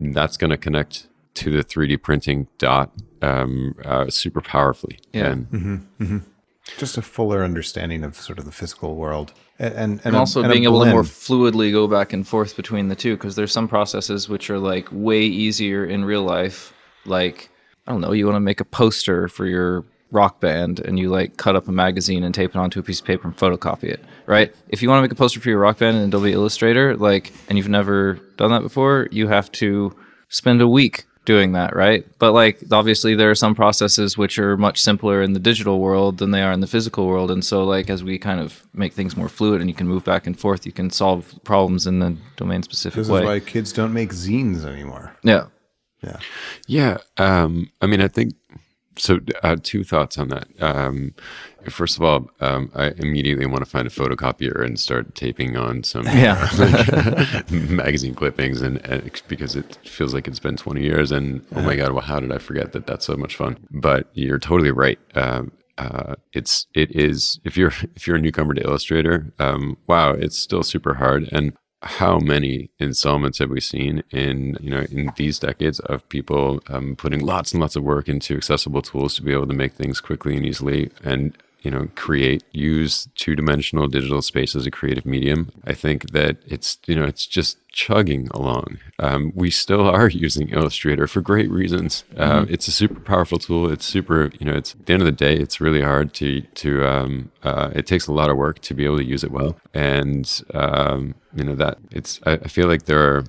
that's 0.00 0.36
going 0.36 0.50
to 0.50 0.56
connect 0.56 1.08
to 1.34 1.50
the 1.50 1.64
3d 1.64 2.02
printing 2.02 2.46
dot 2.58 2.90
um, 3.22 3.74
uh, 3.84 4.10
super 4.10 4.40
powerfully 4.40 4.98
yeah 5.12 5.30
and, 5.30 5.50
mm-hmm. 5.50 5.76
Mm-hmm. 6.02 6.18
just 6.78 6.98
a 6.98 7.02
fuller 7.02 7.42
understanding 7.42 8.04
of 8.04 8.16
sort 8.16 8.38
of 8.38 8.44
the 8.44 8.52
physical 8.52 8.96
world 8.96 9.32
and 9.58 9.74
and, 9.74 10.00
and, 10.04 10.16
also 10.16 10.40
a, 10.40 10.44
and 10.44 10.52
being 10.52 10.64
able 10.64 10.84
to 10.84 10.90
more 10.90 11.02
fluidly 11.02 11.72
go 11.72 11.86
back 11.86 12.12
and 12.12 12.26
forth 12.26 12.56
between 12.56 12.88
the 12.88 12.96
two 12.96 13.16
because 13.16 13.36
there's 13.36 13.52
some 13.52 13.68
processes 13.68 14.28
which 14.28 14.50
are 14.50 14.58
like 14.58 14.88
way 14.90 15.22
easier 15.22 15.84
in 15.84 16.04
real 16.04 16.22
life 16.22 16.74
like 17.06 17.48
I 17.86 17.92
don't 17.92 18.00
know, 18.00 18.12
you 18.12 18.26
want 18.26 18.36
to 18.36 18.40
make 18.40 18.60
a 18.60 18.64
poster 18.64 19.28
for 19.28 19.46
your 19.46 19.84
rock 20.10 20.40
band 20.40 20.78
and 20.78 20.98
you 20.98 21.08
like 21.08 21.36
cut 21.38 21.56
up 21.56 21.66
a 21.68 21.72
magazine 21.72 22.22
and 22.22 22.34
tape 22.34 22.50
it 22.50 22.56
onto 22.56 22.78
a 22.78 22.82
piece 22.82 23.00
of 23.00 23.06
paper 23.06 23.26
and 23.26 23.36
photocopy 23.36 23.84
it, 23.84 24.04
right? 24.26 24.54
If 24.68 24.82
you 24.82 24.88
want 24.88 24.98
to 24.98 25.02
make 25.02 25.12
a 25.12 25.16
poster 25.16 25.40
for 25.40 25.48
your 25.48 25.58
rock 25.58 25.78
band 25.78 25.96
in 25.96 26.02
Adobe 26.04 26.32
Illustrator, 26.32 26.96
like, 26.96 27.32
and 27.48 27.56
you've 27.56 27.68
never 27.68 28.14
done 28.36 28.50
that 28.50 28.60
before, 28.62 29.08
you 29.10 29.28
have 29.28 29.50
to 29.52 29.96
spend 30.28 30.60
a 30.60 30.68
week 30.68 31.04
doing 31.24 31.52
that, 31.52 31.74
right? 31.74 32.04
But 32.18 32.32
like 32.32 32.58
obviously 32.72 33.14
there 33.14 33.30
are 33.30 33.34
some 33.34 33.54
processes 33.54 34.18
which 34.18 34.38
are 34.38 34.56
much 34.56 34.80
simpler 34.82 35.22
in 35.22 35.32
the 35.34 35.40
digital 35.40 35.78
world 35.80 36.18
than 36.18 36.30
they 36.32 36.42
are 36.42 36.52
in 36.52 36.60
the 36.60 36.66
physical 36.66 37.06
world. 37.06 37.30
And 37.30 37.44
so 37.44 37.64
like 37.64 37.88
as 37.88 38.02
we 38.04 38.18
kind 38.18 38.40
of 38.40 38.66
make 38.74 38.92
things 38.92 39.16
more 39.16 39.28
fluid 39.28 39.60
and 39.60 39.70
you 39.70 39.74
can 39.74 39.86
move 39.88 40.04
back 40.04 40.26
and 40.26 40.38
forth, 40.38 40.66
you 40.66 40.72
can 40.72 40.90
solve 40.90 41.32
problems 41.44 41.86
in 41.86 42.00
the 42.00 42.16
domain 42.36 42.62
specific 42.64 42.96
This 42.96 43.08
way. 43.08 43.20
is 43.20 43.26
why 43.26 43.40
kids 43.40 43.72
don't 43.72 43.92
make 43.92 44.10
zines 44.12 44.64
anymore. 44.64 45.16
yeah. 45.22 45.46
Yeah. 46.02 46.18
Yeah, 46.66 46.98
um, 47.16 47.70
I 47.80 47.86
mean, 47.86 48.00
I 48.00 48.08
think 48.08 48.34
so. 48.98 49.20
Uh, 49.42 49.56
two 49.62 49.84
thoughts 49.84 50.18
on 50.18 50.28
that. 50.28 50.48
Um, 50.60 51.14
first 51.70 51.96
of 51.96 52.02
all, 52.02 52.28
um, 52.40 52.70
I 52.74 52.88
immediately 52.98 53.46
want 53.46 53.64
to 53.64 53.70
find 53.70 53.86
a 53.86 53.90
photocopier 53.90 54.64
and 54.64 54.78
start 54.78 55.14
taping 55.14 55.56
on 55.56 55.82
some 55.84 56.04
Yeah. 56.06 56.48
magazine 57.50 58.14
clippings, 58.14 58.60
and, 58.62 58.84
and 58.86 59.10
because 59.28 59.56
it 59.56 59.76
feels 59.86 60.12
like 60.12 60.28
it's 60.28 60.40
been 60.40 60.56
20 60.56 60.82
years. 60.82 61.10
And 61.12 61.44
oh 61.54 61.62
my 61.62 61.76
god, 61.76 61.92
well, 61.92 62.04
how 62.04 62.20
did 62.20 62.32
I 62.32 62.38
forget 62.38 62.72
that? 62.72 62.86
That's 62.86 63.06
so 63.06 63.16
much 63.16 63.36
fun. 63.36 63.58
But 63.70 64.08
you're 64.14 64.38
totally 64.38 64.72
right. 64.72 64.98
Um, 65.14 65.52
uh, 65.78 66.14
it's 66.32 66.66
it 66.74 66.94
is 66.94 67.40
if 67.44 67.56
you're 67.56 67.72
if 67.96 68.06
you're 68.06 68.16
a 68.16 68.20
newcomer 68.20 68.54
to 68.54 68.62
Illustrator, 68.62 69.32
um, 69.38 69.78
wow, 69.86 70.12
it's 70.12 70.36
still 70.38 70.62
super 70.62 70.94
hard. 70.94 71.28
And 71.32 71.54
how 71.82 72.18
many 72.18 72.70
installments 72.78 73.38
have 73.38 73.50
we 73.50 73.60
seen 73.60 74.04
in 74.10 74.56
you 74.60 74.70
know 74.70 74.86
in 74.90 75.12
these 75.16 75.38
decades 75.38 75.80
of 75.80 76.08
people 76.08 76.62
um, 76.68 76.94
putting 76.96 77.20
lots 77.20 77.52
and 77.52 77.60
lots 77.60 77.74
of 77.74 77.82
work 77.82 78.08
into 78.08 78.36
accessible 78.36 78.82
tools 78.82 79.16
to 79.16 79.22
be 79.22 79.32
able 79.32 79.48
to 79.48 79.54
make 79.54 79.72
things 79.72 80.00
quickly 80.00 80.36
and 80.36 80.46
easily? 80.46 80.90
And 81.02 81.36
you 81.62 81.70
know 81.70 81.88
create 81.94 82.44
use 82.52 83.08
two-dimensional 83.14 83.88
digital 83.88 84.22
space 84.22 84.54
as 84.54 84.66
a 84.66 84.70
creative 84.70 85.06
medium 85.06 85.50
i 85.64 85.72
think 85.72 86.10
that 86.10 86.36
it's 86.46 86.78
you 86.86 86.94
know 86.94 87.04
it's 87.04 87.26
just 87.26 87.58
chugging 87.72 88.28
along. 88.32 88.78
Um, 88.98 89.32
we 89.34 89.50
still 89.50 89.88
are 89.88 90.08
using 90.26 90.50
illustrator 90.50 91.06
for 91.06 91.20
great 91.20 91.50
reasons. 91.50 92.04
Uh, 92.16 92.44
it's 92.48 92.68
a 92.68 92.72
super 92.72 93.00
powerful 93.00 93.38
tool. 93.38 93.70
It's 93.70 93.84
super 93.84 94.30
you 94.38 94.46
know 94.46 94.54
it's 94.54 94.74
at 94.74 94.86
the 94.86 94.92
end 94.92 95.02
of 95.02 95.06
the 95.06 95.12
day 95.12 95.34
it's 95.36 95.60
really 95.60 95.82
hard 95.82 96.14
to 96.14 96.42
to 96.42 96.86
um, 96.86 97.32
uh, 97.42 97.70
it 97.74 97.86
takes 97.86 98.06
a 98.06 98.12
lot 98.12 98.30
of 98.30 98.36
work 98.36 98.60
to 98.60 98.74
be 98.74 98.84
able 98.84 98.98
to 98.98 99.04
use 99.04 99.24
it 99.24 99.32
well. 99.32 99.56
And 99.74 100.42
um, 100.54 101.14
you 101.34 101.44
know 101.44 101.54
that 101.56 101.78
it's 101.90 102.20
I, 102.24 102.32
I 102.32 102.48
feel 102.48 102.68
like 102.68 102.84
there 102.84 103.00
are 103.00 103.24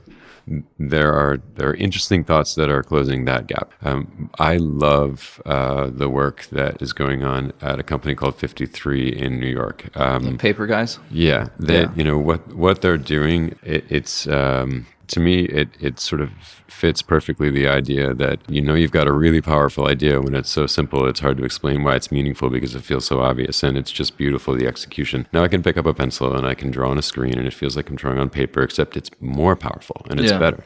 there 0.77 1.13
are 1.13 1.39
there 1.56 1.69
are 1.69 1.73
interesting 1.75 2.23
thoughts 2.23 2.56
that 2.56 2.69
are 2.69 2.84
closing 2.84 3.25
that 3.25 3.47
gap. 3.47 3.71
Um, 3.82 4.29
I 4.39 4.58
love 4.58 5.41
uh, 5.45 5.89
the 5.93 6.10
work 6.10 6.47
that 6.51 6.82
is 6.82 6.91
going 6.93 7.23
on 7.23 7.53
at 7.62 7.79
a 7.79 7.84
company 7.84 8.13
called 8.15 8.38
FiftyThree 8.38 9.13
in 9.15 9.39
New 9.39 9.47
York. 9.47 9.95
Um, 9.95 10.38
Paper 10.38 10.65
guys. 10.67 10.99
yeah, 11.10 11.47
that 11.60 11.73
Yeah. 11.73 11.91
you 11.95 12.03
know 12.03 12.17
what 12.17 12.53
what 12.56 12.82
they're 12.82 12.97
doing. 12.97 13.58
It, 13.63 13.86
it's 13.89 14.27
um, 14.27 14.86
to 15.08 15.20
me, 15.20 15.42
it 15.46 15.70
it 15.80 16.00
sort 16.00 16.22
of 16.22 16.32
fits 16.68 17.02
perfectly 17.02 17.50
the 17.52 17.68
idea 17.68 18.13
that 18.13 18.39
you 18.50 18.62
know 18.62 18.74
you've 18.74 18.92
got 18.92 19.08
a 19.08 19.13
really 19.13 19.42
powerful 19.42 19.88
idea 19.88 20.20
when 20.22 20.34
it's 20.36 20.50
so 20.50 20.66
simple. 20.66 21.08
It's 21.08 21.20
hard 21.20 21.38
to 21.38 21.44
explain 21.46 21.84
why 21.84 21.96
it's 21.96 22.12
meaningful 22.12 22.50
because 22.50 22.74
it 22.76 22.84
feels 22.84 23.06
so 23.06 23.20
obvious, 23.22 23.63
and 23.63 23.78
it's 23.78 23.92
just 23.92 24.18
beautiful 24.18 24.56
the 24.56 24.68
execution. 24.68 25.28
Now 25.34 25.44
I 25.44 25.48
can 25.48 25.62
pick 25.63 25.78
up 25.78 25.86
a 25.86 25.94
pencil 25.94 26.36
and 26.36 26.48
I 26.48 26.54
can 26.56 26.72
draw 26.72 26.89
on 26.89 26.98
a 26.98 27.02
screen, 27.02 27.38
and 27.38 27.46
it 27.48 27.54
feels 27.54 27.76
like 27.76 27.89
I'm 27.89 27.96
drawing 27.96 28.18
on 28.20 28.30
paper, 28.30 28.62
except 28.62 28.98
it's 28.98 29.12
more 29.20 29.56
powerful 29.56 30.06
and 30.10 30.20
it's 30.20 30.32
Yeah. 30.32 30.39
better. 30.39 30.63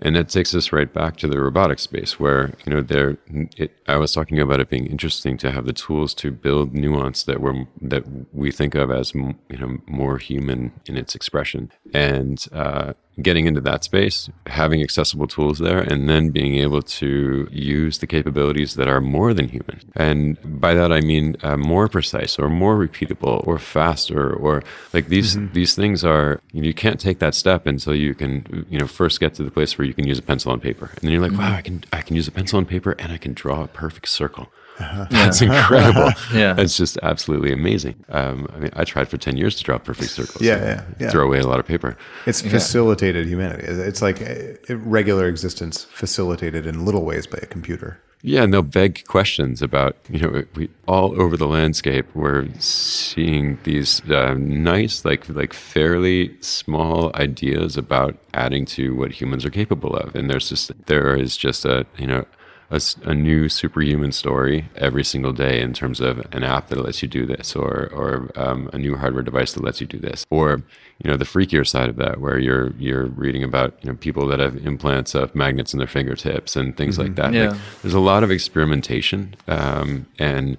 And 0.00 0.16
that 0.16 0.28
takes 0.28 0.54
us 0.54 0.72
right 0.72 0.92
back 0.92 1.16
to 1.18 1.28
the 1.28 1.40
robotic 1.40 1.78
space 1.78 2.18
where, 2.18 2.52
you 2.66 2.72
know, 2.72 2.80
there, 2.82 3.16
it, 3.56 3.76
I 3.86 3.96
was 3.96 4.12
talking 4.12 4.40
about 4.40 4.60
it 4.60 4.68
being 4.68 4.86
interesting 4.86 5.36
to 5.38 5.52
have 5.52 5.66
the 5.66 5.72
tools 5.72 6.14
to 6.14 6.30
build 6.32 6.74
nuance 6.74 7.22
that 7.24 7.40
were, 7.40 7.66
that 7.80 8.04
we 8.32 8.50
think 8.50 8.74
of 8.74 8.90
as, 8.90 9.14
you 9.14 9.36
know, 9.50 9.78
more 9.86 10.18
human 10.18 10.72
in 10.86 10.96
its 10.96 11.14
expression. 11.14 11.70
And, 11.92 12.44
uh, 12.52 12.94
getting 13.22 13.46
into 13.46 13.60
that 13.60 13.84
space, 13.84 14.28
having 14.46 14.82
accessible 14.82 15.26
tools 15.26 15.58
there, 15.58 15.80
and 15.80 16.08
then 16.08 16.30
being 16.30 16.56
able 16.56 16.82
to 16.82 17.48
use 17.50 17.98
the 17.98 18.06
capabilities 18.06 18.74
that 18.74 18.88
are 18.88 19.00
more 19.00 19.32
than 19.32 19.48
human. 19.48 19.80
And 19.94 20.60
by 20.60 20.74
that 20.74 20.92
I 20.92 21.00
mean 21.00 21.36
uh, 21.42 21.56
more 21.56 21.88
precise 21.88 22.38
or 22.38 22.48
more 22.48 22.76
repeatable 22.76 23.46
or 23.46 23.58
faster 23.58 24.32
or 24.32 24.62
like 24.92 25.08
these 25.08 25.36
these 25.52 25.74
things 25.74 26.04
are 26.04 26.40
you 26.52 26.74
can't 26.74 27.00
take 27.00 27.18
that 27.20 27.34
step 27.34 27.66
until 27.66 27.94
you 27.94 28.14
can 28.14 28.66
you 28.68 28.78
know 28.78 28.86
first 28.86 29.20
get 29.20 29.34
to 29.34 29.42
the 29.42 29.50
place 29.50 29.78
where 29.78 29.86
you 29.86 29.94
can 29.94 30.06
use 30.06 30.18
a 30.18 30.22
pencil 30.22 30.52
and 30.52 30.62
paper, 30.62 30.86
and 30.86 31.02
then 31.02 31.12
you're 31.12 31.22
like, 31.22 31.38
wow, 31.38 31.54
I 31.54 31.62
can 31.62 31.84
I 31.92 32.00
can 32.02 32.16
use 32.16 32.28
a 32.28 32.32
pencil 32.32 32.58
and 32.58 32.68
paper 32.68 32.92
and 32.98 33.12
I 33.12 33.18
can 33.18 33.32
draw 33.32 33.62
a 33.62 33.68
perfect 33.68 34.08
circle. 34.08 34.48
That's 35.10 35.40
incredible. 35.40 36.10
Yeah. 36.34 36.56
It's 36.58 36.76
just 36.76 36.98
absolutely 37.02 37.52
amazing. 37.52 38.04
Um, 38.08 38.48
I 38.54 38.58
mean, 38.58 38.70
I 38.74 38.84
tried 38.84 39.08
for 39.08 39.16
10 39.16 39.36
years 39.36 39.54
to 39.56 39.64
draw 39.64 39.78
perfect 39.78 40.10
circles. 40.10 40.42
Yeah, 40.42 40.56
yeah, 40.56 40.84
yeah. 40.98 41.10
Throw 41.10 41.24
away 41.24 41.38
a 41.38 41.46
lot 41.46 41.60
of 41.60 41.66
paper. 41.66 41.96
It's 42.26 42.40
facilitated 42.40 43.26
humanity. 43.28 43.64
It's 43.66 44.02
like 44.02 44.20
a, 44.20 44.56
regular 44.70 45.28
existence 45.28 45.84
facilitated 45.84 46.66
in 46.66 46.84
little 46.84 47.04
ways 47.04 47.26
by 47.26 47.38
a 47.42 47.46
computer. 47.46 48.00
Yeah, 48.22 48.42
and 48.42 48.52
they'll 48.52 48.62
beg 48.62 49.04
questions 49.04 49.60
about, 49.60 49.96
you 50.08 50.18
know, 50.18 50.44
we 50.54 50.70
all 50.88 51.20
over 51.20 51.36
the 51.36 51.46
landscape, 51.46 52.06
we're 52.14 52.48
seeing 52.58 53.58
these 53.64 54.00
uh, 54.10 54.34
nice, 54.38 55.04
like, 55.04 55.28
like 55.28 55.52
fairly 55.52 56.34
small 56.40 57.14
ideas 57.14 57.76
about 57.76 58.16
adding 58.32 58.64
to 58.66 58.96
what 58.96 59.12
humans 59.12 59.44
are 59.44 59.50
capable 59.50 59.94
of. 59.94 60.16
And 60.16 60.30
there's 60.30 60.48
just, 60.48 60.72
there 60.86 61.14
is 61.14 61.36
just 61.36 61.64
a, 61.66 61.86
you 61.98 62.06
know, 62.06 62.24
a, 62.70 62.80
a 63.04 63.14
new 63.14 63.48
superhuman 63.48 64.12
story 64.12 64.68
every 64.76 65.04
single 65.04 65.32
day 65.32 65.60
in 65.60 65.72
terms 65.72 66.00
of 66.00 66.26
an 66.32 66.42
app 66.42 66.68
that 66.68 66.78
lets 66.78 67.02
you 67.02 67.08
do 67.08 67.26
this 67.26 67.54
or, 67.54 67.90
or 67.92 68.30
um, 68.36 68.70
a 68.72 68.78
new 68.78 68.96
hardware 68.96 69.22
device 69.22 69.52
that 69.52 69.62
lets 69.62 69.80
you 69.80 69.86
do 69.86 69.98
this 69.98 70.26
or 70.30 70.62
you 71.02 71.10
know 71.10 71.16
the 71.16 71.24
freakier 71.24 71.66
side 71.66 71.88
of 71.88 71.96
that 71.96 72.20
where 72.20 72.38
you're 72.38 72.72
you're 72.76 73.06
reading 73.06 73.42
about 73.42 73.76
you 73.82 73.90
know 73.90 73.96
people 73.96 74.26
that 74.26 74.40
have 74.40 74.56
implants 74.66 75.14
of 75.14 75.34
magnets 75.34 75.72
in 75.72 75.78
their 75.78 75.88
fingertips 75.88 76.56
and 76.56 76.76
things 76.76 76.98
like 76.98 77.16
that 77.16 77.32
Yeah. 77.32 77.48
like, 77.48 77.58
there's 77.82 77.94
a 77.94 78.00
lot 78.00 78.22
of 78.22 78.30
experimentation 78.30 79.34
um, 79.48 80.06
and 80.18 80.56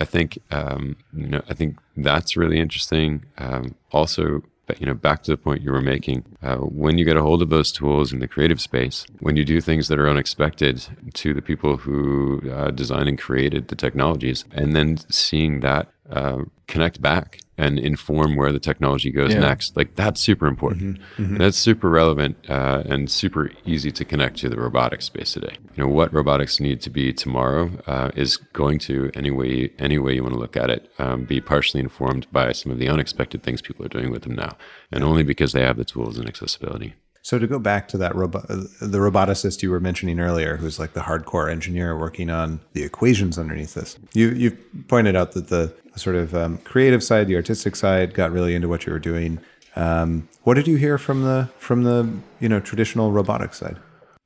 I 0.00 0.04
think 0.04 0.38
um, 0.50 0.96
you 1.12 1.28
know 1.28 1.42
I 1.48 1.54
think 1.54 1.78
that's 1.96 2.36
really 2.36 2.58
interesting. 2.58 3.24
Um, 3.38 3.74
also, 3.92 4.42
but, 4.66 4.80
you 4.80 4.86
know, 4.86 4.94
back 4.94 5.22
to 5.24 5.30
the 5.30 5.36
point 5.36 5.62
you 5.62 5.70
were 5.70 5.82
making, 5.82 6.24
uh, 6.42 6.56
when 6.56 6.98
you 6.98 7.04
get 7.04 7.16
a 7.16 7.22
hold 7.22 7.42
of 7.42 7.50
those 7.50 7.70
tools 7.72 8.12
in 8.12 8.20
the 8.20 8.28
creative 8.28 8.60
space, 8.60 9.06
when 9.20 9.36
you 9.36 9.44
do 9.44 9.60
things 9.60 9.88
that 9.88 9.98
are 9.98 10.08
unexpected 10.08 10.86
to 11.14 11.34
the 11.34 11.42
people 11.42 11.76
who 11.78 12.42
uh, 12.50 12.70
designed 12.70 13.08
and 13.08 13.18
created 13.18 13.68
the 13.68 13.76
technologies, 13.76 14.44
and 14.52 14.74
then 14.74 14.96
seeing 15.10 15.60
that 15.60 15.88
uh, 16.10 16.38
connect 16.66 17.00
back 17.02 17.40
and 17.56 17.78
inform 17.78 18.34
where 18.34 18.50
the 18.50 18.58
technology 18.58 19.10
goes 19.12 19.32
Yeah. 19.32 19.40
next, 19.40 19.76
like 19.76 19.94
that's 19.94 20.20
super 20.20 20.46
important. 20.48 20.98
And 21.18 21.40
that's 21.40 21.56
super 21.56 21.88
relevant 21.88 22.36
uh, 22.48 22.82
and 22.86 23.08
super 23.08 23.50
easy 23.64 23.92
to 23.92 24.04
connect 24.04 24.38
to 24.38 24.48
the 24.48 24.56
robotics 24.58 25.04
space 25.04 25.34
today. 25.34 25.56
You 25.76 25.84
know, 25.84 25.88
what 25.88 26.12
robotics 26.12 26.58
need 26.58 26.80
to 26.80 26.90
be 26.90 27.12
tomorrow 27.12 27.70
uh, 27.86 28.10
is 28.16 28.38
going 28.38 28.80
to, 28.80 29.10
any 29.14 29.30
way, 29.30 29.70
any 29.78 29.98
way 29.98 30.14
you 30.14 30.22
want 30.24 30.34
to 30.34 30.40
look 30.40 30.56
at 30.56 30.68
it, 30.68 30.90
um, 30.98 31.24
be 31.24 31.40
partially 31.40 31.80
informed 31.80 32.26
by 32.32 32.50
some 32.52 32.72
of 32.72 32.78
the 32.78 32.88
unexpected 32.88 33.44
things 33.44 33.62
people 33.62 33.84
are 33.84 33.88
doing 33.88 34.10
with 34.10 34.22
them 34.22 34.34
now, 34.34 34.56
and 34.90 35.04
only 35.04 35.22
because 35.22 35.52
they 35.52 35.62
have 35.62 35.76
the 35.76 35.84
tools 35.84 36.18
and 36.18 36.26
accessibility. 36.28 36.94
So 37.24 37.38
to 37.38 37.46
go 37.46 37.58
back 37.58 37.88
to 37.88 37.96
that 37.98 38.14
robo- 38.14 38.44
the 38.46 38.98
roboticist 38.98 39.62
you 39.62 39.70
were 39.70 39.80
mentioning 39.80 40.20
earlier, 40.20 40.58
who's 40.58 40.78
like 40.78 40.92
the 40.92 41.00
hardcore 41.00 41.50
engineer 41.50 41.98
working 41.98 42.28
on 42.28 42.60
the 42.74 42.82
equations 42.82 43.38
underneath 43.38 43.72
this, 43.72 43.98
you 44.12 44.28
you 44.28 44.50
pointed 44.88 45.16
out 45.16 45.32
that 45.32 45.48
the 45.48 45.74
sort 45.96 46.16
of 46.16 46.34
um, 46.34 46.58
creative 46.58 47.02
side, 47.02 47.26
the 47.26 47.36
artistic 47.36 47.76
side, 47.76 48.12
got 48.12 48.30
really 48.30 48.54
into 48.54 48.68
what 48.68 48.84
you 48.84 48.92
were 48.92 48.98
doing. 48.98 49.38
Um, 49.74 50.28
what 50.42 50.54
did 50.54 50.68
you 50.68 50.76
hear 50.76 50.98
from 50.98 51.22
the 51.22 51.48
from 51.56 51.84
the 51.84 52.10
you 52.40 52.48
know 52.50 52.60
traditional 52.60 53.10
robotics 53.10 53.58
side? 53.58 53.78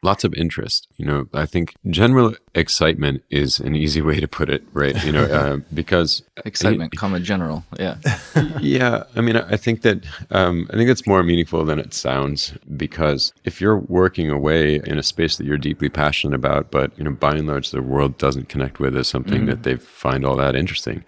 Lots 0.03 0.25
of 0.25 0.35
interest. 0.35 0.89
You 0.97 1.07
know, 1.07 1.29
I 1.35 1.47
think 1.47 1.75
general 1.89 2.35
excitement 2.55 3.23
is 3.31 3.61
an 3.61 3.75
easy 3.75 4.01
way 4.03 4.21
to 4.21 4.29
put 4.29 4.49
it, 4.49 4.65
right? 4.73 5.03
You 5.05 5.13
know, 5.13 5.25
uh, 5.25 5.57
because 5.75 6.23
Excitement, 6.45 6.97
comma 6.97 7.21
general. 7.21 7.65
Yeah. 7.79 7.97
yeah, 8.61 9.05
I 9.17 9.21
mean, 9.21 9.37
I 9.37 9.57
think 9.57 9.83
that 9.83 10.05
um, 10.31 10.69
I 10.71 10.77
think 10.77 10.91
it's 10.91 11.07
more 11.07 11.23
meaningful 11.23 11.65
than 11.65 11.79
it 11.79 11.95
sounds 11.95 12.53
because 12.77 13.33
if 13.45 13.61
you're 13.61 13.79
working 13.79 14.31
away 14.31 14.77
in 14.85 14.99
a 14.99 15.03
space 15.03 15.37
that 15.37 15.47
you're 15.47 15.59
deeply 15.59 15.89
passionate 15.89 16.35
about, 16.35 16.71
but 16.71 16.97
you 16.97 17.05
know, 17.05 17.11
by 17.11 17.35
and 17.35 17.47
large, 17.47 17.71
the 17.71 17.83
world 17.83 18.19
doesn't 18.19 18.49
connect 18.49 18.79
with 18.79 18.97
as 18.97 19.09
something 19.09 19.47
that 19.47 19.63
they 19.63 19.77
find 19.77 20.25
all 20.25 20.37
that 20.37 20.55
interesting, 20.55 21.05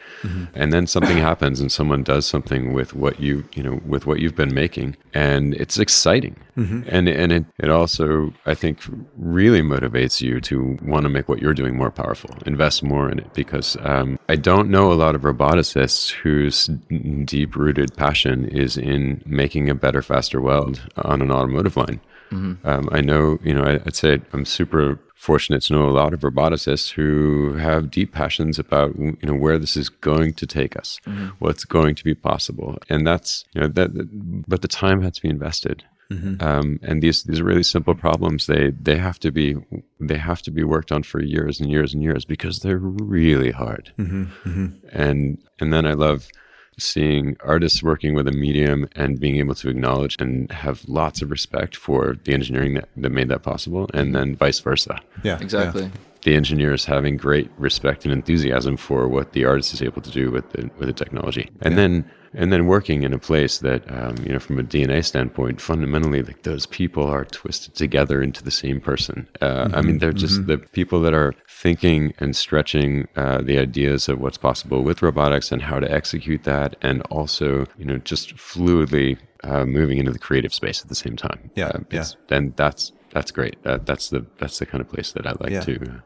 and 0.55 0.73
then 0.73 0.87
something 0.87 1.17
happens 1.31 1.61
and 1.61 1.71
someone 1.71 2.03
does 2.03 2.27
something 2.27 2.73
with 2.73 2.95
what 2.95 3.21
you 3.21 3.45
you 3.55 3.63
know 3.63 3.81
with 3.87 4.07
what 4.07 4.21
you've 4.21 4.37
been 4.37 4.55
making, 4.55 4.97
and 5.15 5.55
it's 5.55 5.79
exciting, 5.79 6.37
and 6.89 7.09
and 7.09 7.33
it 7.33 7.45
it 7.59 7.71
also 7.71 8.33
I 8.47 8.55
think 8.55 8.81
really 9.17 9.63
motivates 9.63 10.21
you 10.21 10.41
to 10.43 10.79
want 10.83 11.05
to 11.05 11.09
make 11.09 11.29
what 11.29 11.41
you're 11.41 11.55
doing 11.55 11.77
more 11.77 11.91
powerful, 11.91 12.31
invest 12.47 12.83
more 12.83 13.11
in 13.11 13.19
it 13.19 13.33
because 13.35 13.77
um, 13.81 14.19
I 14.29 14.37
don't 14.37 14.69
know 14.71 14.93
a 14.93 14.95
lot 14.95 15.15
of 15.15 15.23
roboticists 15.23 16.11
whose 16.11 16.67
deep 17.25 17.57
rooted 17.57 17.97
passion 17.97 18.49
is 18.49 18.77
in 18.77 19.23
making 19.27 19.71
a 19.71 19.75
better, 19.75 20.03
faster 20.03 20.41
world 20.41 20.83
on 20.97 21.23
an 21.23 21.31
automotive 21.31 21.77
line. 21.77 22.01
Um, 22.65 22.89
I 22.93 23.01
know, 23.01 23.39
you 23.43 23.55
know, 23.55 23.65
I, 23.65 23.75
I'd 23.87 23.97
say 23.97 24.21
I'm 24.33 24.45
super 24.45 25.01
fortunate 25.17 25.63
to 25.63 25.73
know 25.75 25.89
a 25.89 25.91
lot 25.91 26.15
of 26.15 26.21
roboticists 26.21 26.93
who 26.93 27.55
have 27.55 27.91
deep 27.91 28.13
passions 28.13 28.59
about, 28.59 28.97
you 28.99 29.17
know, 29.25 29.35
where 29.35 29.59
this 29.59 29.77
is 29.77 29.89
going 29.89 30.33
to 30.35 30.47
take 30.47 30.77
us, 30.77 30.99
what's 31.41 31.65
going 31.65 31.95
to 31.97 32.05
be 32.05 32.15
possible. 32.15 32.79
And 32.89 33.07
that's, 33.07 33.45
you 33.53 33.61
know, 33.61 33.69
that, 33.69 33.91
but 34.49 34.63
the 34.63 34.69
time 34.69 35.03
had 35.03 35.15
to 35.15 35.23
be 35.23 35.29
invested. 35.29 35.85
Mm-hmm. 36.11 36.43
Um, 36.43 36.81
and 36.83 37.03
these 37.03 37.23
these 37.23 37.41
are 37.41 37.45
really 37.45 37.63
simple 37.63 37.95
problems. 37.95 38.47
They 38.47 38.71
they 38.71 38.99
have 38.99 39.19
to 39.21 39.31
be 39.31 39.57
they 40.01 40.19
have 40.19 40.43
to 40.43 40.51
be 40.51 40.65
worked 40.65 40.91
on 40.91 41.03
for 41.05 41.23
years 41.23 41.61
and 41.61 41.71
years 41.71 41.95
and 41.95 42.03
years 42.03 42.25
because 42.25 42.61
they're 42.61 42.79
really 42.79 43.53
hard. 43.53 43.93
Mm-hmm. 43.99 44.25
Mm-hmm. 44.49 44.67
And 44.93 45.39
and 45.61 45.73
then 45.73 45.87
I 45.87 45.93
love 45.93 46.29
seeing 46.79 47.37
artists 47.41 47.83
working 47.83 48.15
with 48.15 48.27
a 48.27 48.33
medium 48.33 48.89
and 48.97 49.21
being 49.21 49.37
able 49.37 49.55
to 49.55 49.69
acknowledge 49.69 50.17
and 50.19 50.51
have 50.51 50.89
lots 50.89 51.23
of 51.23 51.31
respect 51.31 51.77
for 51.77 52.17
the 52.25 52.33
engineering 52.33 52.75
that, 52.75 52.89
that 52.97 53.11
made 53.11 53.29
that 53.29 53.43
possible, 53.43 53.89
and 53.93 54.15
then 54.15 54.35
vice 54.35 54.61
versa. 54.61 54.99
Yeah, 55.23 55.39
Exactly. 55.41 55.91
The 56.23 56.35
engineers 56.35 56.85
having 56.85 57.17
great 57.17 57.51
respect 57.57 58.05
and 58.05 58.13
enthusiasm 58.13 58.77
for 58.77 59.09
what 59.09 59.33
the 59.33 59.45
artist 59.47 59.73
is 59.73 59.81
able 59.83 60.03
to 60.03 60.11
do 60.11 60.31
with 60.31 60.51
the 60.53 60.69
with 60.79 60.87
the 60.89 60.93
technology, 60.93 61.49
and 61.63 61.79
then 61.79 62.11
and 62.35 62.53
then 62.53 62.67
working 62.67 63.03
in 63.03 63.13
a 63.13 63.19
place 63.19 63.59
that 63.59 63.91
um, 63.91 64.17
you 64.25 64.33
know 64.33 64.39
from 64.39 64.59
a 64.59 64.63
DNA 64.63 65.03
standpoint, 65.05 65.61
fundamentally, 65.61 66.23
like 66.23 66.43
those 66.43 66.67
people 66.67 67.05
are 67.05 67.25
twisted 67.25 67.75
together 67.75 68.21
into 68.23 68.45
the 68.45 68.51
same 68.51 68.81
person. 68.81 69.29
Uh, 69.41 69.71
I 69.73 69.81
mean, 69.81 69.99
they're 69.99 70.13
just 70.13 70.47
the 70.47 70.59
people 70.59 71.01
that 71.01 71.15
are 71.15 71.35
thinking 71.49 72.13
and 72.19 72.37
stretching 72.37 73.09
uh, 73.17 73.41
the 73.41 73.59
ideas 73.59 74.09
of 74.09 74.21
what's 74.21 74.39
possible 74.39 74.83
with 74.85 75.01
robotics 75.03 75.51
and 75.51 75.63
how 75.63 75.81
to 75.81 75.91
execute 75.91 76.45
that, 76.45 76.77
and 76.83 77.01
also 77.11 77.65
you 77.79 77.85
know 77.87 77.97
just 77.99 78.37
fluidly 78.37 79.17
uh, 79.43 79.65
moving 79.65 79.97
into 79.99 80.13
the 80.13 80.19
creative 80.19 80.53
space 80.53 80.83
at 80.83 80.89
the 80.89 80.95
same 80.95 81.17
time. 81.17 81.51
Yeah, 81.57 81.69
Uh, 81.69 81.79
it's- 81.91 82.17
and 82.29 82.55
that's 82.57 82.93
that's 83.11 83.31
great. 83.33 83.57
Uh, 83.65 83.79
that's 83.85 84.11
the 84.11 84.27
that's 84.39 84.59
the 84.59 84.67
kind 84.67 84.83
of 84.83 84.89
place 84.89 85.13
that 85.13 85.27
I 85.27 85.33
like 85.41 85.51
Yeah. 85.51 85.61
to 85.63 85.75
uh, 85.83 86.01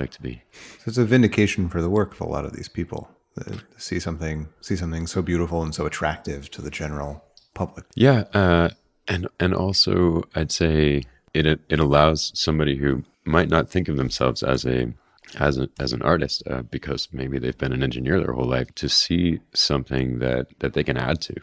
like 0.00 0.10
to 0.18 0.22
be. 0.22 0.34
So 0.80 0.84
it's 0.88 0.98
a 0.98 1.04
vindication 1.04 1.68
for 1.68 1.80
the 1.82 1.90
work 1.98 2.10
of 2.14 2.20
a 2.20 2.30
lot 2.34 2.44
of 2.44 2.52
these 2.56 2.68
people. 2.78 3.02
uh, 3.38 3.44
to 3.44 3.80
see 3.88 4.00
something, 4.00 4.48
see 4.60 4.76
something 4.76 5.06
so 5.06 5.22
beautiful 5.22 5.62
and 5.62 5.74
so 5.74 5.86
attractive 5.86 6.50
to 6.50 6.60
the 6.62 6.70
general 6.70 7.12
public. 7.54 7.84
Yeah, 7.94 8.24
uh, 8.42 8.68
and 9.06 9.28
and 9.38 9.54
also 9.54 10.24
I'd 10.34 10.52
say 10.52 11.02
it 11.32 11.46
it 11.46 11.80
allows 11.80 12.32
somebody 12.34 12.76
who 12.82 13.04
might 13.24 13.48
not 13.48 13.68
think 13.72 13.88
of 13.88 13.96
themselves 13.96 14.42
as 14.42 14.64
a 14.66 14.92
as 15.38 15.58
a, 15.58 15.68
as 15.78 15.92
an 15.92 16.02
artist 16.02 16.42
uh, 16.50 16.62
because 16.62 17.08
maybe 17.12 17.38
they've 17.38 17.62
been 17.64 17.72
an 17.72 17.84
engineer 17.84 18.18
their 18.18 18.32
whole 18.32 18.50
life 18.58 18.74
to 18.74 18.88
see 18.88 19.40
something 19.54 20.18
that 20.18 20.46
that 20.60 20.72
they 20.74 20.84
can 20.84 20.96
add 20.96 21.20
to. 21.22 21.34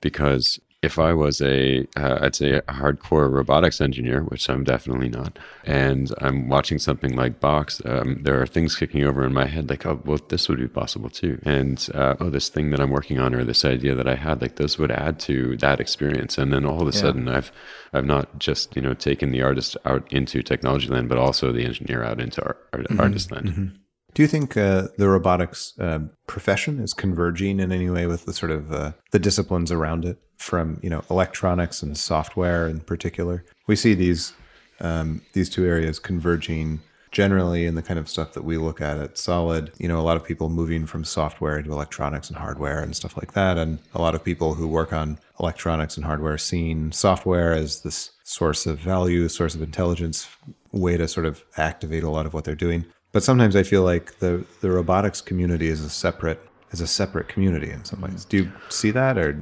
Because 0.00 0.60
if 0.82 0.98
I 0.98 1.14
was 1.14 1.40
a 1.40 1.86
uh, 1.96 2.18
I'd 2.20 2.34
say 2.34 2.54
a 2.54 2.62
hardcore 2.62 3.30
robotics 3.30 3.80
engineer, 3.80 4.22
which 4.22 4.50
I'm 4.50 4.64
definitely 4.64 5.08
not, 5.08 5.38
and 5.64 6.12
I'm 6.18 6.48
watching 6.48 6.78
something 6.78 7.14
like 7.14 7.40
Box, 7.40 7.80
um, 7.84 8.18
there 8.22 8.40
are 8.42 8.46
things 8.46 8.74
kicking 8.74 9.04
over 9.04 9.24
in 9.24 9.32
my 9.32 9.46
head 9.46 9.70
like, 9.70 9.86
oh, 9.86 10.00
well, 10.04 10.18
this 10.28 10.48
would 10.48 10.58
be 10.58 10.68
possible 10.68 11.08
too, 11.08 11.40
and 11.44 11.88
uh, 11.94 12.16
oh, 12.18 12.30
this 12.30 12.48
thing 12.48 12.70
that 12.70 12.80
I'm 12.80 12.90
working 12.90 13.20
on 13.20 13.34
or 13.34 13.44
this 13.44 13.64
idea 13.64 13.94
that 13.94 14.08
I 14.08 14.16
had, 14.16 14.42
like 14.42 14.56
those 14.56 14.76
would 14.78 14.90
add 14.90 15.20
to 15.20 15.56
that 15.58 15.80
experience, 15.80 16.36
and 16.36 16.52
then 16.52 16.64
all 16.64 16.82
of 16.82 16.88
a 16.88 16.92
sudden, 16.92 17.28
I've 17.28 17.52
I've 17.92 18.06
not 18.06 18.38
just 18.40 18.74
you 18.74 18.82
know 18.82 18.94
taken 18.94 19.30
the 19.30 19.42
artist 19.42 19.76
out 19.84 20.10
into 20.12 20.42
technology 20.42 20.88
land, 20.88 21.08
but 21.08 21.18
also 21.18 21.52
the 21.52 21.64
engineer 21.64 22.02
out 22.02 22.20
into 22.20 22.42
art, 22.42 22.68
art, 22.72 22.86
artist 22.98 23.30
land. 23.30 23.78
Do 24.14 24.22
you 24.22 24.28
think 24.28 24.56
uh, 24.56 24.88
the 24.98 25.08
robotics 25.08 25.72
uh, 25.78 26.00
profession 26.26 26.80
is 26.80 26.92
converging 26.92 27.60
in 27.60 27.72
any 27.72 27.88
way 27.88 28.06
with 28.06 28.26
the 28.26 28.34
sort 28.34 28.52
of 28.52 28.70
uh, 28.70 28.92
the 29.10 29.18
disciplines 29.18 29.72
around 29.72 30.04
it, 30.04 30.18
from 30.42 30.78
you 30.82 30.90
know 30.90 31.02
electronics 31.10 31.82
and 31.82 31.96
software 31.96 32.66
in 32.68 32.80
particular? 32.80 33.44
We 33.66 33.76
see 33.76 33.94
these 33.94 34.34
um, 34.80 35.22
these 35.32 35.48
two 35.48 35.64
areas 35.64 35.98
converging 35.98 36.80
generally 37.12 37.66
in 37.66 37.74
the 37.74 37.82
kind 37.82 37.98
of 37.98 38.08
stuff 38.08 38.32
that 38.32 38.42
we 38.42 38.56
look 38.56 38.80
at 38.80 38.96
at 38.96 39.18
Solid. 39.18 39.70
You 39.78 39.86
know, 39.86 40.00
a 40.00 40.02
lot 40.02 40.16
of 40.16 40.24
people 40.24 40.48
moving 40.48 40.86
from 40.86 41.04
software 41.04 41.58
into 41.58 41.70
electronics 41.70 42.28
and 42.28 42.38
hardware 42.38 42.80
and 42.80 42.96
stuff 42.96 43.16
like 43.16 43.32
that, 43.34 43.58
and 43.58 43.78
a 43.94 44.00
lot 44.00 44.14
of 44.14 44.24
people 44.24 44.54
who 44.54 44.66
work 44.66 44.92
on 44.92 45.18
electronics 45.38 45.96
and 45.96 46.04
hardware 46.04 46.38
seeing 46.38 46.90
software 46.90 47.52
as 47.52 47.82
this 47.82 48.10
source 48.24 48.66
of 48.66 48.78
value, 48.78 49.28
source 49.28 49.54
of 49.54 49.62
intelligence, 49.62 50.28
way 50.72 50.96
to 50.96 51.06
sort 51.06 51.26
of 51.26 51.44
activate 51.56 52.02
a 52.02 52.10
lot 52.10 52.26
of 52.26 52.34
what 52.34 52.44
they're 52.44 52.54
doing. 52.54 52.84
But 53.12 53.22
sometimes 53.22 53.54
I 53.54 53.62
feel 53.62 53.82
like 53.82 54.18
the 54.18 54.44
the 54.60 54.70
robotics 54.70 55.20
community 55.20 55.68
is 55.68 55.84
a 55.84 55.90
separate 55.90 56.40
is 56.72 56.80
a 56.80 56.86
separate 56.86 57.28
community 57.28 57.70
in 57.70 57.84
some 57.84 58.00
ways. 58.00 58.24
Do 58.24 58.38
you 58.38 58.52
see 58.70 58.90
that 58.92 59.18
or 59.18 59.38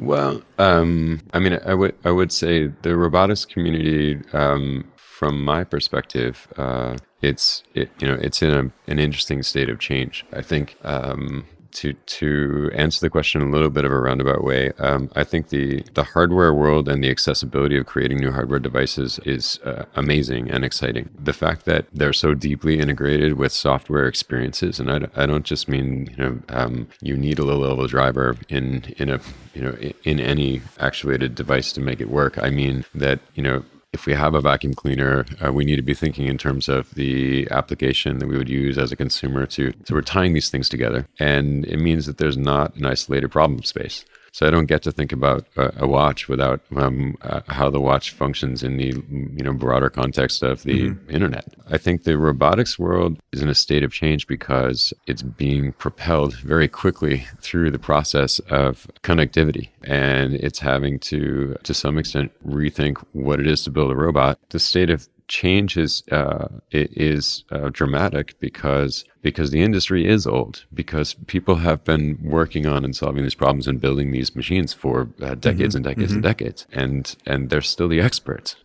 Well, 0.00 0.42
um, 0.58 1.20
I 1.34 1.38
mean, 1.38 1.58
I 1.64 1.74
would 1.74 1.94
I 2.04 2.10
would 2.10 2.32
say 2.32 2.68
the 2.82 2.96
robotics 2.96 3.44
community, 3.44 4.20
um, 4.32 4.90
from 4.96 5.44
my 5.44 5.62
perspective, 5.64 6.48
uh, 6.56 6.96
it's 7.20 7.62
it, 7.74 7.90
you 8.00 8.08
know 8.08 8.14
it's 8.14 8.40
in 8.42 8.50
a, 8.50 8.90
an 8.90 8.98
interesting 8.98 9.42
state 9.42 9.68
of 9.68 9.78
change. 9.78 10.24
I 10.32 10.40
think 10.40 10.76
um, 10.84 11.46
to 11.72 11.92
to 11.92 12.70
answer 12.74 13.00
the 13.00 13.10
question 13.10 13.42
in 13.42 13.48
a 13.48 13.50
little 13.50 13.70
bit 13.70 13.84
of 13.84 13.92
a 13.92 13.98
roundabout 13.98 14.42
way, 14.44 14.72
um, 14.78 15.10
I 15.14 15.24
think 15.24 15.48
the 15.48 15.82
the 15.94 16.04
hardware 16.04 16.52
world 16.52 16.88
and 16.88 17.02
the 17.02 17.10
accessibility 17.10 17.76
of 17.76 17.86
creating 17.86 18.18
new 18.18 18.32
hardware 18.32 18.58
devices 18.58 19.18
is 19.24 19.58
uh, 19.64 19.84
amazing 19.94 20.50
and 20.50 20.64
exciting. 20.64 21.10
The 21.18 21.32
fact 21.32 21.64
that 21.64 21.86
they're 21.92 22.12
so 22.12 22.34
deeply 22.34 22.78
integrated 22.78 23.34
with 23.34 23.52
software 23.52 24.06
experiences, 24.06 24.80
and 24.80 24.90
I, 24.90 25.08
I 25.16 25.26
don't 25.26 25.44
just 25.44 25.68
mean 25.68 26.14
you 26.16 26.24
know 26.24 26.38
um, 26.48 26.88
you 27.00 27.16
need 27.16 27.38
a 27.38 27.44
low 27.44 27.58
level 27.58 27.86
driver 27.86 28.36
in 28.48 28.94
in 28.96 29.10
a 29.10 29.20
you 29.54 29.62
know 29.62 29.76
in, 30.04 30.20
any 30.20 30.60
actuated 30.78 31.34
device 31.34 31.72
to 31.72 31.80
make 31.80 32.00
it 32.00 32.10
work. 32.10 32.38
I 32.42 32.50
mean 32.50 32.84
that 32.94 33.20
you 33.34 33.42
know 33.42 33.64
if 33.92 34.06
we 34.06 34.14
have 34.14 34.34
a 34.34 34.40
vacuum 34.40 34.74
cleaner, 34.74 35.26
uh, 35.44 35.52
we 35.52 35.64
need 35.64 35.76
to 35.76 35.82
be 35.82 35.94
thinking 35.94 36.26
in 36.26 36.38
terms 36.38 36.68
of 36.68 36.94
the 36.94 37.48
application 37.50 38.18
that 38.18 38.28
we 38.28 38.36
would 38.36 38.48
use 38.48 38.78
as 38.78 38.92
a 38.92 38.96
consumer 38.96 39.46
to. 39.46 39.72
So 39.84 39.94
we're 39.94 40.02
tying 40.02 40.32
these 40.32 40.48
things 40.48 40.68
together, 40.68 41.08
and 41.18 41.64
it 41.66 41.78
means 41.78 42.06
that 42.06 42.18
there's 42.18 42.36
not 42.36 42.76
an 42.76 42.86
isolated 42.86 43.30
problem 43.30 43.62
space. 43.64 44.04
So 44.32 44.46
I 44.46 44.50
don't 44.50 44.66
get 44.66 44.82
to 44.82 44.92
think 44.92 45.12
about 45.12 45.46
a, 45.56 45.84
a 45.84 45.86
watch 45.86 46.28
without 46.28 46.60
um, 46.76 47.16
uh, 47.22 47.40
how 47.48 47.70
the 47.70 47.80
watch 47.80 48.12
functions 48.12 48.62
in 48.62 48.76
the 48.76 48.88
you 49.10 49.44
know 49.44 49.52
broader 49.52 49.90
context 49.90 50.42
of 50.42 50.62
the 50.62 50.94
internet. 51.08 51.44
I 51.68 51.78
think 51.78 52.04
the 52.04 52.18
robotics 52.18 52.78
world 52.78 53.18
is 53.32 53.42
in 53.42 53.48
a 53.48 53.54
state 53.54 53.82
of 53.82 53.92
change 53.92 54.26
because 54.26 54.92
it's 55.06 55.22
being 55.22 55.72
propelled 55.72 56.34
very 56.36 56.68
quickly 56.68 57.26
through 57.40 57.70
the 57.70 57.78
process 57.78 58.38
of 58.50 58.86
connectivity, 59.02 59.68
and 59.82 60.34
it's 60.34 60.60
having 60.60 60.98
to 61.00 61.56
to 61.62 61.74
some 61.74 61.98
extent 61.98 62.32
rethink 62.46 63.04
what 63.12 63.40
it 63.40 63.46
is 63.46 63.62
to 63.64 63.70
build 63.70 63.90
a 63.90 63.96
robot. 63.96 64.38
The 64.50 64.58
state 64.58 64.90
of 64.90 65.08
change 65.30 65.76
is 65.76 66.02
uh, 66.10 66.48
is 66.72 67.44
uh, 67.50 67.70
dramatic 67.72 68.38
because 68.40 69.04
because 69.22 69.50
the 69.52 69.62
industry 69.62 70.06
is 70.06 70.26
old 70.26 70.64
because 70.74 71.14
people 71.26 71.56
have 71.56 71.84
been 71.84 72.18
working 72.22 72.66
on 72.66 72.84
and 72.84 72.94
solving 72.94 73.22
these 73.22 73.36
problems 73.36 73.66
and 73.68 73.80
building 73.80 74.10
these 74.10 74.34
machines 74.34 74.74
for 74.74 75.08
uh, 75.22 75.34
decades 75.36 75.74
and 75.74 75.84
decades 75.84 76.12
and 76.12 76.22
decades. 76.22 76.66
And 76.72 77.16
and 77.24 77.48
they're 77.48 77.62
still 77.62 77.88
the 77.88 78.00
experts. 78.00 78.56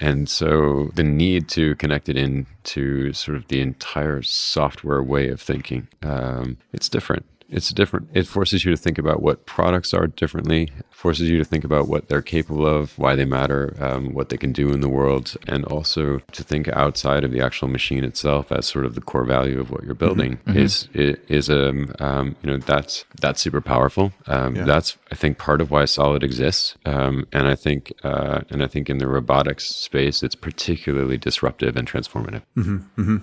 And 0.00 0.28
so 0.28 0.90
the 0.94 1.04
need 1.04 1.48
to 1.50 1.76
connect 1.76 2.08
it 2.08 2.16
into 2.16 3.12
sort 3.12 3.36
of 3.36 3.48
the 3.48 3.60
entire 3.60 4.20
software 4.22 5.02
way 5.02 5.28
of 5.28 5.40
thinking 5.40 5.88
um, 6.02 6.58
it's 6.72 6.88
different 6.88 7.24
it's 7.48 7.70
different. 7.70 8.08
It 8.12 8.26
forces 8.26 8.64
you 8.64 8.70
to 8.70 8.76
think 8.76 8.98
about 8.98 9.22
what 9.22 9.46
products 9.46 9.94
are 9.94 10.06
differently. 10.06 10.70
Forces 10.90 11.28
you 11.30 11.38
to 11.38 11.44
think 11.44 11.64
about 11.64 11.88
what 11.88 12.08
they're 12.08 12.22
capable 12.22 12.66
of, 12.66 12.98
why 12.98 13.14
they 13.14 13.24
matter, 13.24 13.76
um, 13.80 14.14
what 14.14 14.30
they 14.30 14.36
can 14.36 14.52
do 14.52 14.72
in 14.72 14.80
the 14.80 14.88
world, 14.88 15.36
and 15.46 15.64
also 15.66 16.20
to 16.32 16.42
think 16.42 16.68
outside 16.68 17.22
of 17.22 17.30
the 17.30 17.40
actual 17.40 17.68
machine 17.68 18.02
itself 18.04 18.50
as 18.50 18.66
sort 18.66 18.84
of 18.84 18.94
the 18.94 19.00
core 19.00 19.24
value 19.24 19.60
of 19.60 19.70
what 19.70 19.84
you're 19.84 19.94
building 19.94 20.38
is 20.56 20.88
is 20.94 21.50
um, 21.50 21.92
um, 22.00 22.36
you 22.42 22.50
know 22.50 22.56
that's 22.58 23.04
that's 23.20 23.40
super 23.40 23.60
powerful. 23.60 24.12
Um, 24.26 24.54
That's 24.66 24.96
I 25.12 25.14
think 25.14 25.38
part 25.38 25.60
of 25.60 25.70
why 25.70 25.84
Solid 25.84 26.22
exists, 26.24 26.76
um, 26.84 27.26
and 27.32 27.46
I 27.46 27.54
think 27.54 27.92
uh, 28.02 28.40
and 28.50 28.62
I 28.62 28.66
think 28.66 28.90
in 28.90 28.98
the 28.98 29.06
robotics 29.06 29.66
space 29.66 30.22
it's 30.22 30.34
particularly 30.34 31.18
disruptive 31.18 31.76
and 31.76 31.86
transformative. 31.86 32.42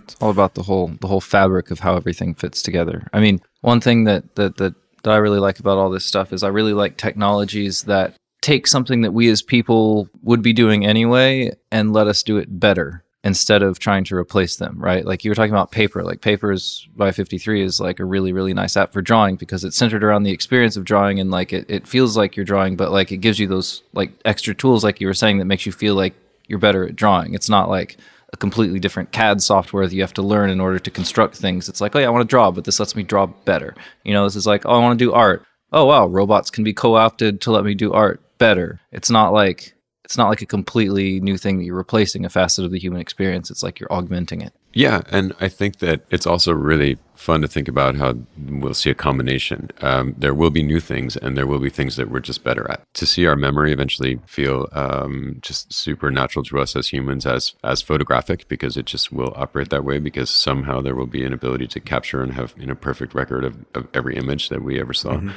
It's 0.04 0.16
all 0.22 0.30
about 0.30 0.54
the 0.54 0.64
whole 0.64 0.88
the 1.02 1.08
whole 1.08 1.22
fabric 1.22 1.72
of 1.72 1.80
how 1.80 1.96
everything 1.96 2.34
fits 2.36 2.62
together. 2.62 3.08
I 3.12 3.20
mean, 3.20 3.42
one 3.64 3.82
thing 3.82 4.04
that 4.04 4.36
that 4.36 4.58
that, 4.58 4.76
that 5.04 5.12
I 5.12 5.18
really 5.18 5.40
like 5.40 5.60
about 5.60 5.78
all 5.78 5.90
this 5.90 6.06
stuff 6.06 6.32
is 6.32 6.44
I 6.44 6.50
really 6.50 6.74
like 6.74 6.98
technologies 6.98 7.84
that 7.84 8.16
take 8.42 8.68
something 8.68 9.02
that 9.02 9.14
we 9.14 9.30
as 9.30 9.42
people 9.42 10.10
would 10.22 10.42
be 10.42 10.54
doing 10.54 10.86
anyway 10.86 11.52
and 11.72 11.94
let 11.94 12.08
us 12.08 12.22
do 12.22 12.38
it 12.38 12.60
better 12.60 13.04
instead 13.24 13.64
of 13.64 13.80
trying 13.80 14.04
to 14.04 14.18
replace 14.18 14.58
them, 14.58 14.78
right? 14.78 15.06
Like 15.06 15.24
you 15.24 15.32
were 15.32 15.36
talking 15.36 15.54
about 15.54 15.72
paper. 15.72 16.04
Like 16.04 16.20
Papers 16.20 16.86
by 16.94 17.12
FiftyThree 17.12 17.64
is 17.64 17.80
like 17.80 18.02
a 18.02 18.06
really, 18.06 18.34
really 18.34 18.54
nice 18.54 18.76
app 18.76 18.92
for 18.92 19.02
drawing 19.02 19.38
because 19.38 19.64
it's 19.64 19.78
centered 19.78 20.04
around 20.04 20.24
the 20.24 20.34
experience 20.34 20.76
of 20.76 20.84
drawing 20.84 21.22
and 21.22 21.32
like 21.32 21.54
it, 21.54 21.66
it 21.70 21.88
feels 21.88 22.18
like 22.18 22.36
you're 22.36 22.46
drawing, 22.46 22.76
but 22.76 22.92
like 22.92 23.14
it 23.14 23.18
gives 23.18 23.40
you 23.40 23.48
those 23.48 23.82
like 23.94 24.12
extra 24.26 24.54
tools, 24.54 24.84
like 24.84 25.00
you 25.00 25.08
were 25.08 25.14
saying, 25.14 25.38
that 25.38 25.46
makes 25.46 25.66
you 25.66 25.72
feel 25.72 25.96
like 25.96 26.14
you're 26.48 26.60
better 26.60 26.86
at 26.86 26.98
drawing. 26.98 27.34
It's 27.34 27.50
not 27.50 27.70
like 27.70 27.96
a 28.34 28.38
completely 28.38 28.80
different 28.80 29.12
CAD 29.12 29.42
software 29.42 29.88
that 29.88 29.96
you 29.96 30.02
have 30.02 30.14
to 30.16 30.24
learn 30.24 30.50
in 30.50 30.60
order 30.60 30.80
to 30.80 30.92
construct 30.92 31.36
things. 31.38 31.70
It's 31.70 31.80
like, 31.80 31.96
oh 31.96 32.00
yeah, 32.00 32.08
I 32.08 32.10
want 32.10 32.28
to 32.28 32.34
draw, 32.34 32.52
but 32.52 32.66
this 32.66 32.80
lets 32.80 32.96
me 32.96 33.04
draw 33.04 33.28
better. 33.28 33.76
You 34.04 34.14
know, 34.14 34.26
this 34.26 34.36
is 34.36 34.48
like, 34.48 34.66
oh, 34.66 34.72
I 34.72 34.80
want 34.80 34.98
to 34.98 35.06
do 35.06 35.14
art. 35.14 35.46
Oh 35.72 35.86
wow, 35.86 36.08
robots 36.08 36.50
can 36.50 36.64
be 36.64 36.74
co-opted 36.74 37.42
to 37.42 37.52
let 37.52 37.64
me 37.64 37.76
do 37.76 37.94
art 37.94 38.22
better. 38.40 38.82
It's 38.92 39.10
not 39.10 39.34
like 39.34 39.74
it's 40.04 40.18
not 40.18 40.30
like 40.30 40.42
a 40.42 40.48
completely 40.48 41.20
new 41.22 41.38
thing 41.38 41.60
that 41.60 41.64
you're 41.64 41.76
replacing 41.76 42.26
a 42.26 42.30
facet 42.30 42.66
of 42.66 42.72
the 42.72 42.80
human 42.80 43.00
experience. 43.00 43.50
It's 43.50 43.64
like 43.64 43.80
you're 43.80 43.94
augmenting 43.94 44.42
it. 44.42 44.54
Yeah, 44.74 45.02
and 45.12 45.34
I 45.40 45.50
think 45.50 45.80
that 45.80 46.02
it's 46.10 46.26
also 46.26 46.52
really 46.52 46.98
fun 47.14 47.42
to 47.42 47.48
think 47.48 47.68
about 47.68 47.96
how 47.96 48.16
we'll 48.38 48.74
see 48.74 48.90
a 48.90 48.96
combination. 48.96 49.70
Um, 49.82 50.16
there 50.18 50.34
will 50.34 50.50
be 50.50 50.64
new 50.64 50.80
things, 50.80 51.16
and 51.16 51.38
there 51.38 51.46
will 51.46 51.60
be 51.60 51.70
things 51.70 51.96
that 51.96 52.10
we're 52.10 52.20
just 52.20 52.44
better 52.44 52.70
at. 52.70 52.82
To 52.96 53.06
see 53.06 53.26
our 53.28 53.36
memory 53.36 53.72
eventually 53.72 54.20
feel 54.26 54.68
um, 54.74 55.38
just 55.42 55.72
supernatural 55.72 56.44
to 56.46 56.60
us 56.60 56.76
as 56.76 56.88
humans, 56.88 57.26
as 57.26 57.54
as 57.64 57.82
photographic, 57.82 58.48
because 58.48 58.76
it 58.76 58.86
just 58.86 59.12
will 59.12 59.34
operate 59.36 59.70
that 59.70 59.86
way. 59.86 60.00
Because 60.00 60.30
somehow 60.30 60.82
there 60.82 60.96
will 60.96 61.08
be 61.08 61.24
an 61.24 61.34
ability 61.34 61.68
to 61.68 61.80
capture 61.80 62.22
and 62.22 62.34
have 62.34 62.54
you 62.58 62.66
know 62.66 62.76
perfect 62.76 63.14
record 63.14 63.46
of, 63.46 63.66
of 63.76 63.88
every 63.94 64.16
image 64.16 64.50
that 64.50 64.64
we 64.64 64.80
ever 64.80 64.94
saw. 64.94 65.14
Mm-hmm 65.14 65.32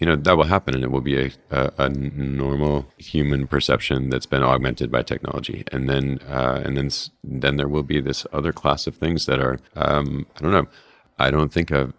you 0.00 0.06
know 0.06 0.16
that 0.16 0.36
will 0.36 0.44
happen 0.44 0.74
and 0.74 0.82
it 0.82 0.90
will 0.90 1.02
be 1.02 1.26
a, 1.26 1.30
a, 1.50 1.72
a, 1.78 1.88
normal 1.88 2.86
human 2.96 3.46
perception 3.46 4.08
that's 4.08 4.26
been 4.26 4.42
augmented 4.42 4.90
by 4.90 5.02
technology 5.02 5.62
and 5.70 5.88
then 5.88 6.18
uh, 6.26 6.60
and 6.64 6.76
then 6.76 6.90
then 7.22 7.56
there 7.56 7.68
will 7.68 7.82
be 7.82 8.00
this 8.00 8.26
other 8.32 8.52
class 8.52 8.79
of 8.86 8.96
things 8.96 9.26
that 9.26 9.40
are 9.40 9.58
um, 9.76 10.26
i 10.36 10.40
don't 10.40 10.52
know 10.52 10.66
i 11.18 11.30
don't 11.30 11.52
think 11.52 11.70
of 11.70 11.92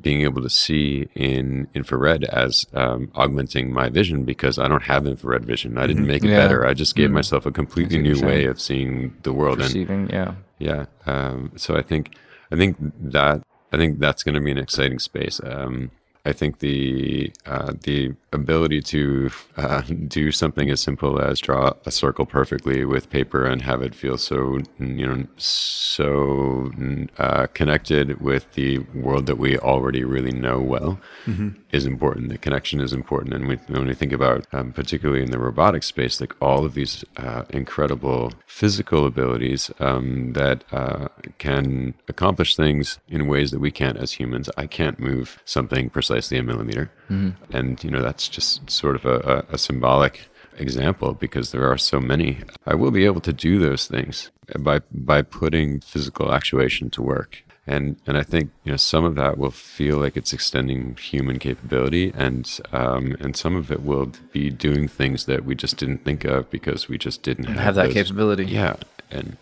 being 0.00 0.22
able 0.22 0.42
to 0.42 0.50
see 0.50 1.08
in 1.14 1.68
infrared 1.74 2.24
as 2.24 2.66
um, 2.72 3.10
augmenting 3.14 3.72
my 3.72 3.88
vision 3.88 4.24
because 4.24 4.58
I 4.58 4.66
don't 4.66 4.84
have 4.84 5.06
infrared 5.06 5.44
vision. 5.44 5.78
I 5.78 5.86
didn't 5.86 6.02
mm-hmm. 6.02 6.08
make 6.08 6.24
it 6.24 6.30
yeah. 6.30 6.38
better. 6.38 6.66
I 6.66 6.74
just 6.74 6.96
gave 6.96 7.06
mm-hmm. 7.06 7.16
myself 7.16 7.46
a 7.46 7.52
completely 7.52 7.98
new 7.98 8.20
way 8.20 8.46
of 8.46 8.60
seeing 8.60 9.14
the 9.22 9.32
world 9.32 9.58
Perceiving, 9.58 10.10
and 10.10 10.12
yeah, 10.12 10.34
yeah. 10.58 10.86
Um, 11.06 11.52
so 11.56 11.76
I 11.76 11.82
think 11.82 12.16
I 12.50 12.56
think 12.56 12.76
that 12.80 13.42
I 13.72 13.76
think 13.76 13.98
that's 13.98 14.22
going 14.22 14.34
to 14.34 14.40
be 14.40 14.50
an 14.50 14.58
exciting 14.58 14.98
space. 14.98 15.40
Um, 15.44 15.90
I 16.26 16.32
think 16.32 16.60
the 16.60 17.32
uh, 17.44 17.74
the 17.82 18.14
ability 18.32 18.80
to 18.80 19.30
uh, 19.58 19.82
do 20.08 20.32
something 20.32 20.70
as 20.70 20.80
simple 20.80 21.20
as 21.20 21.38
draw 21.38 21.74
a 21.84 21.90
circle 21.90 22.24
perfectly 22.24 22.84
with 22.84 23.10
paper 23.10 23.44
and 23.44 23.62
have 23.62 23.82
it 23.82 23.94
feel 23.94 24.16
so 24.16 24.60
you 24.78 25.06
know 25.06 25.26
so 25.36 26.72
uh, 27.18 27.46
connected 27.48 28.22
with 28.22 28.54
the 28.54 28.78
world 28.94 29.26
that 29.26 29.36
we 29.36 29.58
already 29.58 30.02
really 30.02 30.32
know 30.32 30.60
well 30.60 30.98
mm-hmm. 31.26 31.50
is 31.72 31.84
important. 31.84 32.30
The 32.30 32.38
connection 32.38 32.80
is 32.80 32.92
important, 32.94 33.34
and 33.34 33.46
we, 33.46 33.56
when 33.68 33.86
we 33.86 33.94
think 33.94 34.12
about 34.12 34.46
um, 34.52 34.72
particularly 34.72 35.22
in 35.22 35.30
the 35.30 35.38
robotic 35.38 35.82
space, 35.82 36.20
like 36.20 36.34
all 36.40 36.64
of 36.64 36.72
these 36.72 37.04
uh, 37.18 37.42
incredible 37.50 38.32
physical 38.46 39.04
abilities 39.06 39.70
um, 39.78 40.32
that 40.32 40.64
uh, 40.72 41.08
can 41.36 41.92
accomplish 42.08 42.56
things 42.56 42.98
in 43.08 43.28
ways 43.28 43.50
that 43.50 43.60
we 43.60 43.70
can't 43.70 43.98
as 43.98 44.12
humans. 44.12 44.48
I 44.56 44.66
can't 44.66 44.98
move 44.98 45.42
something 45.44 45.90
precisely 45.90 46.13
precisely 46.14 46.38
a 46.38 46.42
millimeter. 46.42 46.90
Mm-hmm. 47.10 47.56
And, 47.56 47.82
you 47.84 47.90
know, 47.90 48.02
that's 48.02 48.28
just 48.28 48.70
sort 48.70 48.96
of 48.96 49.04
a, 49.04 49.44
a, 49.50 49.54
a 49.54 49.58
symbolic 49.58 50.28
example 50.58 51.14
because 51.14 51.50
there 51.50 51.70
are 51.70 51.78
so 51.78 52.00
many. 52.00 52.38
I 52.66 52.74
will 52.74 52.90
be 52.90 53.04
able 53.04 53.20
to 53.22 53.32
do 53.32 53.58
those 53.58 53.86
things 53.86 54.30
by 54.58 54.80
by 54.92 55.22
putting 55.22 55.80
physical 55.80 56.32
actuation 56.32 56.90
to 56.90 57.02
work. 57.02 57.42
And 57.66 57.96
and 58.06 58.16
I 58.16 58.22
think 58.22 58.50
you 58.64 58.72
know 58.72 58.76
some 58.76 59.04
of 59.04 59.14
that 59.16 59.38
will 59.38 59.50
feel 59.50 59.96
like 59.98 60.18
it's 60.18 60.34
extending 60.34 60.96
human 60.96 61.38
capability, 61.38 62.12
and 62.14 62.60
um, 62.72 63.16
and 63.20 63.34
some 63.34 63.56
of 63.56 63.72
it 63.72 63.82
will 63.82 64.12
be 64.32 64.50
doing 64.50 64.86
things 64.86 65.24
that 65.24 65.44
we 65.46 65.54
just 65.54 65.78
didn't 65.78 66.04
think 66.04 66.24
of 66.24 66.50
because 66.50 66.90
we 66.90 66.98
just 66.98 67.22
didn't 67.22 67.46
have, 67.46 67.58
have 67.58 67.74
that 67.74 67.84
those. 67.86 67.94
capability. 67.94 68.44
Yeah, 68.44 68.76
and 69.10 69.38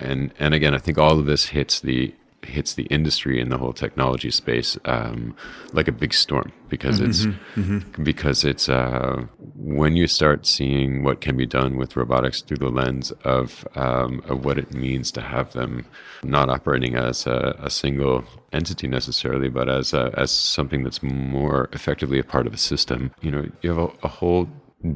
and 0.00 0.32
and 0.38 0.54
again, 0.54 0.74
I 0.74 0.78
think 0.78 0.98
all 0.98 1.18
of 1.18 1.26
this 1.26 1.50
hits 1.50 1.80
the 1.80 2.14
hits 2.46 2.74
the 2.74 2.84
industry 2.84 3.40
and 3.40 3.50
the 3.50 3.58
whole 3.58 3.72
technology 3.72 4.30
space 4.30 4.78
um, 4.84 5.36
like 5.72 5.88
a 5.88 5.92
big 5.92 6.12
storm 6.12 6.52
because 6.68 7.00
mm-hmm, 7.00 7.10
it's 7.10 7.26
mm-hmm. 7.56 8.02
because 8.02 8.44
it's 8.44 8.68
uh, 8.68 9.24
when 9.54 9.96
you 9.96 10.06
start 10.06 10.46
seeing 10.46 11.02
what 11.02 11.20
can 11.20 11.36
be 11.36 11.46
done 11.46 11.76
with 11.76 11.96
robotics 11.96 12.42
through 12.42 12.56
the 12.56 12.68
lens 12.68 13.12
of 13.22 13.66
um, 13.74 14.22
of 14.28 14.44
what 14.44 14.58
it 14.58 14.74
means 14.74 15.10
to 15.12 15.20
have 15.20 15.52
them 15.52 15.86
not 16.22 16.48
operating 16.48 16.94
as 16.96 17.26
a, 17.26 17.56
a 17.60 17.70
single 17.70 18.24
entity 18.52 18.86
necessarily, 18.88 19.48
but 19.48 19.68
as 19.68 19.92
a, 19.92 20.12
as 20.16 20.30
something 20.30 20.82
that's 20.82 21.02
more 21.02 21.68
effectively 21.72 22.18
a 22.18 22.24
part 22.24 22.46
of 22.46 22.54
a 22.54 22.58
system. 22.58 23.12
You 23.20 23.30
know, 23.30 23.50
you 23.62 23.70
have 23.70 23.78
a, 23.78 23.92
a 24.02 24.08
whole 24.08 24.48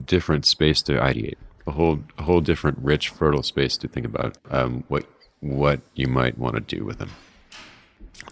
different 0.04 0.46
space 0.46 0.82
to 0.82 0.92
ideate, 0.92 1.36
a 1.66 1.72
whole 1.72 2.00
a 2.18 2.22
whole 2.22 2.40
different, 2.40 2.78
rich, 2.78 3.08
fertile 3.08 3.42
space 3.42 3.76
to 3.78 3.88
think 3.88 4.06
about 4.06 4.36
um, 4.50 4.84
what 4.88 5.06
what 5.40 5.80
you 5.94 6.08
might 6.08 6.36
want 6.36 6.56
to 6.56 6.76
do 6.76 6.84
with 6.84 6.98
them 6.98 7.10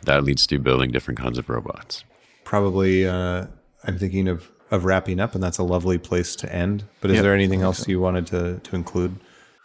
that 0.03 0.25
leads 0.25 0.47
to 0.49 0.59
building 0.59 0.91
different 0.91 1.19
kinds 1.19 1.39
of 1.39 1.49
robots. 1.49 2.05
Probably, 2.45 3.07
uh, 3.07 3.47
I'm 3.85 3.99
thinking 3.99 4.29
of 4.29 4.51
of 4.71 4.85
wrapping 4.85 5.21
up, 5.21 5.35
and 5.35 5.43
that's 5.43 5.59
a 5.59 5.63
lovely 5.63 5.99
place 5.99 6.35
to 6.37 6.53
end. 6.53 6.85
But 7.01 7.11
is 7.11 7.17
yep. 7.17 7.23
there 7.23 7.35
anything 7.35 7.63
else 7.63 7.87
you 7.89 8.01
wanted 8.01 8.27
to 8.29 8.59
to 8.59 8.77
include? 8.77 9.19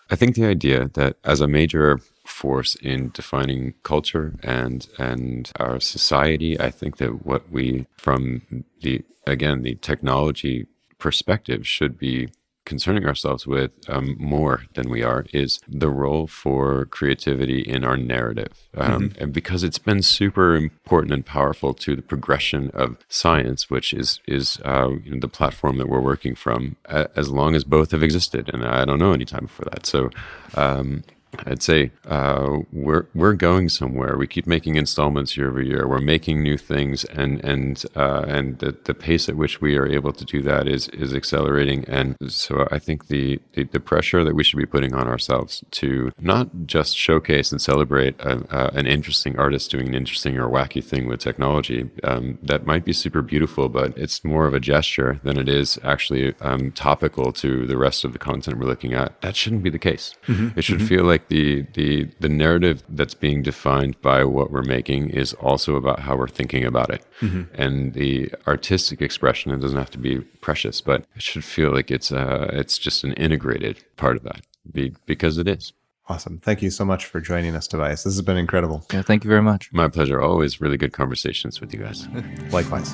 I 0.10 0.16
think 0.16 0.36
the 0.36 0.46
idea 0.46 0.90
that 0.94 1.18
as 1.24 1.42
a 1.42 1.48
major 1.48 2.00
force 2.26 2.76
in 2.76 3.12
defining 3.14 3.74
culture 3.84 4.36
and 4.44 4.88
and 4.98 5.52
our 5.60 5.80
society, 5.80 6.60
I 6.60 6.70
think 6.70 6.98
that 6.98 7.26
what 7.26 7.50
we 7.52 7.88
from 7.98 8.66
the 8.82 9.04
again 9.26 9.64
the 9.64 9.76
technology 9.76 10.68
perspective 10.98 11.68
should 11.68 11.98
be 11.98 12.30
concerning 12.66 13.06
ourselves 13.06 13.48
with 13.48 13.72
um, 13.88 14.16
more 14.20 14.66
than 14.76 14.90
we 14.90 15.04
are 15.04 15.26
is 15.34 15.60
the 15.68 15.90
role 15.90 16.28
for 16.28 16.86
creativity 16.86 17.62
in 17.62 17.84
our 17.84 17.98
narrative. 17.98 18.68
Um, 18.76 19.10
mm-hmm. 19.10 19.24
And 19.24 19.34
because 19.34 19.64
it's 19.64 19.80
been 19.80 20.02
super 20.02 20.56
important 20.56 21.14
and 21.14 21.26
powerful 21.26 21.74
to 21.74 21.96
the 21.96 22.02
progression 22.02 22.70
of 22.74 22.98
science, 23.10 23.70
which 23.70 23.94
is 23.94 24.20
is 24.28 24.60
uh, 24.64 24.90
you 25.04 25.12
know, 25.12 25.20
the 25.20 25.28
platform 25.28 25.78
that 25.78 25.90
we're 25.90 26.02
working 26.02 26.36
from, 26.36 26.76
uh, 26.88 27.08
as 27.16 27.30
long 27.30 27.56
as 27.56 27.64
both 27.64 27.92
have 27.92 28.04
existed. 28.04 28.50
And 28.54 28.64
I 28.66 28.86
don't 28.86 29.00
know 29.00 29.14
any 29.14 29.26
time 29.26 29.48
for 29.48 29.66
that. 29.66 29.86
So 29.86 30.10
um, 30.56 31.04
I'd 31.46 31.64
say 31.64 31.92
uh, 32.08 32.60
we're 32.72 33.08
we're 33.14 33.34
going 33.34 33.70
somewhere. 33.70 34.18
We 34.18 34.28
keep 34.28 34.48
making 34.48 34.76
installments 34.76 35.38
year 35.38 35.50
over 35.50 35.62
year. 35.62 35.88
We're 35.88 36.00
making 36.00 36.44
new 36.44 36.58
things, 36.58 37.04
and 37.06 37.44
and 37.44 37.84
uh, 37.96 38.26
and 38.28 38.60
the, 38.60 38.78
the 38.84 38.94
pace 38.94 39.30
at 39.30 39.36
which 39.36 39.62
we 39.62 39.78
are 39.78 39.88
able 39.88 40.12
to 40.14 40.26
do 40.26 40.42
that 40.44 40.68
is 40.68 40.88
is 40.90 41.14
accelerating. 41.14 41.86
And 41.86 42.16
so 42.28 42.68
I 42.72 42.80
think 42.80 43.08
the, 43.08 43.40
the, 43.54 43.64
the 43.64 43.80
pressure 43.80 44.24
that 44.24 44.36
we 44.36 44.44
should 44.44 44.58
be 44.58 44.66
putting 44.66 44.94
on 44.94 45.08
ourselves 45.08 45.64
to 45.72 46.12
not 46.20 46.50
just 46.66 46.98
showcase 46.98 47.52
and 47.52 47.62
celebrate 47.62 48.20
a, 48.20 48.44
a, 48.50 48.78
an 48.78 48.88
interesting 48.88 49.38
artist 49.40 49.72
doing 49.72 49.88
an 49.88 49.96
interesting 49.96 50.38
or 50.38 50.50
wacky 50.50 50.84
thing 50.84 51.08
with 51.08 51.20
technology 51.20 51.90
um, 52.04 52.38
that 52.44 52.66
might 52.66 52.86
be 52.86 52.94
super 52.94 53.22
beautiful, 53.22 53.70
but 53.70 53.98
it's 53.98 54.24
more 54.24 54.48
of 54.48 54.54
a 54.54 54.60
gesture 54.60 55.20
than 55.24 55.38
it 55.38 55.48
is 55.48 55.80
actually 55.84 56.34
um, 56.42 56.72
topical 56.72 57.32
to 57.32 57.66
the 57.66 57.78
rest 57.78 58.04
of 58.04 58.14
the 58.14 58.20
content 58.20 58.58
we're 58.58 58.66
looking 58.66 58.94
at. 58.94 59.20
That 59.22 59.36
shouldn't 59.36 59.64
be 59.64 59.70
the 59.70 59.80
case. 59.80 60.16
Mm-hmm. 60.28 60.60
It 60.60 60.64
should 60.64 60.80
mm-hmm. 60.80 60.88
feel 60.88 61.04
like 61.04 61.21
like 61.22 61.30
the 61.30 61.66
the 61.74 62.10
the 62.20 62.30
narrative 62.30 62.84
that's 62.90 63.14
being 63.14 63.42
defined 63.42 64.00
by 64.02 64.24
what 64.24 64.52
we're 64.52 64.64
making 64.64 65.10
is 65.10 65.34
also 65.34 65.76
about 65.76 66.00
how 66.00 66.16
we're 66.16 66.28
thinking 66.28 66.66
about 66.66 66.90
it, 66.90 67.06
mm-hmm. 67.22 67.44
and 67.54 67.94
the 67.94 68.32
artistic 68.48 69.02
expression. 69.02 69.52
It 69.52 69.60
doesn't 69.60 69.78
have 69.78 69.92
to 69.92 69.98
be 69.98 70.20
precious, 70.42 70.82
but 70.82 71.06
it 71.16 71.22
should 71.22 71.44
feel 71.44 71.72
like 71.72 71.92
it's 71.92 72.12
uh 72.12 72.50
it's 72.54 72.78
just 72.78 73.04
an 73.04 73.14
integrated 73.14 73.84
part 73.98 74.16
of 74.16 74.24
that, 74.24 74.42
be, 74.72 74.94
because 75.06 75.38
it 75.38 75.48
is. 75.48 75.74
Awesome. 76.08 76.40
Thank 76.40 76.62
you 76.62 76.72
so 76.72 76.84
much 76.84 77.06
for 77.06 77.22
joining 77.22 77.56
us, 77.56 77.68
Tobias. 77.68 78.04
This 78.04 78.16
has 78.16 78.22
been 78.22 78.36
incredible. 78.36 78.86
Yeah, 78.92 79.02
thank 79.02 79.24
you 79.24 79.30
very 79.30 79.42
much. 79.42 79.72
My 79.72 79.88
pleasure. 79.88 80.22
Always 80.22 80.60
really 80.60 80.76
good 80.76 80.92
conversations 80.92 81.62
with 81.62 81.74
you 81.74 81.80
guys. 81.80 82.08
Likewise. 82.52 82.94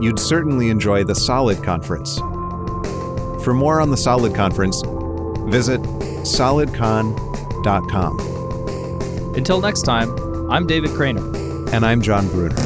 you'd 0.00 0.18
certainly 0.18 0.70
enjoy 0.70 1.04
the 1.04 1.14
Solid 1.14 1.62
Conference. 1.62 2.18
For 3.44 3.54
more 3.54 3.80
on 3.80 3.90
the 3.90 3.96
Solid 3.96 4.34
Conference, 4.34 4.82
visit 5.50 5.80
solidcon.com. 6.22 8.20
Until 9.36 9.60
next 9.60 9.82
time, 9.82 10.50
I'm 10.50 10.66
David 10.66 10.90
Cranor. 10.90 11.72
And 11.72 11.84
I'm 11.84 12.00
Jon 12.00 12.28
Bruner. 12.28 12.56